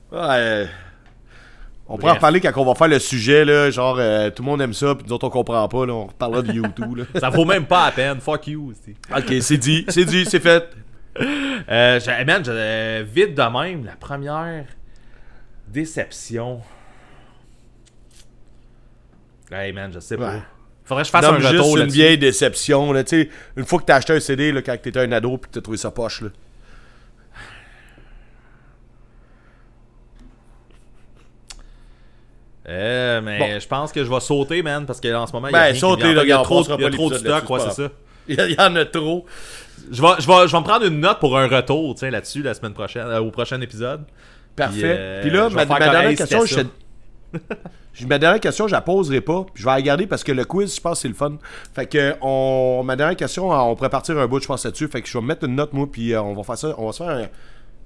[0.10, 0.70] Ouais.
[1.90, 2.18] On pourra en Bref.
[2.18, 4.94] reparler quand on va faire le sujet, là, genre euh, tout le monde aime ça,
[4.96, 6.98] puis nous autres on comprend pas, là, on reparlera de YouTube.
[6.98, 7.04] Là.
[7.20, 8.20] Ça vaut même pas la peine.
[8.20, 8.96] Fuck you aussi.
[9.16, 10.70] ok, c'est dit, c'est dit, c'est fait.
[11.70, 14.66] Euh, j'ai- man, euh, vite de même, la première
[15.70, 16.62] déception.
[19.52, 20.34] Hey man, je sais pas.
[20.34, 20.42] Ouais.
[20.84, 21.96] Faudrait que je fasse Nomme un juste retour une là-dessus.
[21.96, 25.00] vieille déception, là, tu sais, une fois que t'as acheté un CD, là, quand t'étais
[25.00, 26.30] un ado, puis que t'as trouvé ça poche, là.
[32.70, 33.60] Euh, mais Bon.
[33.62, 35.60] je pense que je vais sauter, man, parce que en ce moment, il y Ben,
[35.60, 36.08] a rien qui saute vient.
[36.14, 37.70] les, En fait, il y a là, trop, il y a trop de stock, là-dessus,
[37.70, 37.90] c'est ça.
[38.30, 39.26] Il y, en a trop.
[39.90, 42.42] Je vais, je, vais, je vais me prendre une note pour un retour, tiens, là-dessus,
[42.42, 44.04] la semaine prochaine, euh, au prochain épisode.
[44.54, 44.82] Parfait.
[44.84, 46.60] euh, Puis là, ma, dernière question, je
[48.06, 49.44] Ma dernière question, je la poserai pas.
[49.54, 51.38] puis Je vais la garder parce que le quiz, je pense que c'est le fun.
[51.74, 54.88] Fait que on, ma dernière question, on pourrait partir un bout, je pense, là-dessus.
[54.90, 56.76] Fait que je vais mettre une note, moi, puis euh, on va faire ça.
[56.78, 57.28] On va se faire un-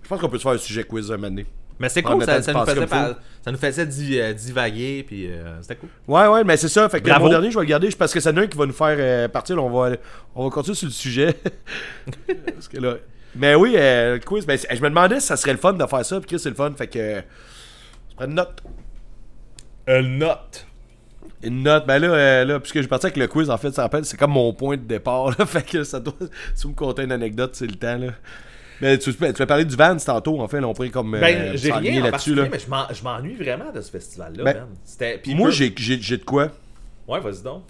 [0.01, 1.45] Je pense qu'on peut se faire un sujet quiz un moment donné.
[1.81, 5.59] Mais c'est cool, ça, nous faisait, par- ça nous faisait di- euh, divaguer, puis euh,
[5.61, 5.89] c'était cool.
[6.07, 6.87] Ouais, ouais, mais c'est ça.
[6.89, 7.27] Fait que Bravo.
[7.27, 9.55] dernier, je vais le garder parce que c'est un qui va nous faire euh, partir.
[9.55, 9.95] là, on, va,
[10.35, 11.35] on va continuer sur le sujet.
[12.53, 12.95] parce que là.
[13.35, 15.85] Mais oui, euh, le quiz, ben, je me demandais si ça serait le fun de
[15.85, 16.19] faire ça.
[16.19, 16.71] Puis Chris, c'est le fun.
[16.77, 16.99] Fait que.
[16.99, 17.21] euh,
[18.11, 18.61] je prends une note.
[19.87, 20.67] Une note.
[21.43, 23.81] Une note, ben là, euh, là, puisque j'ai parti avec le quiz, en fait, ça
[23.81, 26.13] rappelle, c'est comme mon point de départ, là, fait que ça doit,
[26.53, 28.09] si vous me contez une anecdote, c'est le temps, là.
[28.81, 31.23] Mais tu, tu vas parler du Vans tantôt, en fait, là, on pourrait comme, Ben,
[31.37, 32.47] euh, j'ai rien en là-dessus, là.
[32.51, 34.67] mais je m'en- je m'ennuie vraiment de ce festival-là, Ben, man.
[34.83, 35.17] C'était...
[35.19, 36.49] puis Moi, peu- j'ai, j'ai, j'ai de quoi?
[37.07, 37.63] Ouais, vas-y donc.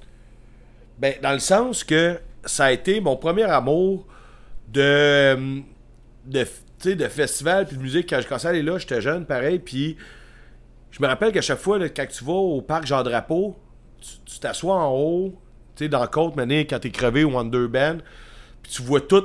[0.97, 4.07] Ben, dans le sens que ça a été mon premier amour
[4.69, 5.61] de,
[6.25, 6.45] de,
[6.85, 8.09] de festival puis de musique.
[8.09, 9.97] Quand je commençais à aller là, j'étais jeune, pareil, puis
[10.91, 13.55] je me rappelle qu'à chaque fois, là, quand tu vas au parc Jean-Drapeau,
[13.99, 15.33] tu tu t'assois en haut,
[15.75, 17.97] tu sais, dans la côte, mané, quand t'es crevé ou Wonder Band,
[18.63, 19.23] puis tu vois tout,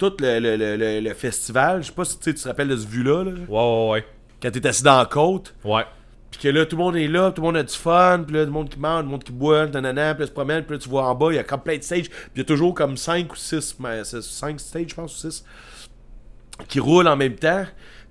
[0.00, 1.82] tout le, le- le- le- le festival.
[1.82, 4.04] Je sais pas si tu te rappelles de ce vue-là, là, Ouais, ouais,
[4.42, 5.54] quand t'es assis dans la côte.
[5.64, 5.72] ouais.
[5.74, 5.84] Ouais.
[6.30, 8.36] Puis que là, tout le monde est là, tout le monde a du fun, puis
[8.36, 10.76] là, du monde qui mange, du monde qui boit, nanana, puis là, se promène, puis
[10.76, 12.40] là, tu vois en bas, il y a comme plein de stages, puis il y
[12.42, 13.76] a toujours comme 5 ou 6,
[14.22, 15.44] 5 stages, je pense, ou 6,
[16.68, 17.64] qui roulent en même temps.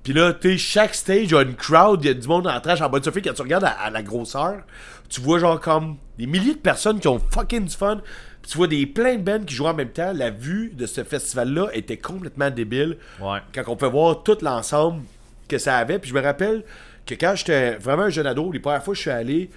[0.03, 2.27] Puis là, tu sais, chaque stage, il y a une crowd, il y a du
[2.27, 3.21] monde en trash en bas de Sophie.
[3.21, 4.63] Quand tu regardes à, à la grosseur,
[5.09, 8.01] tu vois genre comme des milliers de personnes qui ont fucking du fun.
[8.41, 10.11] Puis tu vois des plein de bands qui jouent en même temps.
[10.13, 13.39] La vue de ce festival-là était complètement débile Ouais.
[13.53, 15.03] quand on peut voir tout l'ensemble
[15.47, 15.99] que ça avait.
[15.99, 16.63] Puis je me rappelle
[17.05, 19.49] que quand j'étais vraiment un jeune ado, les premières fois que je suis allé,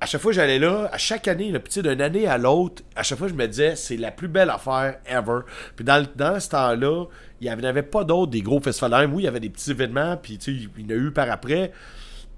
[0.00, 3.18] à chaque fois que j'allais là, à chaque année, d'une année à l'autre, à chaque
[3.18, 5.40] fois je me disais, c'est la plus belle affaire ever.
[5.76, 7.04] Puis dans, le- dans ce temps-là,
[7.40, 8.90] il n'y avait, avait pas d'autres des gros festivals.
[8.90, 10.98] Même, oui, il y avait des petits événements, puis tu sais, il y en a
[10.98, 11.70] eu par après.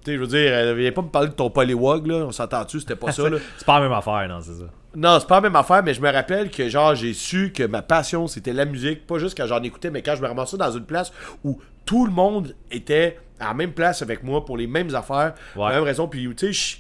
[0.05, 2.33] Tu sais, je veux dire, euh, viens pas me parler de ton polywog, là, on
[2.33, 3.39] s'entend-tu, c'était pas ça, là.
[3.57, 4.65] C'est pas la même affaire, non, c'est ça.
[4.97, 7.63] Non, c'est pas la même affaire, mais je me rappelle que genre j'ai su que
[7.65, 10.57] ma passion c'était la musique, pas juste quand j'en écoutais, mais quand je me ramassais
[10.57, 11.13] dans une place
[11.43, 15.35] où tout le monde était à la même place avec moi pour les mêmes affaires,
[15.55, 15.71] pour Ouais.
[15.71, 16.07] la même raison.
[16.09, 16.79] Puis tu sais,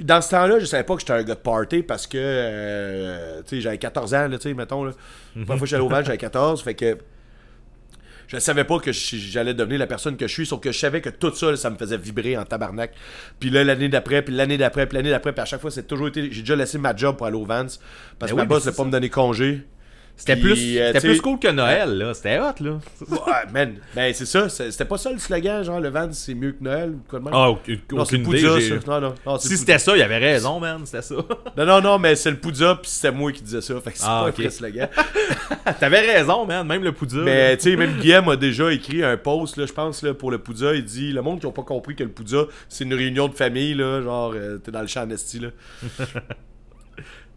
[0.00, 3.42] dans ce temps-là, je savais pas que j'étais un gars de party parce que euh,
[3.42, 4.84] tu sais, j'avais 14 ans, là, tu sais, mettons.
[4.84, 4.92] Là.
[5.36, 6.98] La fois que j'allais au Val, j'avais 14, fait que
[8.28, 11.00] je savais pas que j'allais devenir la personne que je suis, sauf que je savais
[11.00, 12.92] que tout ça, là, ça me faisait vibrer en tabarnak.
[13.40, 15.86] Puis là, l'année d'après, puis l'année d'après, puis l'année d'après, puis à chaque fois, c'est
[15.86, 16.30] toujours été.
[16.30, 17.78] J'ai déjà laissé ma job pour aller au Vans parce
[18.20, 18.84] Ben que oui, ma boss ne pas ça.
[18.84, 19.66] me donner congé.
[20.18, 22.12] C'était plus, euh, plus cool que Noël, là.
[22.12, 22.78] C'était hot, là.
[23.08, 23.76] Ouais, man.
[23.94, 24.48] Ben, c'est ça.
[24.48, 27.24] C'était pas ça le slogan, genre le Vans, c'est mieux que Noël ou quoi de
[27.24, 27.34] même?
[27.34, 28.18] Ah, aucune, non, idée.
[28.24, 28.58] Poudja,
[29.38, 30.80] Si c'était ça, il avait raison, man.
[30.84, 31.14] C'était ça.
[31.56, 33.80] Non, non, non, mais c'est le Poudja, puis c'était moi qui disais ça.
[33.80, 34.38] Fait que c'est Ah, pas ok.
[34.38, 34.88] un vrai slogan.
[35.80, 36.66] T'avais raison, man.
[36.66, 37.18] Même le Poudja.
[37.20, 40.30] Mais tu sais, même Guillaume a déjà écrit un post, là, je pense, là, pour
[40.32, 40.74] le Poudja.
[40.74, 43.34] Il dit Le monde qui n'a pas compris que le Poudja, c'est une réunion de
[43.34, 45.48] famille, là, genre, euh, t'es dans le champ d'Esti, là.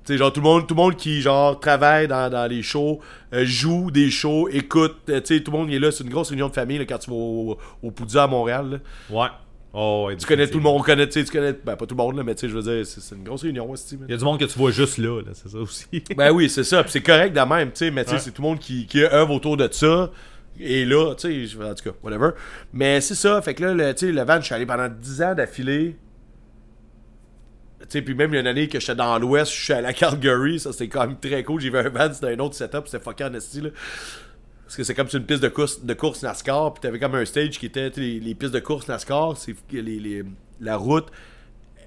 [0.05, 2.63] Tu sais, genre, tout le monde, tout le monde qui, genre, travaille dans, dans les
[2.63, 2.99] shows,
[3.33, 5.91] euh, joue des shows, écoute, euh, tu sais, tout le monde est là.
[5.91, 8.77] C'est une grosse réunion de famille, là, quand tu vas au, au à Montréal, là.
[9.15, 9.29] Ouais.
[9.73, 12.03] Oh, ouais, Tu connais tout le monde, on connaît, tu connais, ben, pas tout le
[12.03, 13.77] monde, là, mais tu sais, je veux dire, c'est une grosse réunion, man.
[14.07, 15.31] Il y a du monde que tu vois juste là, là.
[15.33, 15.85] C'est ça aussi.
[16.17, 16.83] Ben oui, c'est ça.
[16.83, 18.21] Puis c'est correct de même, tu sais, mais tu sais, Ouais.
[18.21, 20.11] c'est tout le monde qui, qui œuvre autour de ça.
[20.59, 22.31] Et là, tu sais, en tout cas, whatever.
[22.73, 24.89] Mais c'est ça, fait que là, le, tu sais, le van, je suis allé pendant
[24.89, 25.95] 10 ans d'affilée.
[27.81, 29.73] Tu sais, puis même il y a une année que j'étais dans l'Ouest, je suis
[29.73, 31.59] allé à Calgary, ça c'était quand même très cool.
[31.61, 33.69] J'ai vu un van, c'était un autre setup, c'était fucking en esti, là.
[34.65, 37.15] Parce que c'est comme sur une piste de course, de course NASCAR, puis t'avais comme
[37.15, 40.23] un stage qui était, les, les pistes de course NASCAR, c'est les, les-
[40.61, 41.07] la route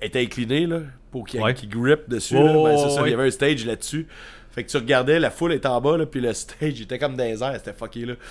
[0.03, 0.81] était inclinée, là,
[1.11, 1.55] pour qu'il y ait Ouais.
[1.55, 2.35] qui grip dessus.
[2.35, 3.09] Ben, c'est ça, ouais.
[3.09, 4.07] il y avait un stage là-dessus.
[4.51, 7.16] Fait que tu regardais, la foule était en bas, là, puis le stage était comme
[7.16, 8.15] dans les airs, c'était fucké, là.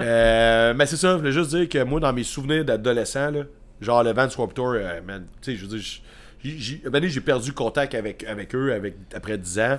[0.00, 3.42] Euh, mais c'est ça, je voulais juste dire que moi, dans mes souvenirs d'adolescent, là,
[3.80, 5.86] genre le Vans Warped Tour, euh, man, tu sais, je veux dire,
[6.42, 9.78] j'ai- perdu contact avec, avec eux avec, après 10 ans.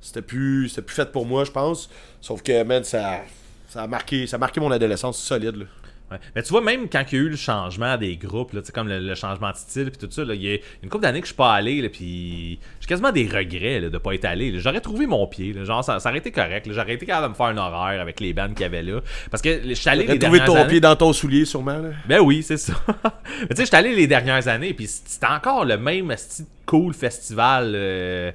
[0.00, 1.88] C'était plus, plus fait pour moi, je pense.
[2.20, 3.20] Sauf que, man, ça,
[3.68, 5.64] ça, a marqué, ça a marqué mon adolescence solide, là.
[6.14, 6.20] Ouais.
[6.34, 8.88] Mais tu vois, même quand il y a eu le changement des groupes, là, comme
[8.88, 11.26] le, le changement de style puis tout ça, il y a une couple d'années que
[11.26, 14.58] je suis pas allé, là, puis j'ai quasiment des regrets là, de pas être allé.
[14.58, 16.66] J'aurais trouvé mon pied, là, genre ça, ça aurait été correct.
[16.70, 19.00] J'aurais été capable de me faire un horaire avec les bandes qu'il y avait là.
[19.30, 21.78] Parce que je suis allé les trouvé dernières ton années- pied dans ton soulier, sûrement,
[21.78, 21.90] là.
[22.08, 22.74] Ben oui, c'est ça.
[23.42, 26.94] Mais tu sais, j'étais allé les dernières années, puis c'était encore le même style cool
[26.94, 28.32] festival euh,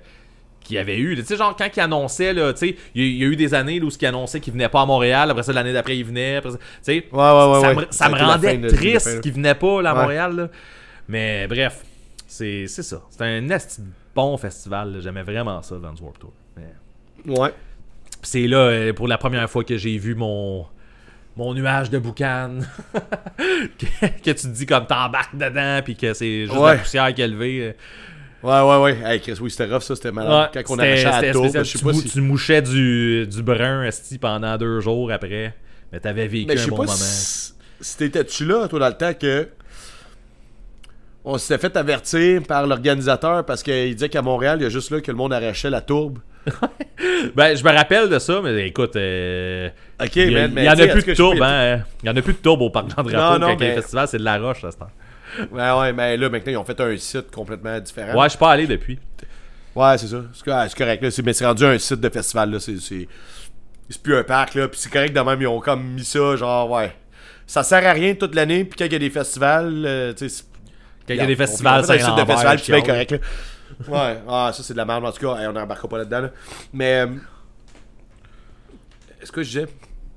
[0.69, 1.15] qu'il y avait eu.
[1.17, 3.27] Tu sais, genre, quand ils annonçaient, là, tu sais, il y, a- il y a
[3.27, 5.73] eu des années là, où ils annonçaient qu'ils venaient pas à Montréal, après ça, l'année
[5.73, 5.99] d'après.
[5.99, 9.19] Après ça, tu sais, Ouais, ouais, ouais, ça me, Ça rendait de- triste là.
[9.19, 9.95] qu'ils venaient pas là, à.
[9.95, 10.35] Montréal.
[10.35, 10.49] là.
[11.09, 11.81] Mais bref,
[12.27, 13.01] c'est c'est ça.
[13.09, 13.47] C'était un
[14.15, 14.97] bon festival.
[15.01, 16.33] J'aimais vraiment ça, Vans Warped Tour.
[16.55, 17.51] Mais- Ouais.
[18.21, 20.65] C'est là, euh, pour la première fois que j'ai vu mon
[21.37, 22.59] mon nuage de boucan.
[23.77, 23.85] que,
[24.23, 26.73] que tu te dis comme t'embarques dedans, puis que c'est juste Ouais.
[26.73, 27.75] la poussière qui est levée.
[28.41, 28.97] Ouais, ouais, ouais.
[29.05, 30.49] Hey, Chris, oui, c'était rough, ça, c'était malade.
[30.55, 32.03] Ouais, Quand on arrachait la tour, je sais tu, pas si...
[32.09, 35.53] tu mouchais du, du brun esti, pendant deux jours après.
[35.91, 36.95] Mais t'avais vécu Mais je un sais bon pas moment.
[36.95, 39.47] si, si t'étais-tu là, toi, dans le temps que
[41.25, 44.89] on s'était fait avertir par l'organisateur parce qu'il disait qu'à Montréal, il y a juste
[44.91, 46.19] là que le monde arrachait la tourbe?
[47.35, 49.69] Ben, je me rappelle de ça, mais écoute, euh,
[50.01, 51.81] Ok, il y, en a plus de tourbe, hein.
[52.03, 54.07] Il y en a plus de tourbe au Parc Jean-Drapeau Non, non, quand mais- festivals,
[54.09, 54.89] c'est de la roche, à ce temps.
[55.51, 58.17] Ouais, ouais, mais là, maintenant, ils ont fait un site complètement différent.
[58.17, 58.99] Ouais, je suis pas allé depuis.
[59.75, 60.23] Ouais, c'est ça.
[60.33, 61.11] C'est co- c'est correct, là.
[61.11, 62.59] C'est- Mais c'est rendu un site de festival, là.
[62.59, 62.77] C'est.
[62.79, 63.07] C'est
[63.91, 64.67] c'est plus un parc, là.
[64.67, 66.93] Puis c'est correct de même, ils ont comme mis ça, genre, ouais.
[67.47, 70.29] Ça sert à rien toute l'année, puis quand il y a des festivals, euh, tu
[70.29, 70.29] sais.
[70.29, 70.43] c'est-
[71.07, 73.17] Quand il y a des festivals, fait un site de festival, puis c'est correct, là.
[73.87, 76.21] Ouais, ah, ça c'est de la merde, en tout cas, hey, on n'embarquera pas là-dedans,
[76.21, 76.29] là.
[76.73, 77.01] Mais.
[77.01, 77.07] euh,
[79.21, 79.65] Est-ce que je disais?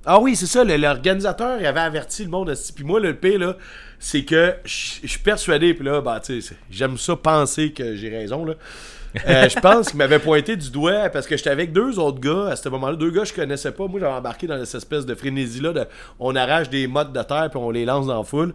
[0.05, 2.53] Ah oui, c'est ça, l'organisateur, avait averti le monde.
[2.75, 3.57] Puis moi, le pire, là,
[4.05, 6.21] c'est que je suis persuadé, puis là, bah,
[6.69, 8.55] j'aime ça penser que j'ai raison, là.
[9.29, 12.49] Euh, je pense qu'il m'avait pointé du doigt parce que j'étais avec deux autres gars
[12.49, 12.97] à ce moment-là.
[12.97, 13.87] Deux gars que je connaissais pas.
[13.87, 15.73] Moi, j'avais embarqué dans cette espèce de frénésie-là.
[15.75, 15.85] De,
[16.19, 18.55] on arrache des mottes de terre puis on les lance dans la foule.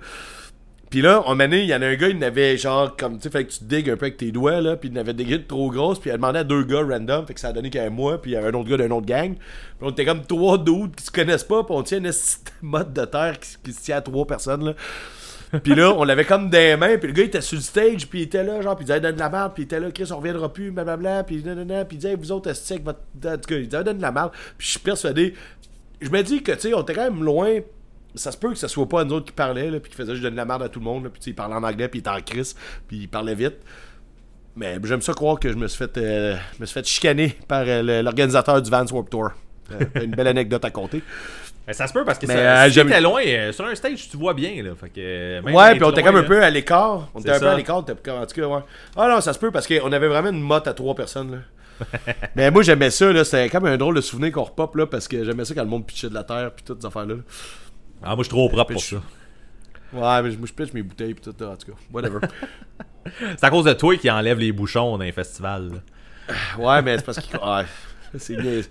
[0.89, 3.23] Puis là, on m'a il y en a un gars, il n'avait genre, comme, tu
[3.23, 5.25] sais, fait que tu digues un peu avec tes doigts, là, puis il n'avait des
[5.25, 7.53] grittes trop grosses, puis il a demandé à deux gars random, fait que ça a
[7.53, 9.35] donné qu'un moi, puis il y avait un autre gars d'un autre gang.
[9.35, 12.39] Puis on était comme trois dudes qui se connaissent pas, puis on tient une esti
[12.45, 14.73] de motte de terre qui, qui se tient à trois personnes, là.
[15.63, 18.07] Puis là, on l'avait comme des mains, puis le gars il était sur le stage,
[18.07, 19.79] puis il était là, genre, puis il disait donne de la merde, puis il était
[19.79, 22.99] là, Chris, on reviendra plus, blablabla, puis nanana, puis il disait, vous autres, avec votre.
[23.25, 25.33] En tout cas, il disait, donne de la merde, puis je suis persuadé.
[26.01, 27.59] Je me dis que, tu sais, on était quand même loin.
[28.15, 30.13] Ça se peut que ce soit pas nous autres qui parlaient, là, puis qui faisaient
[30.13, 31.99] juste donner de la merde à tout le monde, puis il parlait en anglais, puis
[31.99, 32.55] il était en crise,
[32.87, 33.57] puis il parlait vite.
[34.57, 37.37] Mais j'aime ça croire que je me suis fait, euh, je me suis fait chicaner
[37.47, 39.29] par euh, l'organisateur du Vans Warped Tour.
[39.71, 41.03] Euh, une belle anecdote à compter.
[41.67, 42.33] Ben, ça se peut parce que ça,
[42.65, 44.71] euh, si loin, euh, sur un stage, tu vois bien, là.
[44.75, 47.09] Fait que, euh, Ouais, puis on était comme un peu à l'écart.
[47.13, 47.77] On était un peu à l'écart.
[47.77, 48.61] on était comme- En tout cas, ouais.
[48.95, 51.31] Ah non, ça se peut parce qu'on avait vraiment une motte à trois personnes.
[51.31, 51.37] Là.
[52.35, 53.11] mais moi, j'aimais ça.
[53.11, 55.63] là C'était comme un drôle de souvenir qu'on repop là, parce que j'aimais ça quand
[55.63, 57.15] le monde pitchait de la terre puis toutes ces affaires-là.
[57.15, 57.21] là.
[58.01, 58.95] Ah, moi, je suis trop propre pour ça.
[59.93, 61.43] Ouais, mais je- moi, je pitch mes bouteilles puis tout.
[61.43, 62.19] En tout cas, whatever.
[63.37, 65.69] C'est à cause de toi qui enlève les bouchons dans les festivals.
[66.27, 66.33] là.
[66.57, 67.37] ouais, mais c'est parce que.
[67.37, 67.65] Ouais,
[68.17, 68.61] c'est bien.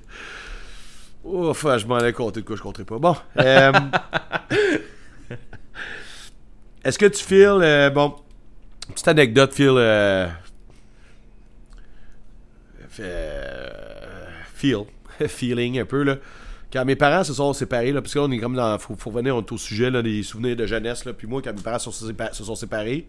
[1.26, 2.98] Ouf, je m'en ai compté de quoi je compterai pas.
[2.98, 3.16] Bon.
[3.38, 3.72] euh,
[6.84, 7.60] Est-ce que tu files.
[7.62, 8.14] euh, bon.
[8.92, 9.70] Petite anecdote, Phil.
[9.76, 10.28] euh,
[13.00, 13.68] euh,
[14.54, 14.84] feel.
[15.28, 16.16] Feeling un peu, là.
[16.72, 18.78] Quand mes parents se sont séparés, là, parce que là, on est comme dans.
[18.78, 21.12] Faut, faut est au sujet, là, des souvenirs de jeunesse, là.
[21.12, 23.06] Puis moi, quand mes parents se sont sépa- se sont séparés,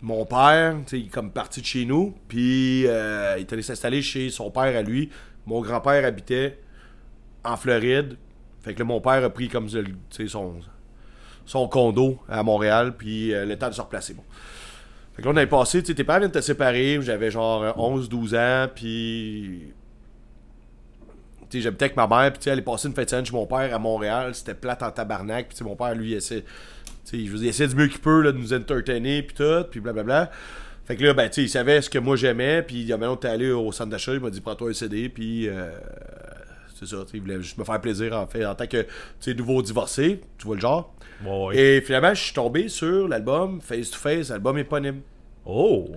[0.00, 3.62] mon père, tu sais, il est comme parti de chez nous, puis il est allé
[3.62, 5.10] s'installer chez son père à lui.
[5.46, 6.58] Mon grand-père habitait
[7.44, 8.16] en Floride.
[8.62, 10.60] Fait que là, mon père a pris comme son,
[11.46, 14.14] son condo à Montréal, puis euh, le temps de se replacer.
[15.14, 17.62] Fait que là, on avait passé, tu sais, tes parents viennent te séparer, j'avais genre
[17.62, 19.72] euh, 11-12 ans, puis.
[21.50, 23.24] Tu sais, j'habitais avec ma mère, puis tu sais, elle est passée une fête de
[23.24, 26.44] chez mon père à Montréal, c'était plate en tabarnak, puis mon père, lui, il essaie.
[27.10, 29.64] Je veux dire, il essaie du mieux qu'il peut là, de nous entertainer, puis tout,
[29.70, 30.30] puis blablabla.
[30.84, 32.96] Fait que là, ben, tu sais, il savait ce que moi j'aimais, puis il a
[32.96, 35.70] maintenant t'es allé au centre d'achat, il m'a dit prends-toi un CD, puis euh,
[36.78, 38.86] c'est ça, il voulait juste me faire plaisir en fait, en tant que,
[39.32, 40.94] nouveau divorcé, tu vois le genre.
[41.52, 45.00] Et finalement, je suis tombé sur l'album Face to Face, album éponyme.
[45.44, 45.88] Oh!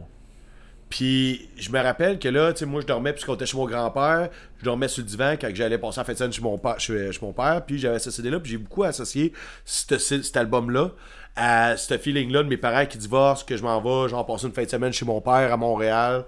[0.89, 3.65] Puis je me rappelle que là, tu sais, moi je dormais puisqu'on était chez mon
[3.65, 4.29] grand-père,
[4.59, 6.79] je dormais sur le divan quand j'allais passer la fin de semaine chez mon, père,
[6.81, 9.31] chez, chez mon père, puis j'avais ce CD-là, puis j'ai beaucoup associé
[9.63, 10.91] cet, cet album-là
[11.37, 14.53] à ce feeling-là de mes parents qui divorcent, que je m'en vais, genre passer une
[14.53, 16.25] fin de semaine chez mon père à Montréal,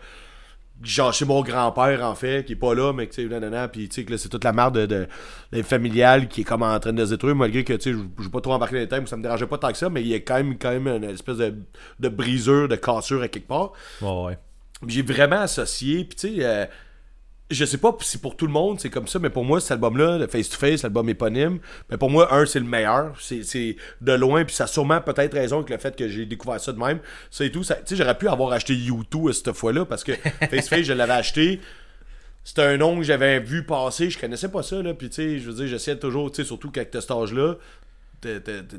[0.84, 3.89] genre chez mon grand-père en fait, qui est pas là, mais tu sais, nanana, puis
[3.89, 5.07] tu sais que là c'est toute la merde de, de,
[5.51, 8.30] de familiale qui est comme en train de se détruire, malgré que tu sais, je
[8.30, 10.07] pas trop embarquer dans les thèmes, ça me dérangeait pas tant que ça, mais il
[10.07, 11.55] y a quand même, quand même une espèce de,
[11.99, 13.72] de brisure, de cassure à quelque part.
[14.01, 14.38] Ouais.
[14.88, 16.65] J'ai vraiment associé, puis tu sais, euh,
[17.53, 19.71] je sais pas si pour tout le monde c'est comme ça, mais pour moi, cet
[19.71, 21.59] album-là, le Face to Face, l'album éponyme,
[21.89, 23.15] mais pour moi, un, c'est le meilleur.
[23.19, 26.25] C'est c'est de loin, puis ça a sûrement peut-être raison avec le fait que j'ai
[26.25, 26.99] découvert ça de même.
[27.31, 30.13] Ça et tout, tu sais, j'aurais pu avoir acheté U2 à cette fois-là, parce que
[30.13, 31.59] Face to Face, je l'avais acheté.
[32.43, 35.39] C'était un nom que j'avais vu passer, je connaissais pas ça, là, puis tu sais,
[35.39, 37.55] je veux dire, j'essayais toujours, tu sais, surtout qu'avec ce âge-là,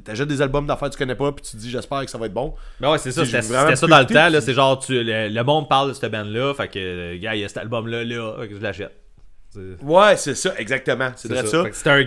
[0.05, 2.19] t'achètes des albums d'affaires que tu connais pas, puis tu te dis, j'espère que ça
[2.19, 2.55] va être bon.
[2.81, 5.45] Ben ouais, c'est ça, c'était ça dans le temps, là, c'est genre, tu, le, le
[5.45, 8.47] monde parle de cette band-là, fait que, euh, gars, il y a cet album-là, là,
[8.47, 8.93] que je l'achète.
[9.51, 11.11] C'est- Ouais, c'est ça, exactement.
[11.17, 11.65] C'est C'est vrai ça.
[11.73, 12.03] c'était un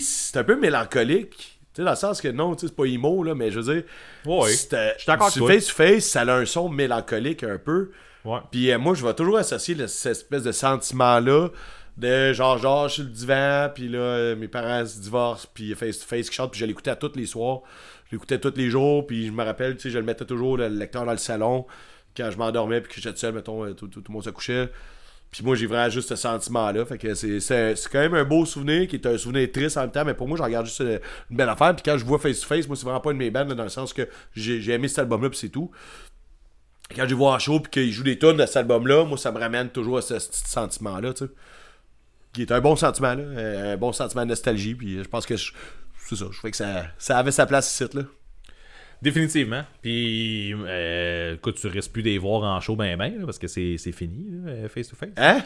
[0.00, 1.30] c'est un peu mélancolique.
[1.74, 3.60] Tu sais, dans le sens que non, tu sais, c'est pas emo, là, mais je
[3.60, 3.82] veux dire.
[4.26, 5.48] Ouais, c'était- je d'accord toi.
[5.48, 7.90] Face to Face, ça a un son mélancolique un peu.
[8.24, 8.38] Ouais.
[8.50, 11.48] Puis euh, moi, je vais toujours associer le- cette espèce de sentiment-là
[11.96, 16.06] De genre, genre, sur le divan, puis là, mes parents se divorcent, puis face to
[16.06, 17.60] face qui chante, puis je l'écoutais à tous les soirs.
[18.06, 20.56] Je l'écoutais tous les jours, puis je me rappelle, tu sais, je le mettais toujours,
[20.56, 21.66] le lecteur dans le salon,
[22.16, 24.30] quand je m'endormais, puis que j'étais seul, mettons, euh, tout, tout, tout le monde se
[24.30, 24.70] couchait.
[25.32, 26.84] Puis moi, j'ai vraiment juste ce sentiment-là.
[26.84, 29.90] Fait que c'est, quand même un beau souvenir, qui est un souvenir triste en même
[29.90, 30.98] temps, mais pour moi, je regarde juste euh,
[31.30, 31.74] une belle affaire.
[31.74, 33.48] Puis quand je vois Face to Face, moi, c'est vraiment pas une de mes bandes,
[33.48, 35.70] là, dans le sens que j'ai, aimé cet album-là, puis c'est tout.
[36.94, 39.32] Quand je vois en show, puis qu'il joue des tunes de cet album-là, moi, ça
[39.32, 41.30] me ramène toujours à ce, ce petit sentiment-là, tu sais.
[42.32, 43.22] Qui est un bon sentiment, là.
[43.22, 46.26] euh, Un bon sentiment de nostalgie, puis je pense que c'est ça.
[46.30, 48.02] Je trouvais que ça, ça avait sa place ici, là.
[49.02, 49.62] Définitivement.
[49.82, 53.38] Puis, euh, écoute, tu risques plus de les voir en show ben ben, là, parce
[53.38, 55.10] que c'est fini, là, euh, face to face.
[55.16, 55.42] Hein?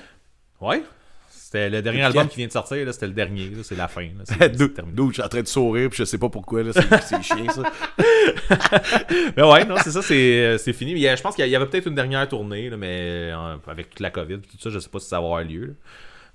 [0.60, 0.82] Ouais.
[1.30, 4.08] C'était le dernier album qui vient de sortir, c'était le dernier, c'est la fin.
[4.92, 6.62] D'où je suis en train de sourire, puis je sais pas pourquoi.
[6.72, 7.62] C'est, chiant, ça.
[9.36, 10.14] Mais ouais, non, c'est ça, c'est
[10.44, 11.06] euh, fini.
[11.06, 14.00] A- je pense qu'il y avait peut-être une dernière tournée, là, mais euh, avec toute
[14.00, 15.66] la COVID, tout ça, je sais pas si ça va avoir lieu.
[15.66, 15.72] là.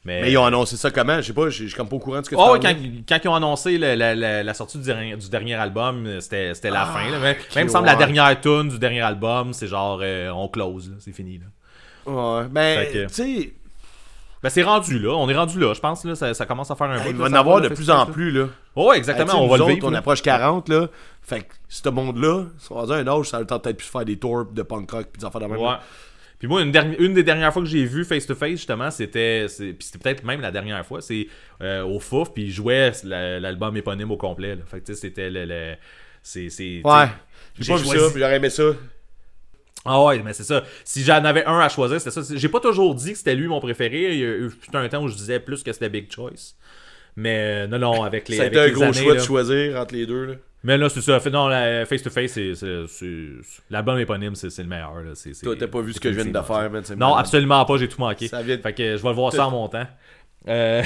[0.03, 1.17] Mais, Mais ils ont annoncé ça comment?
[1.17, 3.19] Je sais pas, je suis comme pas au courant de ce que tu Oh, quand,
[3.23, 6.81] ils ont annoncé la, la- la- la sortie du dernier, du dernier album, c'était la
[6.83, 7.09] Ah, fin.
[7.11, 7.35] Là.
[7.55, 11.39] Même, semble la dernière tune du dernier album, c'est genre euh, on close, c'est fini.
[11.39, 12.11] Là.
[12.11, 13.53] Ouais, ben, tu sais,
[14.41, 16.75] Ben c'est rendu là, on est rendu là, je pense là, ça, ça commence à
[16.75, 18.47] faire un il bout, va là, en ça avoir va, de plus en plus, là.
[18.75, 19.87] Ouais, exactement, sais, on va le vivre.
[19.87, 20.87] on approche 40, là.
[21.21, 23.85] Fait que ce monde-là, sont rendus à un âge, ça a le temps peut-être plus
[23.85, 25.59] de faire des tours de punk rock pis des affaires de même.
[26.41, 28.89] Puis moi, une, dernière- une des dernières fois que j'ai vu face to face, justement,
[28.89, 29.45] c'était.
[29.47, 31.27] Puis c'était peut-être même la dernière fois, c'est
[31.61, 34.55] euh, au Fouf, puis il jouait la- l'album éponyme au complet.
[34.55, 34.63] Là.
[34.65, 35.45] Fait que tu sais, c'était le.
[35.45, 35.75] le-
[36.23, 36.47] c'est,
[36.83, 37.05] Ouais.
[37.59, 38.63] J'ai pas vu ça, j'aurais aimé ça.
[39.85, 40.63] Ah ouais, mais c'est ça.
[40.83, 42.35] Si j'en avais un à choisir, c'était ça.
[42.35, 44.13] J'ai pas toujours dit que c'était lui mon préféré.
[44.15, 46.55] Il y a eu un temps où je disais plus que c'était Big Choice.
[47.15, 48.41] Mais euh, non, non, avec les.
[48.41, 49.19] Été un les gros années, choix là.
[49.21, 50.33] de choisir entre les deux, là.
[50.63, 51.19] Mais là, c'est ça.
[51.31, 52.37] Non, la face to face,
[53.69, 54.95] l'album éponyme, c'est, le meilleur.
[55.01, 55.11] Là.
[55.15, 56.83] C'est- Toi, t'as pas vu ce que je viens de faire, man.
[56.97, 58.27] Non, absolument pas, j'ai tout manqué.
[58.27, 59.87] Ça vient de- Fait que je vais le voir ça en montant.
[60.47, 60.81] Euh,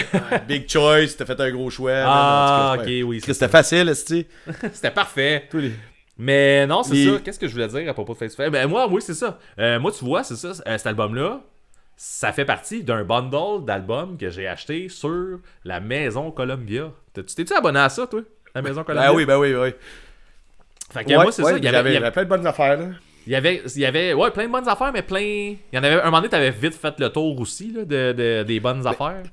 [0.47, 1.93] Big Choice, t'as fait un gros choix.
[2.05, 3.93] Ah, ok, oui, Parce que c'est c'était facile.
[4.73, 5.47] C'était parfait.
[5.49, 5.71] Tous les-
[6.17, 7.19] Mais non, c'est Les- ça.
[7.23, 8.51] Qu'est-ce que je voulais dire à propos de Face to Face?
[8.51, 9.39] Ben moi, oui, c'est ça.
[9.59, 10.49] Euh, moi, tu vois, c'est ça.
[10.67, 11.41] euh, cet album-là,
[11.97, 16.91] ça fait partie d'un bundle d'albums que j'ai acheté sur la Maison Columbia.
[17.13, 18.21] T'es-tu abonné à ça, toi?
[18.55, 19.09] La Maison Columbia?
[19.09, 19.69] Ah oui, ben oui, oui.
[20.91, 21.57] Fait que Ouais, moi, c'est ouais, ça.
[21.57, 22.85] Il y avait, j'avais- il y j'avais avait- plein de bonnes affaires, là.
[23.27, 25.19] il y avait, il y avait ouais, plein de bonnes affaires, mais plein.
[25.19, 28.13] Il y en avait un moment donné, t'avais vite fait le tour aussi là, de,
[28.13, 29.23] de- des bonnes affaires.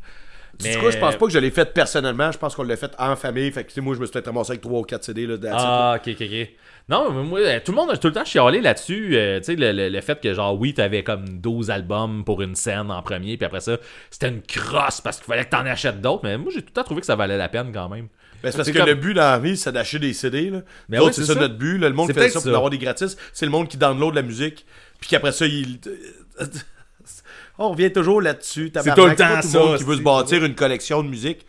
[0.59, 2.77] Tu sais quoi, je pense pas que je l'ai fait personnellement, je pense qu'on l'a
[2.77, 3.51] fait en famille.
[3.51, 5.27] Fait que, tu sais, moi, je me suis peut-être ramassé avec 3 ou 4 CD,
[5.27, 5.37] là.
[5.51, 6.49] Ah, ok, ok, ok.
[6.91, 9.17] Non, mais moi, euh, tout le monde a tout le temps chialé là-dessus.
[9.17, 12.43] euh, tu sais, le, le- le fait que, genre, oui, t'avais comme 12 albums pour
[12.43, 13.79] une scène en premier, puis après ça,
[14.11, 16.21] c'était une crosse parce qu'il fallait que t'en achètes d'autres.
[16.25, 18.09] Mais moi, j'ai tout le temps trouvé que ça valait la peine quand même.
[18.43, 20.51] Ben, c'est parce C'est que comme- le but dans la vie, c'est d'acheter des CD.
[20.51, 20.63] Là.
[20.89, 21.41] Mais Nous ouais, c'est c'est ça, ça.
[21.41, 21.79] notre but.
[21.79, 21.89] là.
[21.89, 22.49] le monde C'est qui fait ça pour ça.
[22.57, 23.17] avoir des gratis.
[23.33, 24.67] C'est le monde qui download la musique.
[25.01, 25.79] Puis qu'après ça, il.
[27.59, 28.71] On revient toujours là-dessus.
[28.71, 28.97] tabarnak.
[28.97, 31.03] tout le C'est temps tout ça, le monde qui veut c'est- se bâtir une collection
[31.03, 31.47] de musique.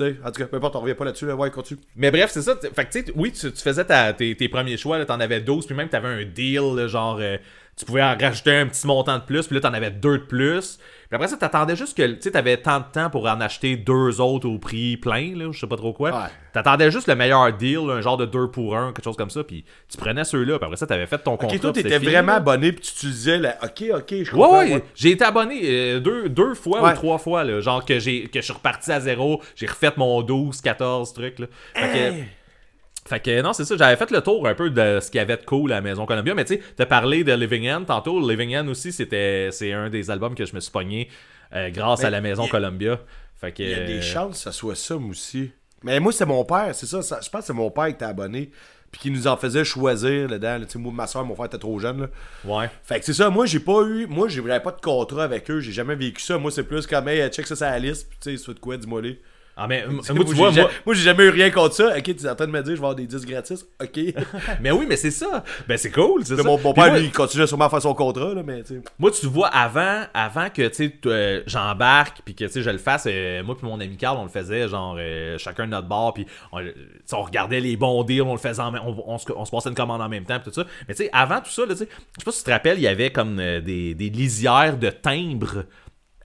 [0.00, 1.26] En tout cas, peu importe, on revient pas là-dessus.
[1.26, 1.36] Là.
[1.36, 1.78] Ouais, continue.
[1.96, 2.56] Mais bref, c'est ça.
[2.74, 5.40] Fait que, tu sais, oui, tu, tu faisais ta- tes, tes premiers choix, t'en avais
[5.40, 7.36] 12, puis même t'avais un deal, là, genre, euh,
[7.76, 10.24] tu pouvais en rajouter un petit montant de plus, puis là, t'en avais deux de
[10.24, 10.78] plus.
[11.08, 13.76] Puis après ça, t'attendais juste que, tu sais, t'avais tant de temps pour en acheter
[13.76, 16.10] deux autres au prix plein, là, je sais pas trop quoi.
[16.10, 16.28] Ouais.
[16.52, 19.30] T'attendais juste le meilleur deal, là, un genre de 2 pour 1, quelque chose comme
[19.30, 21.54] ça, puis tu prenais ceux-là, puis après ça, t'avais fait ton contrat.
[21.56, 22.36] Ok, toi, t'étais vraiment là.
[22.38, 22.72] abonné.
[22.72, 23.56] Puis tu utilisais la.
[23.62, 24.58] Ok, ok, je Ouais, comprends.
[24.58, 26.92] ouais, j'ai été abonné euh, deux, deux fois Ouais.
[26.92, 29.92] ou trois fois, là, genre que, j'ai, que je suis reparti à zéro, j'ai refait
[29.96, 31.38] mon 12, 14 trucs.
[31.38, 31.46] Là.
[31.74, 32.24] Fait que- Hey!
[33.06, 35.20] Fait que non, c'est ça, j'avais fait le tour un peu de ce qu'il y
[35.22, 37.84] avait de cool à la Maison Columbia, mais tu sais, t'as parlé de Living End
[37.84, 38.20] tantôt.
[38.28, 41.08] Living End aussi, c'était c'est un des albums que je me suis pogné
[41.54, 43.00] euh, grâce Mais à la Maison a- Columbia.
[43.40, 45.50] Fait que, Il y a des euh, chances que ça soit ça, moi aussi.
[45.82, 47.92] Mais moi, c'est mon père, c'est ça, ça- Je pense que c'est mon père qui
[47.94, 48.50] était abonné.
[48.92, 50.58] Puis qui nous en faisait choisir là-dedans.
[50.58, 50.66] là.
[50.76, 52.02] Moi, ma soeur, mon frère était trop jeune.
[52.02, 52.08] Là.
[52.44, 52.70] Ouais.
[52.84, 54.06] Fait que c'est ça, moi j'ai pas eu.
[54.06, 56.36] Moi j'ai j'avais pas de contrat avec eux, j'ai jamais vécu ça.
[56.36, 58.76] Moi c'est plus comme hey, check ça sur la liste, puis tu sais, de quoi,
[58.76, 59.18] dis-moi les.
[59.54, 61.88] Ah, mais moi, Moi, tu vois, j'ai, moi, moi, j'ai jamais eu rien contre ça.
[61.96, 63.66] Ok, tu es en train de me dire je vais avoir des disques gratis.
[63.82, 63.98] Ok.
[64.62, 65.44] mais oui, mais c'est ça.
[65.68, 66.48] Ben, c'est cool, c'est Là, ça.
[66.48, 68.62] mon, père, moi- lui, il continuait sûrement à faire son contrat, là, mais.
[68.98, 70.70] Moi, tu vois, avant, avant que
[71.06, 74.30] euh, j'embarque puis que je le fasse, euh, moi puis mon ami Carl, on le
[74.30, 76.72] faisait genre euh, chacun de notre bar, puis on, euh,
[77.12, 79.68] regardait les bons deals, on le faisait, en même- on, on se, on se passait
[79.68, 80.66] une commande en même temps, puis tout ça.
[80.88, 81.88] Mais tu sais, avant tout ça, je sais
[82.24, 85.64] pas si tu te rappelles, il y avait comme euh, des, des lisières de timbres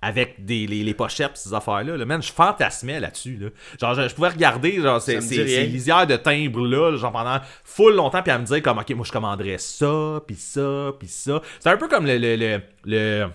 [0.01, 1.97] avec des, les, les pochettes ces affaires-là.
[1.97, 2.05] Là.
[2.05, 3.37] Man, je fantasmais là-dessus.
[3.41, 3.47] Là.
[3.79, 7.39] Genre, je, je pouvais regarder genre, ces, ces- ces lisières de timbres-là, là, genre pendant
[7.63, 11.07] full longtemps, puis à me dire comme, ok, moi je commanderais ça, puis ça, puis
[11.07, 11.41] ça.
[11.59, 13.27] C'est un peu comme le, le, le, le-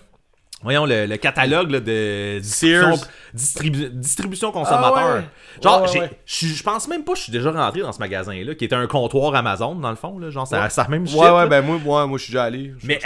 [0.63, 2.95] Voyons, le, le catalogue là, de distribution,
[3.35, 4.97] distribu- distribution consommateur.
[4.97, 5.21] Ah ouais.
[5.61, 8.65] Genre, Ouais, je pense même pas que je suis déjà rentré dans ce magasin-là, qui
[8.65, 10.17] était un comptoir Amazon, dans le fond.
[10.19, 12.43] Là, genre, ça, ça même shit, Ouais, ouais, ben moi, moi, moi je suis déjà
[12.45, 12.73] allé.
[12.83, 12.99] Mais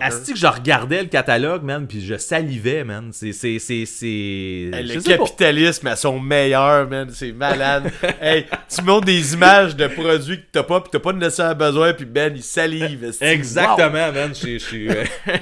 [0.00, 3.10] asti que je regardais le catalogue, man, puis je salivais, man?
[3.12, 3.32] C'est.
[3.32, 4.06] c'est, c'est, c'est...
[4.06, 7.08] Hey, je le capitalisme à son meilleur, man.
[7.12, 7.90] C'est malade.
[8.20, 11.92] hey, tu montres des images de produits que t'as pas, pis t'as pas nécessairement besoin,
[11.92, 13.12] puis Ben, il salive.
[13.20, 14.32] Exactement, man.
[14.34, 14.88] Je suis.
[14.88, 15.04] euh,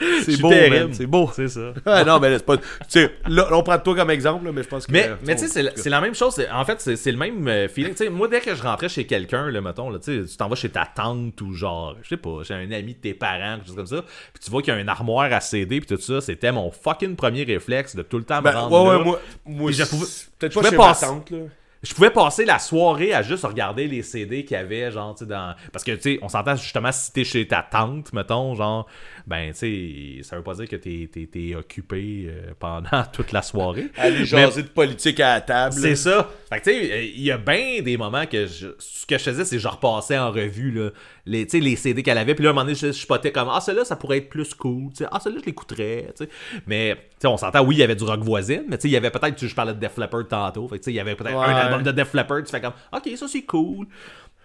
[0.00, 0.86] Wow, C'est beau, terrible.
[0.88, 0.93] man.
[0.94, 1.30] C'est beau.
[1.34, 1.72] C'est ça.
[1.86, 2.56] Ah, non, mais là, c'est pas.
[2.56, 4.92] Tu sais, là, on prend toi comme exemple, là, mais je pense que.
[4.92, 6.40] Mais, euh, mais tu sais, c'est la- même chose.
[6.52, 7.92] En fait, c'est le même euh, feeling.
[7.92, 10.56] Tu sais, moi, dès que je rentrais chez quelqu'un, là, mettons, là, tu t'en vas
[10.56, 13.66] chez ta tante ou genre, je sais pas, chez un ami de tes parents, quelque
[13.66, 16.00] chose comme ça, puis tu vois qu'il y a une armoire à CD, puis tout
[16.02, 18.98] ça, c'était mon fucking premier réflexe de tout le temps me Ben, rendre ouais, là.
[19.10, 19.70] ouais, moi.
[19.72, 20.06] je pouvais-
[20.38, 21.38] Peut-être pas chez passer- ma tante, là.
[21.86, 25.24] Je pouvais passer la soirée à juste regarder les CD qu'il y avait, genre, tu
[25.24, 25.54] sais, dans.
[25.70, 28.86] Parce que, tu sais, on s'entend justement si t'es chez ta tante, mettons, genre,
[29.26, 33.42] ben, tu sais, ça veut pas dire que t'es t'es occupé euh, pendant toute la
[33.42, 33.86] soirée.
[33.96, 35.74] Aller Mais- jaser de politique à la table.
[35.74, 36.28] C'est ça.
[36.50, 39.16] Fait que, tu sais, euh, il y a bien des moments que je, ce que
[39.18, 40.90] je faisais, c'est que je repassais en revue, là,
[41.26, 42.34] les, tu sais, les CD qu'elle avait.
[42.34, 44.28] Puis là, à un moment donné, je, je spotais comme, ah, celui-là, ça pourrait être
[44.28, 44.90] plus cool.
[44.90, 45.06] tu sais.
[45.10, 46.12] Ah, celui-là, je l'écouterais.
[46.16, 46.30] tu sais.
[46.66, 48.88] Mais, tu sais, on s'entend, oui, il y avait du rock voisine, mais tu sais,
[48.88, 50.68] il y avait peut-être, tu- je parlais de Def Leppard tantôt.
[50.68, 51.44] Fait que, tu sais, il y avait peut-être Ouais.
[51.46, 52.42] un album de Def Leppard.
[52.44, 53.86] Tu fais comme, ok, ça, c'est cool.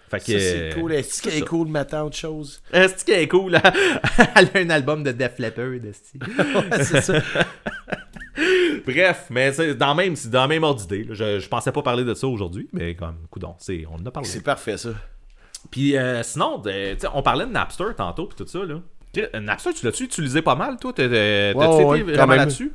[0.10, 0.26] Fait que.
[0.26, 0.94] Ça, c'est cool.
[0.94, 2.62] Est-ce qu'elle est cool, ma tante, chose?
[2.74, 3.56] Est-ce qu'elle est cool?
[3.56, 3.62] hein?
[4.36, 6.20] Elle a un album de Def Leppard, esti.
[6.84, 7.14] c'est ça.
[8.86, 11.08] Bref, mais c'est dans le même, c'est dans le même ordre d'idée.
[11.12, 14.12] Je, je pensais pas parler de ça aujourd'hui, mais comme, coudon, c'est, on en a
[14.12, 14.28] parlé.
[14.30, 14.90] C'est parfait, ça.
[15.72, 18.76] Puis euh, sinon, sais, on parlait de Napster tantôt, puis tout ça, là.
[19.14, 20.94] Sais, Napster, tu l'as-tu utilisé pas mal, toi?
[20.96, 22.72] T'as- T'as- T'as-tu Ouais, ouais, été vraiment là-dessus?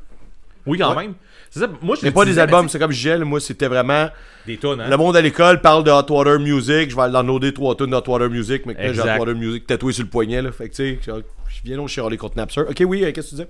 [0.66, 1.04] Oui, quand Ouais.
[1.04, 1.14] même.
[1.54, 4.08] C'est ça, moi, je Mais pas des albums, c'est comme Gilles, moi c'était vraiment.
[4.44, 4.88] Des tonnes, hein?
[4.90, 7.90] Le monde à l'école parle de Hot Water Music, je vais aller downloader trois tunes
[7.90, 9.00] de Hot Water Music, mais que j'ai.
[9.00, 10.50] Hot Water Music tatoué sur le poignet, là.
[10.50, 11.12] Fait que tu sais,
[11.46, 12.62] je viens donc chialer contre Napster.
[12.62, 13.46] Ok, oui, euh, qu'est-ce que tu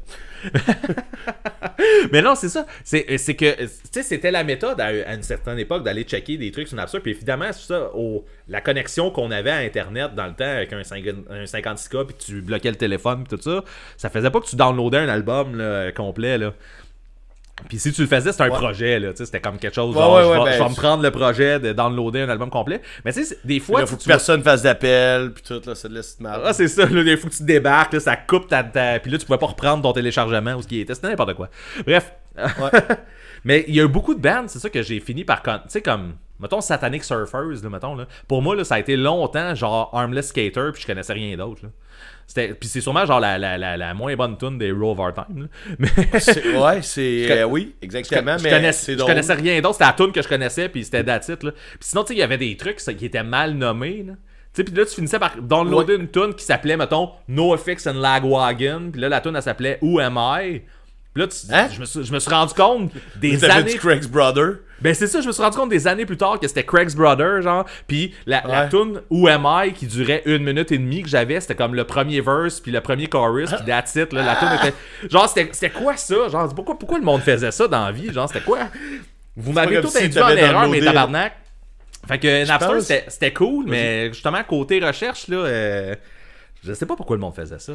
[0.51, 0.55] disais?
[2.13, 2.67] Mais non, c'est ça.
[2.85, 5.83] C'est euh, c'est que, euh, tu sais, c'était la méthode à, à une certaine époque
[5.83, 7.01] d'aller checker des trucs sur Napster.
[7.01, 10.73] Puis évidemment, c'est ça, au- la connexion qu'on avait à Internet dans le temps avec
[10.75, 13.65] un, 5 un 56K, puis tu bloquais le téléphone, puis tout ça,
[13.97, 16.53] ça faisait pas que tu downloadais un album là, complet, là.
[17.69, 18.57] Puis si tu le faisais, c'était un Ouais.
[18.59, 20.63] projet, là, tu sais, c'était comme quelque chose, genre, ouais, je, ouais, vais, ben, je
[20.63, 22.81] vais me prendre le projet de downloader un album complet.
[23.05, 25.33] Mais tu sais, c'est- des fois, Il tu, faut que tu vois- personne fasse d'appel,
[25.33, 26.41] puis tout, là, te laisse mal.
[26.45, 29.11] ah, c'est ça, là, il faut que tu débarques, là, ça coupe ta, ta- Puis
[29.11, 30.95] là, tu pouvais pas reprendre ton téléchargement ou ce qui était.
[30.95, 31.49] C'était n'importe quoi.
[31.87, 32.13] Bref.
[33.45, 35.43] Mais il y a eu beaucoup de bands, c'est ça que j'ai fini par.
[35.43, 36.15] Tu sais, comme.
[36.41, 37.95] Mettons Satanic Surfers, là, mettons.
[37.95, 38.07] Là.
[38.27, 41.61] Pour moi, là, ça a été longtemps, genre Armless Skater, puis je connaissais rien d'autre.
[41.63, 41.69] là.
[42.35, 45.49] Puis c'est sûrement genre la, la, la, la moins bonne tune des Raw of Time.
[45.79, 45.89] Mais.
[46.57, 47.25] Ouais, c'est.
[47.35, 49.75] Euh, oui, exactement, je, mais connaissais rien d'autre.
[49.75, 51.51] C'était la tune que je connaissais, puis c'était that's it, là.
[51.53, 54.05] Puis sinon, tu sais, il y avait des trucs ça, qui étaient mal nommés.
[54.07, 54.13] Là.
[54.13, 54.19] Tu
[54.59, 58.91] sais, puis là, tu finissais par downloader une tune qui s'appelait, mettons, NoFX and Lagwagon.
[58.93, 60.63] Puis là, la tune, elle s'appelait Who Am I?
[61.15, 61.69] Puis là, tu- Hein?
[61.73, 63.75] je, me suis, je me suis rendu compte des T'avais années.
[63.77, 64.57] Craig's Brother.
[64.81, 66.95] Ben, c'est ça, je me suis rendu compte des années plus tard que c'était Craig's
[66.97, 67.65] Brother, genre.
[67.87, 68.69] Puis la, la Ouais.
[68.69, 71.85] tune Who Am I qui durait une minute et demie que j'avais, c'était comme le
[71.85, 74.23] premier verse, puis le premier chorus, puis that's it, là.
[74.25, 74.75] La tune était.
[75.09, 76.29] Genre, c'était c'était quoi ça?
[76.29, 78.13] Genre, pourquoi, pourquoi le monde faisait ça dans la vie?
[78.13, 78.59] Genre, c'était quoi?
[79.37, 81.33] Vous m'avez tout si induit en erreur, mais tabarnak.
[82.09, 85.95] Fait que Napster, c'était cool, mais justement, côté recherche, là, euh,
[86.63, 87.73] je sais pas pourquoi le monde faisait ça.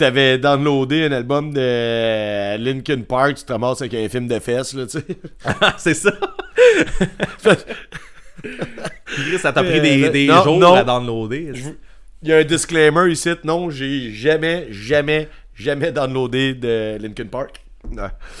[0.00, 4.72] T'avais downloadé un album de Linkin Park, tu te ramasses avec un film de fesses,
[4.72, 5.04] là, tu sais.
[5.76, 6.10] c'est ça.
[9.42, 10.72] Ça t'a pris des, des non, jours non.
[10.72, 11.52] à downloader.
[12.22, 13.28] Il y a un disclaimer ici.
[13.44, 17.60] Non, j'ai jamais, jamais, jamais downloadé de Linkin Park.
[17.90, 18.08] Non.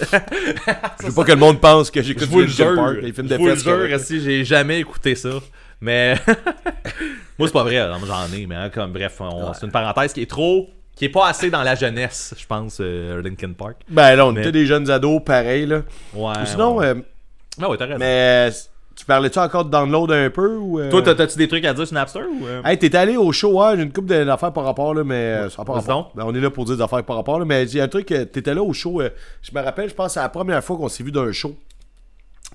[1.02, 3.28] Je veux pas que le monde pense que j'écoute Je Linkin jure, Park, les films
[3.28, 3.64] je de vous le fesses.
[3.64, 4.00] jure, correct.
[4.00, 5.28] si j'ai jamais écouté ça.
[5.82, 6.14] Mais
[7.38, 9.20] moi c'est pas vrai, hein, j'en ai, mais hein, comme bref,
[9.58, 10.70] c'est une parenthèse qui est trop,
[11.00, 13.76] qui est pas assez dans la jeunesse, je pense, euh, Linkin Park.
[13.88, 15.80] Ben là, on Mais- était des jeunes ados, pareil, là.
[16.12, 16.32] Ouais.
[16.42, 16.88] Ou sinon, ouais.
[16.88, 16.94] euh,
[17.58, 17.98] Ah ouais, t'as raison.
[17.98, 18.50] mais
[18.94, 20.78] tu parlais-tu encore de download un peu ou.
[20.78, 20.90] euh?
[20.90, 22.60] Toi, t'as- t'as-tu des trucs à dire sur Napster ou euh?
[22.66, 25.48] Hey, t'es allé au show, ouais, j'ai une couple d'affaires par rapport, là, mais euh,
[25.48, 25.82] ça rapport.
[25.82, 26.08] donc.
[26.14, 27.84] Ben, on est là pour dire des affaires par rapport, là, mais il y a
[27.84, 29.08] un truc, euh, t'étais là au show, euh,
[29.40, 31.56] je me rappelle, je pense c'est la première fois qu'on s'est vu d'un show.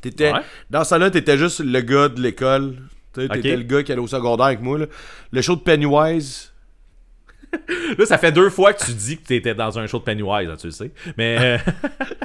[0.02, 0.42] T'étais, Ouais.
[0.70, 2.76] Dans ça là, t'étais juste le gars de l'école.
[3.14, 4.78] T'étais le gars qui allait au secondaire avec moi.
[4.78, 4.86] Là.
[5.32, 6.52] Le show de Pennywise.
[7.98, 10.50] Là, ça fait deux fois que tu dis que t'étais dans un show de Pennywise,
[10.50, 10.92] hein, tu le sais.
[11.18, 11.58] Mais euh,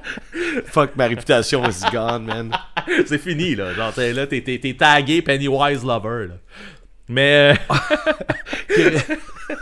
[0.67, 2.51] Fuck, ma réputation is gone, man.
[3.07, 3.73] c'est fini, là.
[3.75, 6.35] Genre, t'es- là, t'es, tagué Pennywise Lover, là.
[7.09, 7.57] Mais.
[8.79, 8.91] euh,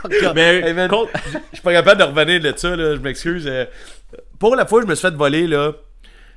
[0.35, 0.61] mais.
[0.61, 1.11] Hey, man, contre-
[1.51, 3.45] Je suis pas capable de revenir de ça, là, je m'excuse.
[3.47, 3.65] euh.
[4.37, 5.73] Pour la fois, je me suis fait voler, là.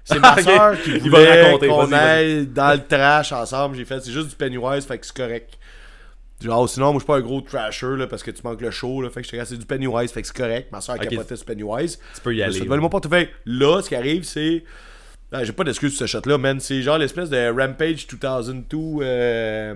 [0.04, 3.76] C'est ma soeur qui voulait raconter, qu'on aille dans le trash ensemble.
[3.76, 5.54] J'ai fait, c'est juste du Pennywise, fait que c'est correct.
[6.42, 8.70] Genre, sinon, moi, je suis pas un gros trasher, là, parce que tu manques le
[8.70, 9.10] show, là.
[9.10, 10.68] Fait que j'étais resté du Pennywise, fait que c'est correct.
[10.72, 11.08] Ma soeur Ok.
[11.08, 11.98] capotait sur Pennywise.
[12.14, 12.60] Tu peux y Je aller.
[12.66, 13.28] volé mon portefeuille.
[13.46, 14.64] Là, ce qui arrive, c'est.
[15.32, 16.60] Ah, J'ai pas d'excuse sur ce shot-là, man.
[16.60, 18.76] C'est genre l'espèce de Rampage 2002.
[19.02, 19.74] Euh...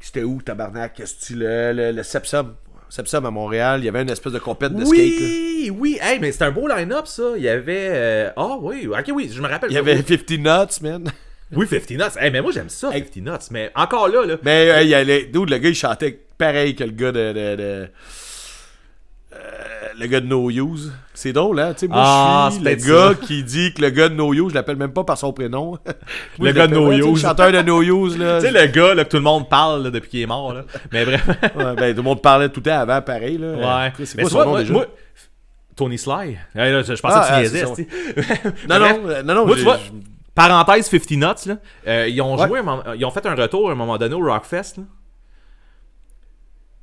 [0.00, 0.94] C'était où, tabarnak?
[0.94, 2.54] Qu'est-ce que le, le, le Sepsum.
[2.88, 4.96] Sepsum à Montréal, il y avait une espèce de compète de skate.
[4.98, 5.04] là.
[5.20, 7.22] Oui, oui, hey, mais c'était un beau line-up ça.
[7.36, 7.88] Il y avait.
[7.90, 9.70] euh, Ah oui, ok, oui, je me rappelle.
[9.70, 11.04] Il y avait 50 Nuts, man.
[11.52, 12.18] Oui, 50 Nuts.
[12.20, 13.00] Hey, mais moi j'aime ça, Hey.
[13.04, 13.48] 50 Nuts.
[13.50, 14.36] Mais encore là, là.
[14.42, 15.24] Mais euh, y allait.
[15.26, 17.32] Dude, le gars, il chantait pareil que le gars de.
[17.32, 17.88] de- de-
[19.32, 19.38] euh,
[19.98, 20.92] le gars de No Use.
[21.14, 21.72] C'est drôle, hein?
[21.74, 23.26] Tu sais, moi, Ah, je suis le gars ça.
[23.26, 25.78] qui dit que le gars de No Use, je l'appelle même pas par son prénom.
[26.40, 27.06] Le gars de No Use.
[27.06, 28.38] Le chanteur de No Use, là.
[28.40, 30.52] Tu sais, le gars là, que tout le monde parle là, depuis qu'il est mort.
[30.54, 30.64] Là.
[30.92, 31.26] Mais bref.
[31.56, 33.52] Ouais, ben, tout le monde parlait tout le temps avant, pareil, là.
[33.88, 34.04] Ouais.
[34.16, 34.86] Mais quoi nom moi,
[35.76, 36.38] Tony Sly.
[36.54, 37.86] Je, pensais Ah, que tu ah, niaisais.
[38.68, 39.78] Non, non, euh, non, non, Moi, tu vois,
[40.34, 42.46] parenthèse 50 Nuts, là, euh, ils ont Ouais.
[42.48, 44.76] joué, un ils ont fait un retour à un moment donné au Rockfest.
[44.78, 44.84] là.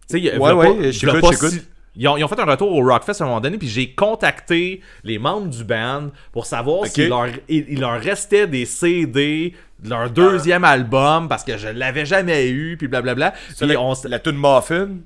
[0.09, 1.49] Tu sais, Ouais, ouais, je t'écoute.
[1.49, 1.61] si-
[1.99, 3.93] Ils ont, ils ont fait un retour au Rockfest à un moment donné, puis j'ai
[3.95, 9.89] contacté les membres du band pour savoir s'il leur, il, leur restait des CD de
[9.89, 13.33] leur deuxième album parce que je l'avais jamais eu, puis blablabla.
[13.49, 14.97] C'est Puis la, on s- la toune Muffin.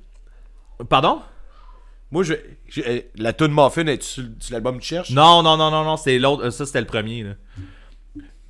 [0.90, 1.22] Pardon?
[2.10, 2.34] Moi, je,
[2.68, 5.10] je- euh, la toune Muffin est sur, sur l'album que tu cherches?
[5.12, 6.44] Non, non, non, non, non, c'est l'autre.
[6.44, 7.22] euh, Ça, c'était le premier.
[7.22, 7.30] Là.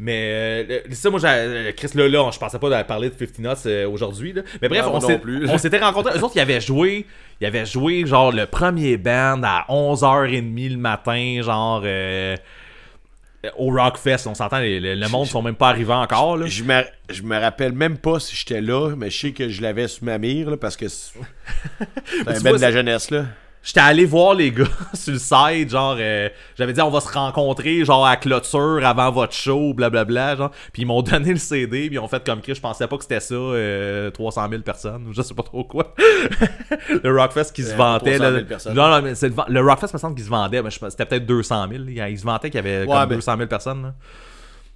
[0.05, 3.15] Mais euh, le- ça, moi, j'ai- euh, Chris, là, là, je pensais pas parler de
[3.17, 4.35] 50 Nuts euh, aujourd'hui.
[4.61, 6.19] Mais bref, Non, on, s'était rencontrés.
[6.19, 7.07] Eux autres, ils avaient joué.
[7.41, 11.83] Ils avaient joué, genre, le premier band à 11h30 le matin, genre.
[11.85, 12.37] euh,
[13.59, 16.37] au Rockfest, on s'entend, les- le monde sont même pas arrivés encore.
[16.37, 16.47] Là.
[16.47, 19.63] Je me, je me rappelle même pas si j'étais là, mais je sais que je
[19.63, 21.13] l'avais sur ma mire, là, parce que c'est
[22.27, 23.27] un ben de la jeunesse, là.
[23.65, 26.29] J'étais allé voir les gars sur le site, genre, euh,
[26.59, 30.51] j'avais dit on va se rencontrer, genre, à clôture avant votre show, blablabla, genre.
[30.73, 32.97] Puis ils m'ont donné le CD, puis ils ont fait comme Chris, je pensais pas
[32.97, 35.95] que c'était ça, euh, 300 000 personnes, ou je sais pas trop quoi.
[37.03, 38.33] le Rockfest qui se Euh, vantait, 300 là.
[38.39, 38.75] 000 personnes.
[38.75, 41.27] Non, non, mais c'est le, le Rockfest me semble qu'il se vendait, mais c'était peut-être
[41.27, 41.85] 200 000.
[41.89, 43.95] Il il se vantait qu'il y avait comme mais- 200 000 personnes, là.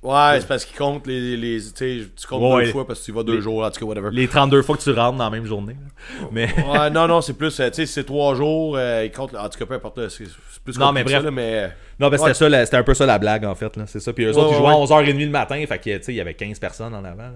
[0.06, 1.36] Ouais, c'est parce qu'ils comptent les.
[1.36, 2.64] les tu comptes Ouais.
[2.66, 4.10] deux fois parce que tu y vas deux jours, en tout cas, whatever.
[4.12, 5.74] Les 32 fois que tu rentres dans la même journée.
[6.20, 6.28] là.
[6.30, 6.48] Mais.
[6.70, 7.58] Ouais, non, non, c'est plus.
[7.60, 9.34] euh, Tu sais, c'est trois jours, euh, ils comptent.
[9.34, 10.24] En tout cas, peu importe, c'est
[10.64, 11.24] plus Non, mais ça, bref.
[11.24, 11.72] là, mais.
[11.98, 12.34] Non, ben c'était Ouais.
[12.34, 13.84] ça, la- c'était un peu ça la blague en fait, là.
[13.86, 14.12] C'est ça.
[14.12, 14.84] Puis eux autres, ils jouaient à ouais.
[14.86, 17.30] 11h30 le matin, fait que, tu sais, il y avait 15 personnes en avant,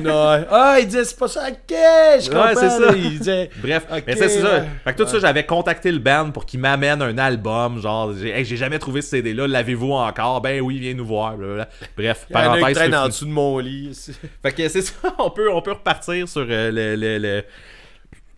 [0.00, 2.46] non, ah, ils disaient, c'est pas ça, ok, je comprends.
[2.46, 2.92] Ouais, c'est ça.
[2.94, 3.50] Ils disaient.
[3.56, 4.64] Bref, Ok, mais ça, c'est ça.
[4.84, 7.80] Fait que tout ça, j'avais contacté le band pour qu'il m'amène un album.
[7.80, 10.40] Genre, j'ai hey, j'ai jamais trouvé ce CD-là, l'avez-vous encore?
[10.40, 11.36] Ben oui, viens nous voir.
[11.36, 11.68] blablabla.
[11.96, 12.76] Bref, Il y en a un qui parenthèse.
[12.76, 13.08] traîne en 50.
[13.10, 13.88] dessous de mon lit.
[13.90, 14.12] ici.
[14.42, 17.44] Fait que c'est ça, on peut, on peut repartir sur euh, le, le, le,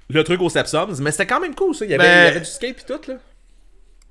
[0.08, 1.00] le truc au Sepsums.
[1.00, 1.84] Mais c'était quand même cool, ça.
[1.84, 3.16] Il y avait, Ben- il y avait du skate pis tout, là.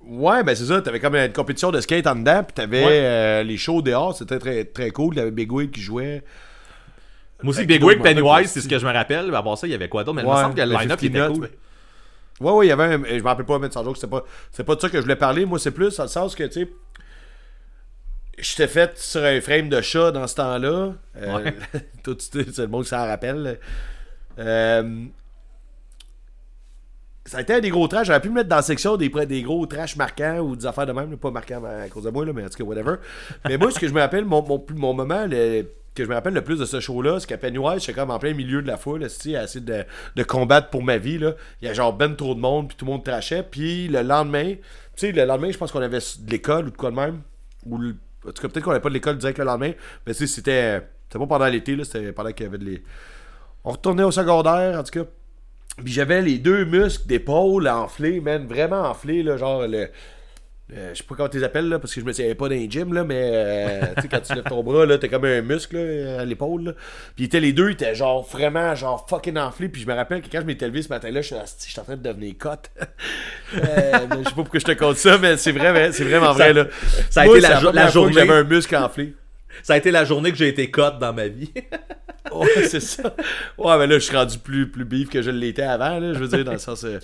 [0.07, 0.81] Ouais, ben c'est ça.
[0.81, 2.91] T'avais comme une compétition de skate en dedans, puis t'avais Ouais.
[3.01, 5.15] euh, les shows dehors, c'était très, très cool.
[5.15, 6.23] T'avais Big Wig qui jouait.
[7.41, 9.33] Moi aussi, Avec Big Wig, je Pennywise, c'est ce que je me rappelle.
[9.33, 10.15] À part ça, il y avait quoi d'autre?
[10.15, 11.49] Mais il me semble que le le line-up 50 était cool.
[12.41, 13.03] Ouais, ouais, il y avait un.
[13.03, 15.01] Je me rappelle pas, mais sans joke, c'est pas, c'est pas de ça que je
[15.01, 15.45] voulais parler.
[15.45, 16.69] Moi, c'est plus dans le sens que, tu sais,
[18.37, 20.93] j'étais fait sur un frame de chat dans ce temps-là.
[21.17, 21.55] Euh, Ouais.
[22.03, 23.59] tout, sais, c'est le monde s'en rappelle.
[24.37, 25.05] Euh,
[27.25, 28.07] ça a été un des gros trash.
[28.07, 30.85] J'aurais pu me mettre dans la section des, des gros trash marquants ou des affaires
[30.85, 31.17] de même.
[31.17, 32.95] Pas marquants à cause de moi, là, mais en tout cas, whatever.
[33.47, 35.63] mais moi, ce que je me rappelle, mon, mon, moment le-
[35.95, 38.19] que je me rappelle le plus de ce show-là, c'est qu'à Pennywise, j'étais comme en
[38.19, 39.85] plein milieu de la foule, à essayer de,
[40.15, 41.17] de combattre pour ma vie.
[41.17, 41.35] Là.
[41.61, 43.43] Il y a genre ben trop de monde, puis tout le monde trashait.
[43.43, 44.59] Puis le lendemain, tu
[44.97, 47.21] sais, le lendemain, je pense qu'on avait de l'école ou de quoi de même.
[47.65, 49.71] Ou en tout cas, peut-être qu'on n'avait pas de l'école direct le lendemain.
[50.05, 50.81] Mais tu sais, c'était.
[51.07, 52.83] C'était pas pendant l'été, là, c'était pendant qu'il y avait de les.
[53.63, 55.09] On retournait au secondaire, en tout cas.
[55.83, 59.67] Puis j'avais les deux muscles d'épaule enflés, man, vraiment enflés, là, genre le.
[60.69, 62.47] le- je sais pas comment tu les appelles, là, parce que je me tiens pas
[62.49, 65.09] dans les gym, là, mais euh, tu sais, quand tu lèves ton bras, là, t'as
[65.09, 66.71] comme un muscle là, à l'épaule, là.
[67.15, 69.69] Puis les deux, ils étaient genre vraiment, genre fucking enflés.
[69.69, 71.97] Puis je me rappelle que quand je m'étais levé ce matin-là, je suis en train
[71.97, 72.71] de devenir cote.
[73.57, 73.59] Euh,
[74.11, 76.65] je sais pas pourquoi je te compte ça, mais c'est vrai, c'est vraiment vrai, là.
[77.11, 79.13] ça a Moi, été la la que journée- J'avais un muscle enflé.
[79.63, 81.51] Ça a été la journée que j'ai été cut dans ma vie.
[82.33, 83.15] Ouais, c'est ça.
[83.55, 86.17] Ouais, mais là, je suis rendu plus, plus bif que je l'étais avant, là, je
[86.17, 86.83] veux dire, dans le sens.
[86.83, 86.97] euh,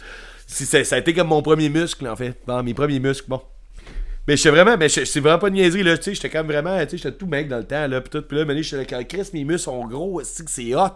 [0.48, 2.36] si ça a été comme mon premier muscle, en fait.
[2.48, 3.40] Dans mes premiers muscles, bon.
[4.28, 6.40] Mais j'étais vraiment, mais je- c'est vraiment pas de niaiserie, là, tu sais, j'étais quand
[6.40, 8.46] même vraiment, tu sais, j'étais tout mec dans le temps, là, pis tout, pis là,
[8.46, 10.88] mais j'étais quand Chris, mes muscles sont gros, c'est que c'est hot?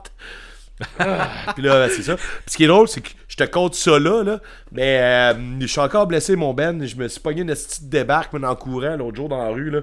[1.00, 2.16] Ah, Puis là, c'est ça.
[2.18, 4.42] Puis ce qui est drôle, c'est que je te compte ça là, là
[4.72, 6.86] mais euh, je suis encore blessé, mon Ben.
[6.86, 9.70] Je me suis pogné une petite débarque, mais en courant l'autre jour dans la rue,
[9.70, 9.82] là.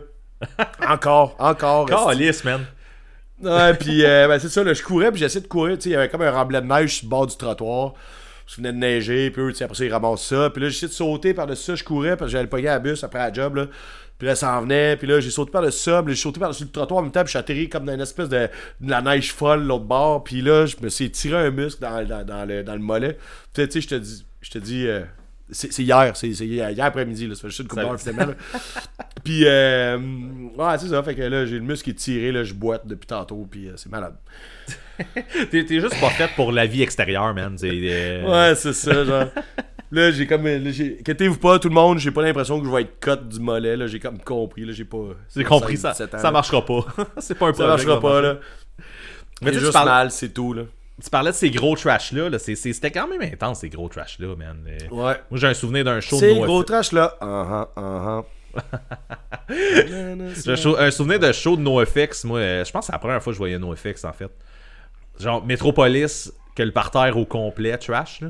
[0.89, 1.87] Encore, encore.
[1.87, 2.65] Calice, man.
[3.43, 5.97] Ouais, puis euh, ben, c'est ça, là, je courais, puis j'essayais de courir, il y
[5.97, 7.95] avait comme un remblai de neige sur le bord du trottoir.
[8.47, 10.51] je venais de neiger, puis eux, après ça, ils ramassent ça.
[10.51, 12.79] Puis là, j'essayais de sauter par-dessus ça, je courais, parce que j'allais pogner à la
[12.79, 13.67] bus après la job, là.
[14.19, 16.63] Puis là, ça en venait, puis là, j'ai sauté par-dessus ça, puis j'ai sauté par-dessus
[16.63, 18.49] le trottoir en même temps, puis j'ai atterri comme dans une espèce de,
[18.81, 20.23] de la neige folle, l'autre bord.
[20.23, 23.19] Puis là, je me suis tiré un muscle dans, dans, dans le, dans le mollet.
[23.53, 25.01] Puis tu sais, je te dis, je te dis, euh,
[25.51, 28.61] c'est hier, c'est hier, hier après-midi, là, ça fait juste une Ça- finalement, là.
[29.25, 29.99] Puis, euh,
[30.57, 32.87] ouais, c'est ça, fait que là, j'ai le muscle qui est tiré, là, je boite
[32.87, 34.15] depuis tantôt, puis euh, c'est malade.
[35.51, 37.57] T'es juste pas fait pour la vie extérieure, man.
[37.63, 39.27] Euh, Ouais, c'est ça, genre.
[39.91, 40.47] Là, j'ai comme.
[40.47, 43.77] Inquiétez-vous pas, tout le monde, j'ai pas l'impression que je vais être cut du mollet,
[43.77, 43.87] là.
[43.87, 44.73] J'ai comme compris, là.
[44.73, 45.09] J'ai pas.
[45.37, 45.91] J'ai compris ça.
[45.93, 46.87] 17 ans, Ça marchera pas.
[47.19, 48.39] c'est pas un Ça projet marchera pas, là.
[49.43, 50.63] Mais tu juste parles- mal, c'est tout, là.
[51.03, 52.29] Tu parlais de ces gros trash-là.
[52.29, 52.39] Là.
[52.39, 54.65] C'était quand même intense, ces gros trash-là, man.
[54.67, 54.81] Ouais.
[54.91, 56.47] Moi, j'ai un souvenir d'un show de C'est NoFX.
[56.47, 57.17] gros trash, là.
[57.21, 58.25] Uh-huh, uh-huh.
[59.49, 62.25] J'ai un, show- un souvenir de show de NoFX.
[62.25, 64.31] Moi, euh, je pense que c'est la première fois que je voyais NoFX, en fait.
[65.19, 68.29] Genre, Metropolis, que le parterre au complet, trash, là.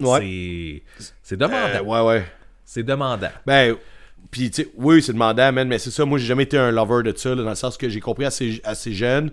[0.00, 0.82] Ouais.
[0.98, 1.12] C'est.
[1.22, 1.56] C'est demandant.
[1.74, 2.24] Euh, ouais, ouais.
[2.64, 3.30] C'est demandant.
[3.46, 3.76] Ben,
[4.30, 6.70] puis tu sais, oui, c'est demandant, man, mais c'est ça, moi j'ai jamais été un
[6.70, 9.30] lover de ça, là, dans le sens que j'ai compris assez, assez jeune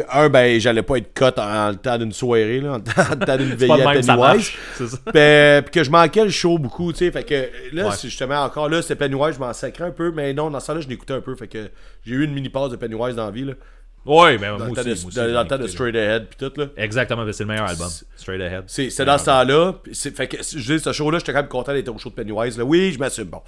[0.00, 2.76] que, un, ben, j'allais pas être cut en, en le temps d'une soirée, là, en,
[2.78, 4.52] le temps d'une veillée à Pennywise.
[5.12, 7.94] Ben, puis que je manquais le show beaucoup, tu sais, fait que là, Ouais.
[8.02, 10.80] justement, encore là, c'était Pennywise, je m'en sacrais un peu, mais non, dans ce temps-là,
[10.80, 11.70] je l'écoutais un peu, fait que
[12.04, 13.52] j'ai eu une mini-passe de Pennywise dans la vie, là,
[14.04, 15.04] Ouais, ben, dans moi le temps aussi.
[15.06, 16.66] de, moi dans- le temps de Straight Ahead, puis tout, là.
[16.66, 16.70] là.
[16.76, 17.88] Exactement, ben, c'est le meilleur album.
[18.16, 18.62] Straight Ahead.
[18.68, 19.74] C'est c'est dans ce temps-là.
[20.14, 22.56] Fait que, je dis, ce show-là, j'étais quand même content d'être au show de Pennywise.
[22.56, 22.62] Là.
[22.64, 23.24] Oui, je m'assume.
[23.24, 23.42] Bon,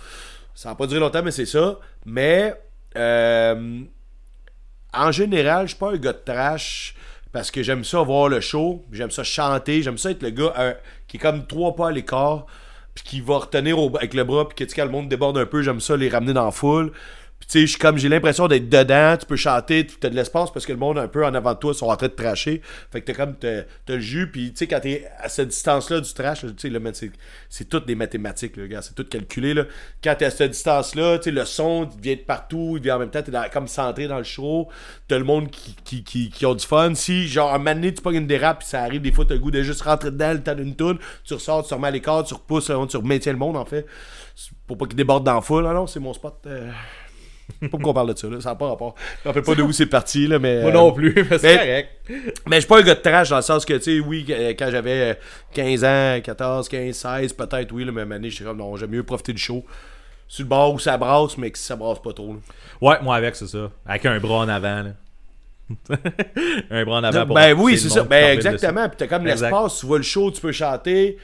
[0.57, 1.79] ça n'a pas duré longtemps, mais c'est ça.
[2.07, 2.55] Mais,
[2.97, 3.83] euh,
[4.95, 6.95] en général, je suis pas un gars de trash
[7.33, 10.55] parce que j'aime ça voir le show, j'aime ça chanter, j'aime ça être le gars
[10.59, 10.75] euh,
[11.07, 12.47] qui est comme trois pas à l'écart,
[12.95, 15.81] puis qui va retenir avec le bras, puis que le monde déborde un peu, j'aime
[15.81, 16.93] ça les ramener dans la foule.
[17.39, 20.51] Puis tu sais, comme j'ai l'impression d'être dedans, tu peux chanter, tu as de l'espace
[20.51, 22.63] parce que le monde un peu en avant de toi sont en train de tracher.
[22.91, 26.01] Fait que t'as comme t'as, le jus, puis tu sais quand t'es à cette distance-là
[26.01, 26.81] du trash, tu sais là,
[27.49, 29.65] c'est, toutes des mathématiques, là, gars, c'est tout calculé là.
[30.03, 32.97] Quand t'es à cette distance-là, tu sais le son il vient de partout, il vient
[32.97, 34.69] en même temps t'es comme centré dans le show,
[35.07, 36.95] t'as le monde qui, qui, qui, qui ont du fun.
[36.95, 39.41] Si genre un donné, tu pognes une dérape, puis ça arrive des fois t'as le
[39.41, 42.25] goût de juste rentrer dedans le temps d'une toune, tu ressors, tu remets à l'écart,
[42.25, 43.87] tu repousses, tu maintiens le monde en fait,
[44.67, 45.67] pour pas qu'il déborde dans la foule.
[45.67, 46.35] Ah non, c'est mon spot.
[46.47, 46.71] euh,
[47.71, 48.41] pas qu'on parle de ça, là.
[48.41, 48.95] ça n'a pas rapport.
[48.99, 50.61] Je me rappelle pas de où c'est parti, là, mais.
[50.63, 51.89] Moi euh, non plus, mais c'est mais- correct.
[52.47, 54.27] Mais je suis pas un gars de trash dans le sens que, tu sais, oui,
[54.31, 55.15] euh, quand j'avais euh,
[55.55, 59.03] 15 ans, 14, 15, 16, peut-être, oui, la même année, j'étais comme, non, j'aime mieux
[59.03, 59.65] profiter du show.
[60.27, 62.35] Sur le bord où ça brasse, mais que ça brasse pas trop.
[62.35, 62.39] là.
[62.81, 63.71] Ouais, moi avec, c'est ça.
[63.87, 64.91] Avec un bras en avant, là.
[66.71, 68.03] un bras en avant pour Ben oui, c'est ça.
[68.03, 68.89] Ben exactement.
[68.89, 71.19] Puis t'as comme l'espace, tu vois le show, tu peux chanter.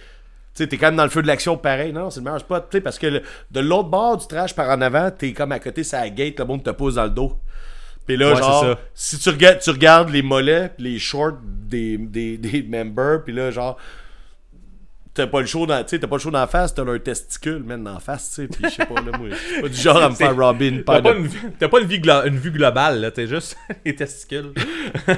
[0.55, 1.93] Tu sais, t'es quand même dans le feu de l'action pareil.
[1.93, 2.69] Non, c'est le meilleur spot.
[2.71, 5.51] Tu sais, parce que le- de l'autre bord du trash par en avant, t'es comme
[5.53, 7.33] à côté, la gate, le monde te pose dans le dos.
[8.07, 8.79] Puis là, Ouais, genre, ça.
[8.95, 13.51] si tu regardes, tu regardes les mollets, les shorts des, des, des members, puis là,
[13.51, 13.77] genre,
[15.15, 17.63] t'as pas le show dans, t'as pas le show dans la face, t'as leur testicule,
[17.63, 19.29] man, dans la face, tu sais, puis je sais pas, là, moi,
[19.61, 21.29] pas du genre à me faire Robin, T'as pas une,
[21.59, 23.11] t'as pas une, vie glo- une vue globale, là.
[23.13, 24.53] T'es juste les testicules.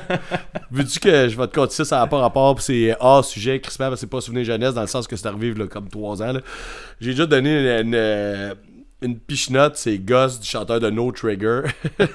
[0.70, 3.59] Veux-tu que je vais te compter ça, ça n'a pas rapport, pis c'est hors sujet,
[3.60, 6.32] que c'est pas souvenir jeunesse, dans le sens que c'est arrivé, là, comme 3 ans,
[6.32, 6.40] là.
[7.01, 8.55] J'ai déjà donné une, une,
[9.02, 11.62] une pichenote, c'est Gus, du chanteur de No Trigger.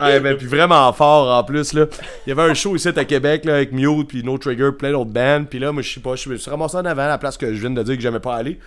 [0.00, 1.86] Ouais, ben, puis vraiment fort en plus là.
[2.26, 4.92] Il y avait un show ici à Québec là, avec Mute puis No Trigger, plein
[4.92, 5.44] d'autres bands.
[5.48, 7.54] Puis là, moi je sais pas, je suis ramassé en avant à la place que
[7.54, 8.58] je viens de dire que j'aimais pas aller.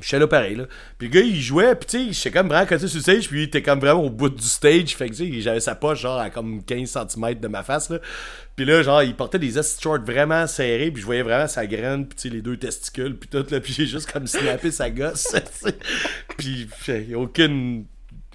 [0.00, 0.64] J'étais là pareil là.
[0.98, 3.28] Puis le gars il jouait, puis tu sais, j'étais comme vraiment côté sur le stage,
[3.28, 4.96] puis il était comme vraiment au bout du stage.
[4.96, 7.90] Fait que tu sais, j'avais sa poche genre à comme 15 cm de ma face
[7.90, 7.98] là.
[8.56, 12.06] Puis là, genre, il portait des shorts vraiment serrés, puis je voyais vraiment sa graine,
[12.06, 14.90] puis tu sais, les deux testicules, puis tout là, puis j'ai juste comme snappé sa
[14.90, 15.34] gosse.
[16.36, 16.68] puis
[17.14, 17.86] aucune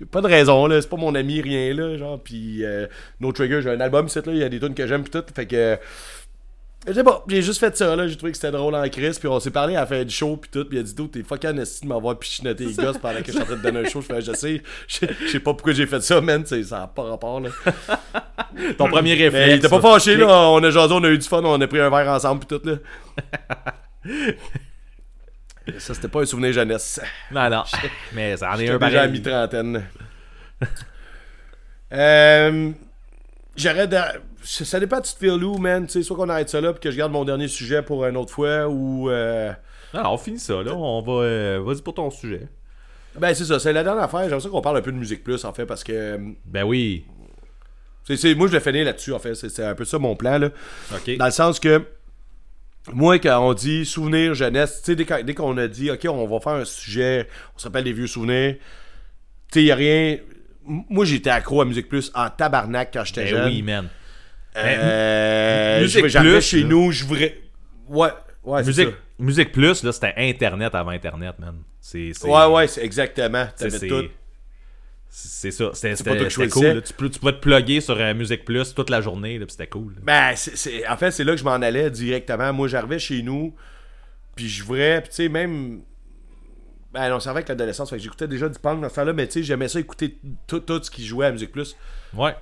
[0.05, 0.81] pas de raison là.
[0.81, 2.21] C'est pas mon ami rien là genre.
[2.21, 2.87] Puis euh,
[3.19, 4.31] No Trigger j'ai un album ici là.
[4.33, 5.23] Il y a des tunes que j'aime puis tout.
[5.33, 5.77] Fait que
[6.87, 7.23] je sais pas.
[7.27, 8.07] J'ai juste fait ça là.
[8.07, 9.19] J'ai trouvé que c'était drôle en crise.
[9.19, 10.65] Puis on s'est parlé à la fin du show puis tout.
[10.65, 13.27] Puis il a dit tout t'es fucking esti de m'avoir pichinoté les gosses pendant que
[13.27, 14.01] je suis en train de donner un show.
[14.01, 14.61] Je fais je sais.
[14.87, 16.45] Je sais pas pourquoi j'ai fait ça man.
[16.45, 17.49] Sais, ça a pas rapport là.
[18.77, 19.53] Ton premier mais réflexe.
[19.53, 20.27] il était pas fâché là.
[20.49, 22.57] On a jasé on a eu du fun on a pris un verre ensemble puis
[22.57, 22.75] tout là
[25.79, 26.99] ça c'était pas un souvenir jeunesse
[27.31, 27.63] Non, non.
[28.13, 29.83] Mais ça en est un déjà à mi-trentaine.
[31.93, 32.71] euh,
[33.55, 33.97] J'arrête de...
[34.43, 35.85] Ça dépend tu te où, man.
[35.87, 38.05] Tu sais, soit qu'on arrête ça là puis que je garde mon dernier sujet pour
[38.05, 39.09] une autre fois ou...
[39.09, 39.51] euh,
[39.93, 40.73] Non, on finit ça, là.
[40.73, 41.23] On va.
[41.23, 42.47] euh, Vas-y pour ton sujet.
[43.19, 44.23] Ben c'est ça, c'est la dernière affaire.
[44.23, 45.91] J'aimerais ça qu'on parle un peu de musique plus en fait parce que...
[45.91, 47.03] euh, Ben oui.
[48.09, 49.33] moi je vais finir là-dessus en fait.
[49.35, 50.49] C'est c'est un peu ça mon plan là.
[50.93, 51.17] Ok.
[51.17, 51.83] Dans le sens que...
[52.93, 56.05] Moi, quand on dit souvenir jeunesse, tu sais, dès qu'on dès qu'on a dit, OK,
[56.09, 58.55] on va faire un sujet, on se rappelle des vieux souvenirs,
[59.51, 60.17] tu sais, il a rien...
[60.65, 63.45] Moi, j'étais accro à Musique Plus en tabarnak quand j'étais Ben jeune.
[63.47, 63.87] oui, man.
[64.57, 66.67] Euh, Musique je- J'arrivais Plus, chez là.
[66.67, 67.37] nous, je voudrais.
[67.87, 68.09] Ouais,
[68.43, 68.93] ouais, c'est Musique, ça.
[69.19, 71.55] Musique Plus, là, c'était Internet avant Internet, man.
[71.79, 73.47] C'est, Ouais, ouais, c'est exactement.
[73.55, 74.09] c'est- T'avais tout.
[75.09, 75.71] C'est ça.
[75.73, 75.95] C'était,
[76.49, 76.63] cool.
[76.75, 76.81] là.
[76.81, 79.93] Tu, peux- tu pouvais te plugger sur euh, Musique Plus toute la journée, c'était cool.
[79.95, 79.99] là.
[80.03, 82.53] Ben, c'est- c'est- en fait, c'est là que je m'en allais directement.
[82.53, 83.55] Moi, j'arrivais chez nous,
[84.35, 85.81] puis je voudrais, puis tu sais, même.
[86.93, 89.33] Ben non, c'est vrai que l'adolescence, j'écoutais déjà du punk dans ce temps-là, mais tu
[89.33, 90.17] sais, j'aimais ça écouter
[90.47, 91.75] tout, tout ce qui jouait à Musique Plus.
[92.13, 92.35] Ouais.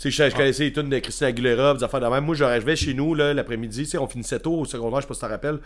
[0.00, 2.24] Tu sais, je, je connaissais les tunes de Christina Aguilera, des affaires de même.
[2.24, 5.14] Moi, j'arrivais chez nous, l'après-midi, tu sais, on finissait tôt au secondaire, je sais pas
[5.14, 5.58] si t'en rappelles.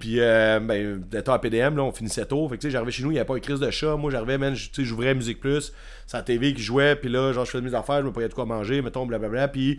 [0.00, 2.48] Puis, euh, ben, d'étant à PDM, là, on finissait tôt.
[2.48, 3.96] Fait que, tu sais, j'arrivais chez nous, il n'y avait pas une crise de chat.
[3.96, 5.72] Moi, j'arrivais, man, je- tu sais, j'ouvrais Musique Plus,
[6.06, 8.28] c'est la TV qui jouait, puis là, genre, je faisais mes affaires, je me prenais
[8.28, 9.78] de quoi manger, mettons, blablabla, puis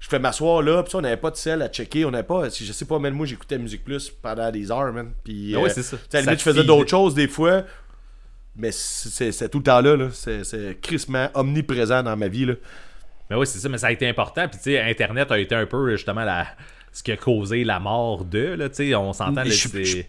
[0.00, 2.48] je fais m'asseoir là, puis on n'avait pas de sel à checker, on n'avait pas,
[2.50, 5.10] je sais pas, man, moi, j'écoutais Musique Plus pendant des heures, man.
[5.24, 5.96] Puis, Ah ouais, euh, c'est ça.
[5.96, 7.62] tu sais, à la limite, je faisais d'autres choses des fois,
[8.56, 12.54] mais c'est tout le temps là, c'est crissement omniprésent dans ma vie, là.
[13.30, 14.48] Mais oui, c'est ça, mais ça a été important.
[14.48, 16.46] Puis, tu sais, Internet a été un peu, justement, la...
[16.92, 20.08] ce qui a causé la mort de, là, tu sais, on s'entend, c'est...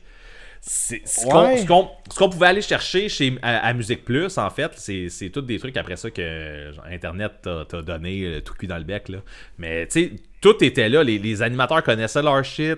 [0.62, 1.66] c'est- ce Ouais.
[1.66, 5.78] qu'on pouvait aller chercher chez, à, à Musique Plus, en fait, c'est tous des trucs
[5.78, 9.08] après ça que genre, Internet t'a donné euh, tout cul dans le bec.
[9.10, 9.20] Là.
[9.58, 11.02] Mais tu sais, tout était là.
[11.04, 12.78] Les, les animateurs connaissaient leur shit.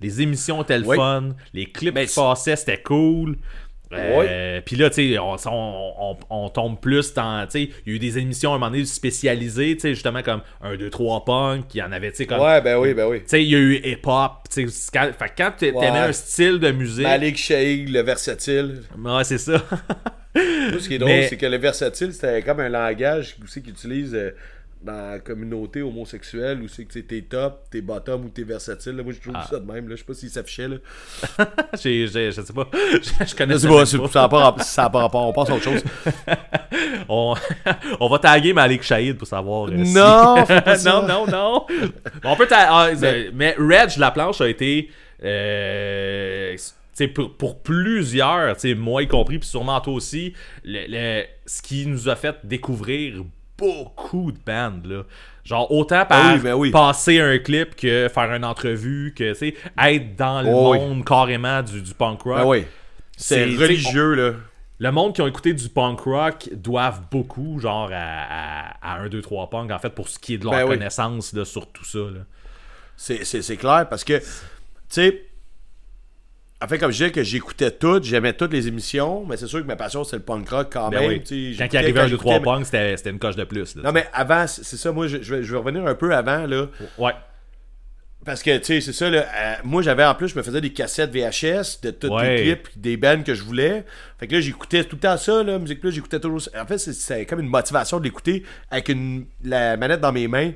[0.00, 1.28] Les émissions étaient le fun.
[1.54, 3.36] Les clips Ben, qui passaient, c'était cool.
[3.98, 7.44] Euh, Puis là, tu sais, on, on, on- on tombe plus dans.
[7.46, 9.88] Tu sais, il y a eu des émissions à un moment donné spécialisées, tu sais,
[9.94, 11.74] justement comme 1, 2, 3 punk.
[11.74, 12.40] Il y en avait, tu sais, comme.
[12.40, 13.18] Ouais, ben oui, ben oui.
[13.20, 14.32] Tu sais, il y a eu hip-hop.
[14.50, 15.72] tu sais, Quand, fait que quand Ouais.
[15.72, 17.02] t'aimais un style de musique.
[17.04, 18.82] Malik Shahig, le versatile.
[18.98, 19.62] Ouais, c'est ça.
[20.34, 23.62] Moi, ce qui est drôle, Mais- c'est que le versatile, c'était comme un langage aussi
[23.62, 24.30] qu'ils utilisent euh,
[24.84, 28.92] dans la communauté homosexuelle où c'est que t'es top, t'es bottom ou t'es versatile.
[28.96, 29.02] là.
[29.02, 29.46] Moi, je trouve Ah.
[29.48, 29.88] ça de même.
[29.88, 29.94] Là.
[29.94, 30.68] Je sais pas s'il s'affichait.
[30.68, 30.76] Là.
[31.82, 32.68] J'ai- j'ai- je sais pas.
[32.72, 34.08] Je, je connais Je sais pas, pas.
[34.08, 35.28] ça n'a pas, rapport- ça a pas rapport.
[35.28, 35.82] On passe à autre chose.
[37.08, 37.34] On,
[38.00, 39.68] on va taguer Malik Shahid pour savoir.
[39.70, 40.90] euh, si- Non, fais pas ça.
[40.90, 41.66] non, non, non.
[42.24, 44.90] On peut ah, euh, mais Reg La Planche a été.
[45.22, 46.56] euh,
[47.14, 50.34] pour, pour plusieurs, moi y compris, puis sûrement toi aussi,
[50.64, 53.24] le, le- ce qui nous a fait découvrir
[53.58, 55.02] beaucoup de bandes, là.
[55.44, 56.70] Genre, autant par Ah oui, ben oui.
[56.70, 60.78] passer un clip que faire une entrevue, que, tu sais, être dans le Oh oui.
[60.78, 62.36] monde carrément du, du punk rock.
[62.38, 62.64] Ah oui.
[63.16, 64.32] C'est C'est- religieux, là.
[64.78, 69.08] Le monde qui ont écouté du punk rock doivent beaucoup, genre, à, à, à 1,
[69.08, 71.66] 2, 3 punk, en fait, pour ce qui est de leur Ben connaissance là, sur
[71.70, 71.98] tout ça.
[71.98, 72.20] Là.
[72.96, 74.24] C'est- C'est c'est clair parce que, tu
[74.88, 75.24] sais,
[76.68, 79.66] fait, comme je disais que j'écoutais toutes, j'aimais toutes les émissions, mais c'est sûr que
[79.66, 81.08] ma passion, c'est le punk rock quand Ben même.
[81.30, 81.56] oui.
[81.58, 83.76] Quand il arrivait 1, 2, j'écoutais, 3 mais- punk, c'était une coche de plus.
[83.76, 86.14] Là, Non, mais avant, c'est ça, moi, je, je vais, je vais revenir un peu
[86.14, 86.66] avant, là.
[86.98, 87.12] Ouais.
[88.24, 89.24] Parce que, tu sais, c'est ça, là.
[89.36, 92.36] euh, moi, j'avais en plus, je me faisais des cassettes VHS de Ouais.
[92.36, 93.84] les clips, des bands que je voulais.
[94.20, 95.58] Fait que là, j'écoutais tout le temps ça, là.
[95.58, 96.50] Musique Plus, j'écoutais toujours ça.
[96.62, 100.28] En fait, c'est- c'est comme une motivation de l'écouter avec une, la manette dans mes
[100.28, 100.52] mains.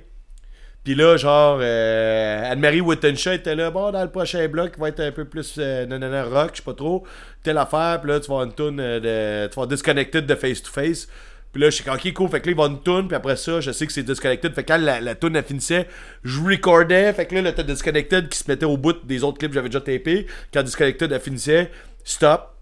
[0.87, 4.91] Puis là, genre, euh, Anne-Marie Wittenshaw était là, bon, dans le prochain bloc, il va
[4.91, 7.05] être un peu plus euh, nanana rock, je sais pas trop,
[7.43, 9.53] telle affaire, puis là, tu vas une tune euh, de.
[9.53, 11.09] Tu vas Disconnected de Face to Face.
[11.51, 13.35] Puis là, je suis ok, cool, fait que là, il va une tune, puis après
[13.35, 14.55] ça, je sais que c'est Disconnected.
[14.55, 15.89] Fait que quand la, la tune, elle finissait,
[16.23, 19.51] je recordais, fait que là, le Disconnected qui se mettait au bout des autres clips
[19.51, 20.29] que j'avais déjà tapés.
[20.55, 21.73] Quand Disconnected, elle finissait,
[22.05, 22.56] stop.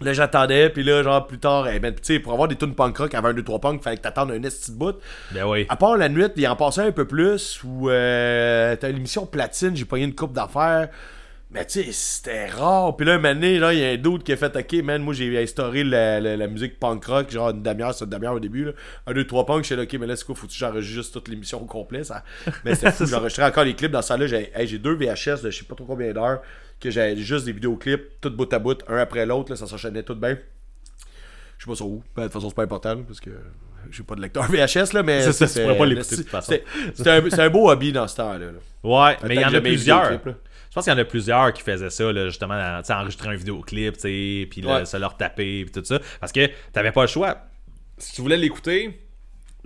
[0.00, 2.74] Là, j'attendais, puis là, genre, plus tard, eh ben, tu sais, pour avoir des tunes
[2.74, 4.96] punk rock avant un 2-3 punk, fallait que t'attendes un esti de bout.
[5.32, 5.66] Ben oui.
[5.68, 9.74] À part la nuit, il en passait un peu plus, où euh, t'as l'émission Platine,
[9.74, 10.88] j'ai pogné une coupe d'affaires.
[11.50, 12.94] Mais tu sais, c'était rare.
[12.94, 14.84] Puis là, un moment donné, là, il y a un doute qui a fait OK,
[14.84, 18.10] man, moi j'ai instauré la, la- la musique punk rock, genre une demi-heure, c'est une
[18.10, 18.66] demi-heure au début.
[18.66, 18.72] Là.
[19.06, 21.10] Un, deux, trois punk, je suis là, OK, mais là, c'est quoi, faut-tu que j'enregistre
[21.14, 22.22] toute l'émission au complet ça?
[22.66, 24.26] Mais c'était fou, j'enregistrais encore les clips dans ça là.
[24.26, 26.42] J'ai hey, deux VHS de je sais pas trop combien d'heures,
[26.80, 30.02] que j'avais juste des vidéoclips, tout bout à bout, un après l'autre, là, ça s'enchaînait
[30.02, 30.36] tout bien.
[31.56, 32.02] Je sais pas sur où.
[32.14, 33.30] Ben, de toute façon, c'est pas important là, parce que
[33.90, 35.22] j'ai pas de lecteur VHS, là, mais.
[35.32, 36.52] C'est c'est- pourrais pas l'écouter, de toute façon.
[36.52, 36.64] c'était-
[37.26, 38.38] C'était un, beau hobby dans ce temps-là.
[38.38, 38.52] là.
[38.84, 40.20] Ouais, mais il y en a plusieurs.
[40.70, 43.36] Je pense qu'il y en a plusieurs qui faisaient ça, là, justement, dans- enregistrer un
[43.36, 44.84] vidéoclip, puis Ouais.
[44.84, 45.98] se leur taper, puis tout ça.
[46.20, 47.36] Parce que t'avais pas le choix.
[47.96, 49.00] Si tu voulais l'écouter,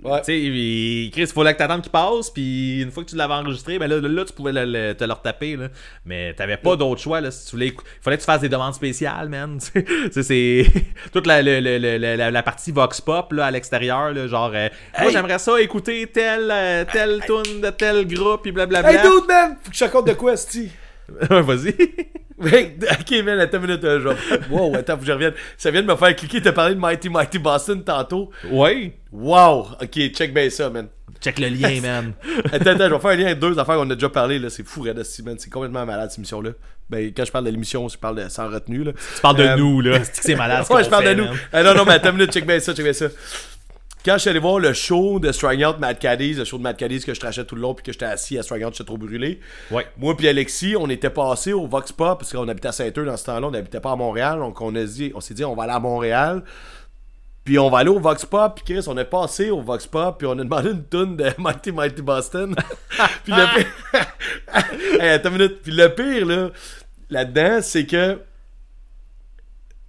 [0.03, 0.19] Ouais.
[0.19, 3.15] tu sais, il- Chris, il fallait que t'attendes qu'il passe, puis une fois que tu
[3.15, 5.67] l'avais enregistré, ben là, là, tu pouvais le- le- te le retaper, là.
[6.05, 7.31] Mais t'avais pas d'autre choix, là.
[7.31, 9.59] Si tu voulais il fallait que tu fasses des demandes spéciales, man.
[9.73, 10.65] Tu sais, c'est
[11.13, 14.67] toute la, le- la, la partie Vox Pop, là, à l'extérieur, là, genre, euh,
[14.99, 18.91] moi, j'aimerais ça écouter tel, euh, tel tune de tel groupe, puis blablabla.
[18.93, 19.57] Hey dude man!
[19.61, 20.69] Faut que je te raconte de quoi, Sti?
[21.29, 21.75] Vas-y.
[22.43, 25.33] Ok man, attends une minute, euh, je vais- Wow, attends, faut que je revienne.
[25.57, 28.31] Ça vient de me faire cliquer, t'as parlé de Mighty Mighty Boston tantôt.
[28.51, 28.93] ouais.
[29.13, 29.67] Wow!
[29.81, 30.87] Ok, check bien ça, man.
[31.21, 32.13] Check le lien, man.
[32.51, 34.49] Attends, attends, je vais faire un lien avec deux affaires qu'on a déjà parlé, là.
[34.49, 35.35] C'est fou, Red man.
[35.37, 36.49] C'est complètement malade, cette émission-là.
[36.89, 38.91] Ben, quand je parle de l'émission, je parle de sans retenue, là.
[39.15, 39.99] Tu parles de Euh, nous, là.
[40.03, 40.65] C'est que c'est malade.
[40.67, 41.27] ce Ouais, je parle fait, de nous.
[41.53, 43.05] Ah, non, non, mais attends une minute, check bien ça, check bien ça.
[44.05, 46.63] Quand je suis allé voir le show de Strang Out Mad Caddies, le show de
[46.63, 48.73] Mad Caddies que je trachais tout le long puis que j'étais assis à Strang Out,
[48.73, 49.39] j'étais trop brûlé.
[49.71, 49.87] Ouais.
[49.97, 53.17] Moi puis Alexis, on était passé au Vox Pop parce qu'on habitait à Saint-Eustache dans
[53.17, 55.55] ce temps-là, on n'habitait pas à Montréal, donc on a dit, on s'est dit on
[55.55, 56.43] va aller à Montréal.
[57.45, 60.17] Puis on va aller au Vox Pop, puis Chris, on est passé au Vox Pop,
[60.17, 62.55] puis on a demandé une tune de Mighty Mighty Boston.
[63.23, 63.71] puis le pire...
[65.01, 65.61] hey, attends une minute.
[65.61, 66.51] Puis le pire, là,
[67.09, 68.19] là-dedans, c'est que...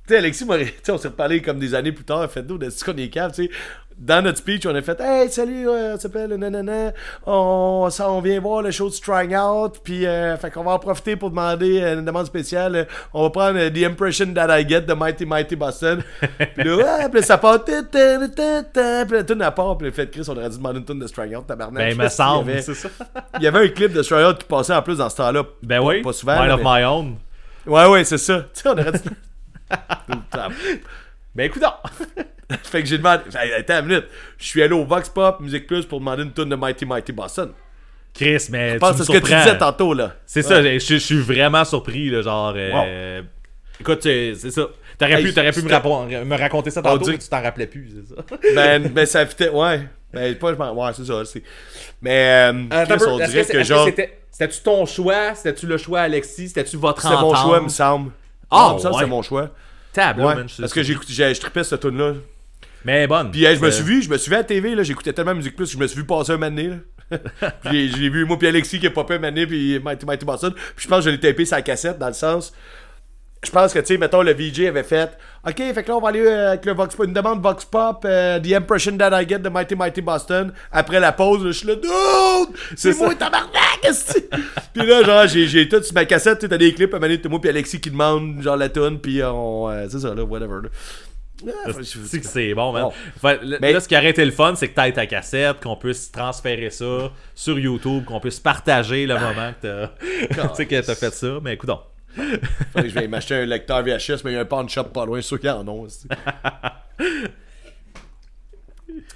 [0.07, 0.45] Tu sais, Alexis,
[0.91, 3.09] on s'est reparlé comme des années plus tard, fait nous, on a dit qu'on est
[3.09, 3.51] tu sais.
[3.97, 6.93] Dans notre speech, on a fait Hey, salut, euh, on s'appelle nanana,
[7.25, 10.73] on, ça, on vient voir le show de Strang Out, puis euh, fait qu'on va
[10.73, 12.89] en profiter pour demander euh, une demande spéciale.
[13.15, 16.03] On va prendre euh, The Impression That I Get de Mighty Mighty Boston.
[16.21, 20.25] puis là, ouais, puis ça part, puis la tune à part, puis le fait Chris,
[20.29, 21.83] on aurait dû demander une tune de Strang Out, tabarnak.
[21.83, 22.89] Ben, il me semble, c'est ça.
[23.39, 25.45] Il y avait un clip de Strang Out qui passait en plus dans ce temps-là.
[25.63, 26.03] Ben oui.
[26.03, 26.41] Pas souvent.
[26.41, 27.17] Mind of my own.
[27.65, 28.41] Ouais, ouais, c'est ça.
[28.53, 28.99] Tu sais, on aurait dû.
[31.35, 31.63] Ben écoute.
[32.65, 33.23] Fait que j'ai demandé.
[33.37, 34.05] Hey, attends une minute.
[34.39, 37.13] Je suis allé au Vox Pop Music Plus pour demander une tune de Mighty Mighty
[37.13, 37.53] Boston.
[38.13, 40.15] Chris, mais Je pense c'est ce que tu disais tantôt, là.
[40.27, 42.53] C'est ça, je, je suis vraiment surpris, là, genre...
[42.57, 43.23] euh,
[43.81, 44.69] Écoute, c'est ça.
[44.97, 47.29] T'aurais Hey, pu, t'aurais pu me, c'était- rapon- me raconter ça tantôt, dit- mais tu
[47.29, 48.23] t'en rappelais plus, c'est ça.
[48.55, 49.49] Ben, ben ça fitait.
[49.49, 49.81] Ouais.
[50.13, 51.25] Ben, pas, je m'en- Ouais, c'est ça.
[51.25, 51.43] c'est-
[52.01, 53.85] Mais, euh, Chris, on dirait que, genre.
[53.87, 55.35] C'était, c'était-tu ton choix?
[55.35, 56.49] C'était-tu le choix, Alexis?
[56.49, 57.39] C'était-tu votre C'est mon entente?
[57.39, 58.13] choix, me semble.
[58.49, 58.81] Ah, ouais.
[59.01, 59.51] c'est mon choix.
[59.95, 60.35] Table, Ouais.
[60.35, 60.95] man, je- Parce que j'ai-
[61.35, 62.13] je trippais cette tune là
[62.85, 63.31] Mais bonne.
[63.31, 64.83] Puis hey, je me C'est- suis vu, je me suis vu à la TV, là,
[64.83, 66.77] j'écoutais tellement Musique Plus, je me suis vu passer un mané, là.
[67.65, 70.53] puis j'ai vu moi puis Alexis qui a popé un mané, puis Mighty Mighty Boston.
[70.53, 72.53] Puis je pense que je l'ai tapé sa cassette, dans le sens...
[73.45, 75.17] Je pense que, tu sais, mettons, le VJ avait fait
[75.47, 77.65] OK, fait que là, on va aller euh, avec le Vox Pop, une demande Vox
[77.65, 80.53] Pop, euh, The Impression That I Get de Mighty Mighty Boston.
[80.73, 82.57] Après la pause, je suis là, Dude!
[82.77, 83.85] C'est moi, tabarnak!
[83.85, 84.25] esti!
[84.73, 87.29] Puis là, genre, j'ai, tout sur ma cassette, tu t'as des clips, à moment t'as
[87.29, 89.69] moi puis Alexis qui demande, genre, la tune, puis on.
[89.71, 90.63] euh, c'est ça, là, whatever.
[90.63, 90.69] Là.
[91.67, 91.71] Ah,
[92.07, 92.85] C'est que c'est bon, man.
[92.85, 92.93] Bon.
[93.21, 95.61] Fait, là, Mais- là, ce qui aurait été le fun, c'est que t'aies ta cassette,
[95.63, 99.89] qu'on puisse transférer ça sur YouTube, qu'on puisse partager le moment que t'as,
[100.49, 101.39] tu sais, que t'as fait ça.
[101.43, 101.81] Mais écoute donc.
[102.15, 104.85] Faudrait que je vais m'acheter un lecteur VHS, mais il y a un pawn shop
[104.85, 105.83] pas loin, ceux qui en ont.
[105.83, 106.07] aussi.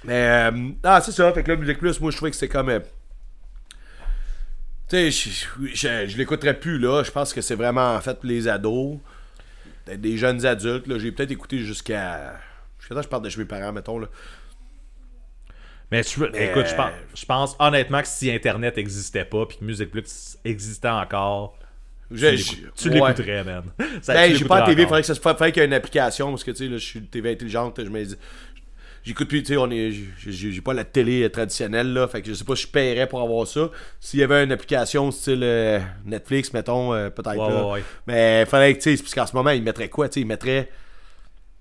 [0.03, 1.31] mais, euh, ah, c'est ça.
[1.33, 2.69] Fait que là, Musique Plus, moi, je trouvais que c'était comme.
[2.69, 2.79] euh,
[4.89, 5.29] tu sais, je,
[5.73, 7.03] je, je l'écouterais plus, là.
[7.03, 8.97] Je pense que c'est vraiment fait pour les ados.
[9.85, 10.97] Peut-être des jeunes adultes, là.
[10.97, 12.39] J'ai peut-être écouté jusqu'à.
[12.79, 14.07] Jusqu'à temps que je parle de chez mes parents, mettons, là.
[15.91, 19.63] Mais tu- écoute, je pense, je pense honnêtement que si Internet existait pas, puis que
[19.65, 21.57] Music Plus existait encore,
[22.11, 22.95] Je- tu je- l'écoute- tu ouais.
[22.95, 23.63] l'écouterais, man.
[23.79, 24.87] Ben, j'ai pas la l'écouterais TV, encore.
[24.89, 26.77] faudrait que ça se fasse, qu'il y ait une application, parce que, tu sais, là,
[26.77, 28.15] je suis une TV intelligente, je me dis...
[29.01, 29.91] J'écoute plus, tu sais, on est...
[30.27, 33.21] j'ai- pas la télé traditionnelle, là, fait que je sais pas si je paierais pour
[33.21, 33.69] avoir ça.
[33.99, 37.81] S'il y avait une application style euh, Netflix, mettons, euh, peut-être, Ouais.
[38.07, 40.27] Mais fallait que, tu sais, parce qu'en ce moment, ils mettraient quoi, tu sais, ils
[40.27, 40.69] mettraient...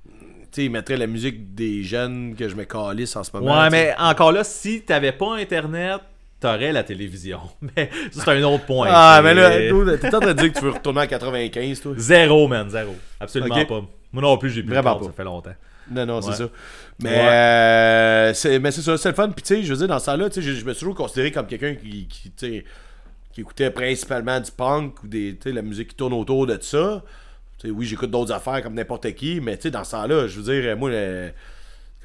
[0.07, 0.15] Tu
[0.51, 3.61] sais, ils mettraient la musique des jeunes que je me calisse en ce moment.
[3.62, 6.01] Ouais, mais encore là, si t'avais pas Internet,
[6.40, 7.40] t'aurais la télévision.
[7.77, 8.89] Mais c'est un autre point.
[8.90, 9.51] Ah, mais là,
[9.98, 11.93] t'es en train de dire que tu veux retourner en 95, toi?
[11.97, 12.94] Zéro, man, zéro.
[13.20, 13.82] Absolument pas.
[14.12, 15.55] Moi non plus, j'ai plus Vraiment de ça fait longtemps.
[15.90, 16.36] Non, non, c'est Ouais.
[16.36, 16.48] ça.
[17.02, 17.28] Mais, Ouais.
[17.28, 19.31] euh, c'est, mais c'est ça, c'est le fun.
[19.31, 20.81] Puis, tu sais, je veux dire, dans ce temps-là, tu sais, je, je me suis
[20.81, 25.55] toujours considéré comme quelqu'un qui, qui, qui écoutait principalement du punk ou des, tu sais,
[25.55, 27.02] la musique qui tourne autour de ça.
[27.59, 30.27] Tu sais, oui, j'écoute d'autres affaires comme n'importe qui, mais tu sais, dans ce temps-là,
[30.27, 31.31] je veux dire, moi, le-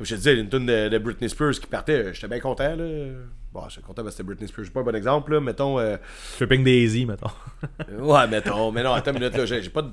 [0.03, 2.75] comme je te disais, une tune de, de Britney Spears qui partait, j'étais bien content,
[2.75, 2.85] là.
[3.53, 4.65] Bon, j'étais content parce que c'était Britney Spears.
[4.65, 5.39] C'est pas un bon exemple, là.
[5.39, 5.95] Mettons, euh,
[6.35, 7.31] Tripping Daisy, mettons.
[7.99, 8.71] Ouais, mettons.
[8.71, 9.45] Mais non, attends une minute, là.
[9.45, 9.91] J'ai pas de.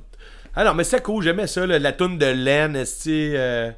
[0.55, 3.33] Ah non, mais c'est cool, j'aimais ça, là, la tune de Len, esti.
[3.37, 3.71] Euh...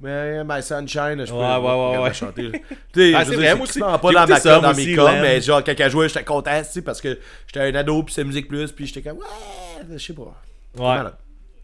[0.00, 2.12] mais My Sunshine, je peux Ouais, ouais, ouais, ouais.
[2.12, 2.50] chanter.
[2.92, 3.78] Tu sais, Ah, je c'est vrai, moi aussi.
[3.80, 6.82] pas dans ma com, dans mes coms, mais genre, quand elle jouait, j'étais content, esti,
[6.82, 10.12] parce que j'étais un ado, puis c'est musique plus, puis j'étais comme, ouais, je sais
[10.12, 10.42] pas.
[10.76, 11.10] Ouais.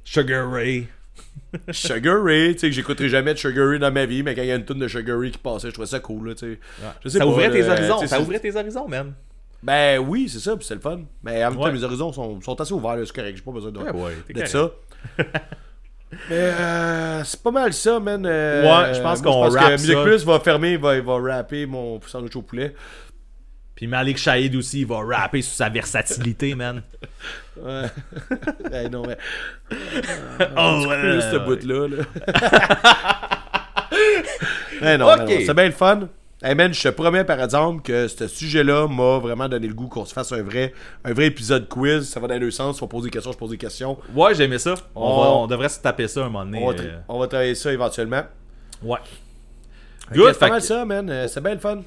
[0.05, 0.89] Sugar Ray.
[1.71, 4.43] Sugar Ray, tu sais, que j'écouterai jamais de Sugar Ray dans ma vie, mais quand
[4.43, 6.35] il y a une tune de Sugar Ray qui passait, je trouvais ça cool, là,
[6.35, 6.59] tu sais.
[7.05, 8.07] Je sais Ça pas, ouvrait tes là, horizons.
[8.07, 9.13] Ça ouvrait tes horizons, man.
[9.63, 11.01] Ben oui, c'est ça, puis c'est le fun.
[11.23, 11.73] Mais en même temps, Ouais.
[11.73, 14.71] mes horizons sont, sont assez ouverts, c'est correct, j'ai pas besoin de, Ouais, ça.
[16.31, 18.25] Mais euh, c'est pas mal ça, man.
[18.25, 20.03] Euh, Ouais, je pense qu'on rappe que Music ça.
[20.05, 22.75] Plus va fermer, va, va rapper mon sandwich au poulet.
[23.77, 26.83] Puis Malik Shahid aussi, il va rapper sur sa versatilité, man.
[27.63, 27.83] Ouais.
[28.71, 29.17] Ben non, mais.
[30.57, 32.03] Oh, Plus ouais, ce bout-là, là.
[34.99, 36.09] Non, c'est bien le fun.
[36.43, 39.89] Hey man, je te promets par exemple que ce sujet-là m'a vraiment donné le goût
[39.89, 42.07] qu'on se fasse un vrai, un vrai épisode quiz.
[42.11, 42.79] Ça va dans les deux sens.
[42.79, 43.97] Vas poser des questions, je pose des questions.
[44.15, 44.75] Ouais, j'ai aimé ça.
[44.95, 46.61] On, On- va- on devrait se taper ça un moment donné.
[46.63, 48.23] On va, tra- euh, on va travailler ça éventuellement.
[48.83, 48.99] Ouais.
[50.13, 51.09] Good, c'est pas mal ça, man.
[51.09, 51.81] Euh, C'est bien le fun.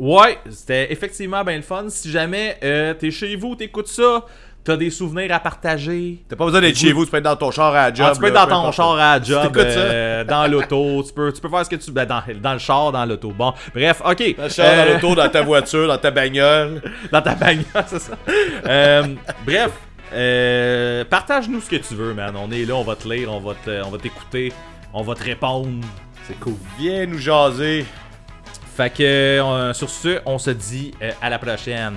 [0.00, 1.84] Ouais, c'était effectivement bien le fun.
[1.88, 4.24] Si jamais euh, t'es chez vous, t'écoutes ça,
[4.64, 6.24] t'as des souvenirs à partager.
[6.26, 8.06] T'as pas besoin d'être chez vous, tu peux être dans ton char à la job.
[8.08, 9.78] Ah, tu peux être dans ton char à la job, t'écoutes ça.
[9.78, 11.90] euh, dans l'auto, tu peux, tu peux faire ce que tu...
[11.92, 13.30] Ben, dans, dans le char, dans l'auto.
[13.36, 14.36] Bon, bref, ok.
[14.38, 16.80] Dans le char, dans Euh, l'auto, dans ta voiture, dans ta bagnole.
[17.12, 18.16] dans ta bagnole, c'est ça.
[18.66, 19.04] Euh,
[19.44, 19.70] bref,
[21.10, 22.34] partage-nous ce que tu veux, man.
[22.36, 23.54] On est là, on va te lire, on va
[23.98, 24.50] t'écouter,
[24.94, 25.68] on va te répondre.
[26.26, 26.54] C'est cool.
[26.78, 27.84] Viens nous jaser.
[29.74, 31.96] Sur ce, on se dit euh, à la prochaine.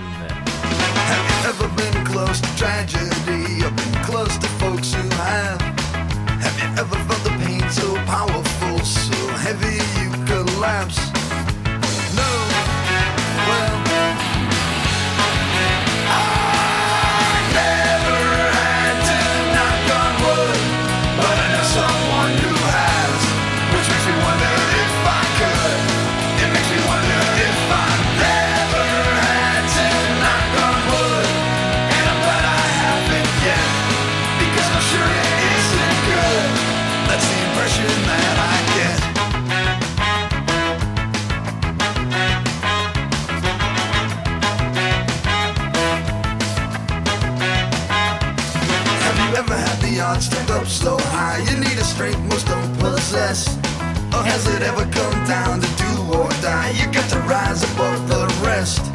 [54.34, 56.72] Has it ever come down to do or die?
[56.72, 58.93] You got to rise above the rest.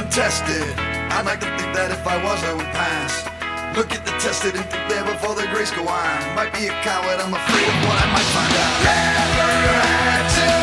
[0.00, 0.78] I've been tested.
[1.12, 3.20] I'd like to think that if I was, I would pass.
[3.76, 6.34] Look at the tested and think there before their grace go on.
[6.34, 8.80] Might be a coward, I'm afraid of what I might find out.
[8.80, 10.59] Never had to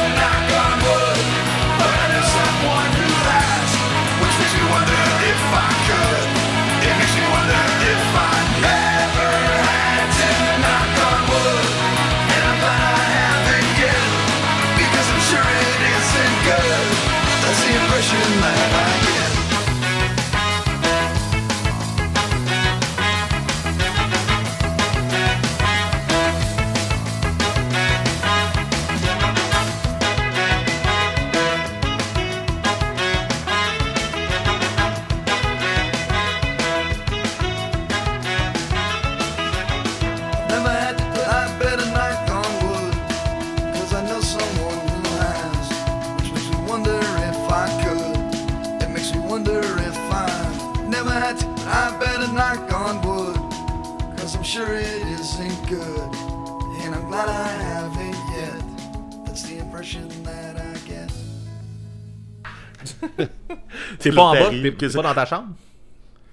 [64.10, 64.50] T'es pas en bas?
[64.78, 65.50] T'es ça- pas dans ta chambre?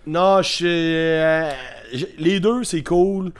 [0.06, 0.66] Non, je suis.
[0.68, 1.50] euh,
[2.18, 3.32] les deux, c'est cool.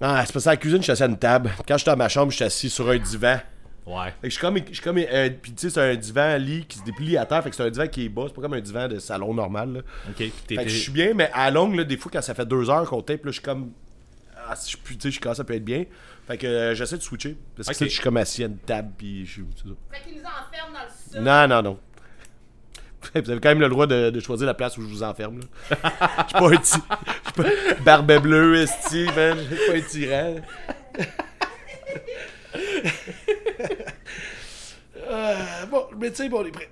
[0.00, 1.50] Ah, c'est parce que à la cuisine, je suis assis à une table.
[1.66, 3.38] Quand je suis dans ma chambre, je suis assis sur un divan.
[3.86, 4.06] Ouais.
[4.06, 4.58] Fait que je suis comme.
[4.58, 7.24] Je suis comme euh, puis tu sais, c'est un divan lit qui se déplie à
[7.26, 7.42] terre.
[7.42, 8.24] Fait que c'est un divan qui est bas.
[8.26, 9.72] C'est pas comme un divan de salon normal.
[9.74, 9.80] Là.
[10.10, 10.30] Ok.
[10.48, 12.68] Fait que je suis bien, mais à longue, là, des fois, quand ça fait deux
[12.70, 13.70] heures qu'on tape, là, je suis comme.
[14.48, 15.84] Ah, si je, puis, tu sais, je commence à peut être bien.
[16.26, 17.36] Fait que euh, j'essaie de switcher.
[17.56, 17.78] Parce que Ok.
[17.78, 19.44] tu sais, je suis comme assis à une table, puis je suis.
[19.56, 19.74] c'est ça.
[19.92, 21.22] Fait qu'il nous enferme dans le sol.
[21.22, 21.78] Non, non, non.
[23.14, 25.40] Vous avez quand même le droit de, choisir la place où je vous enferme.
[25.70, 25.82] Je suis
[26.32, 26.78] pas un petit.
[27.36, 27.44] Pas.
[27.84, 29.38] Barbe bleue, esti, man.
[29.38, 30.34] Je suis pas un tyran.
[35.08, 36.70] Euh, bon, tu sais, bon, on est prêt.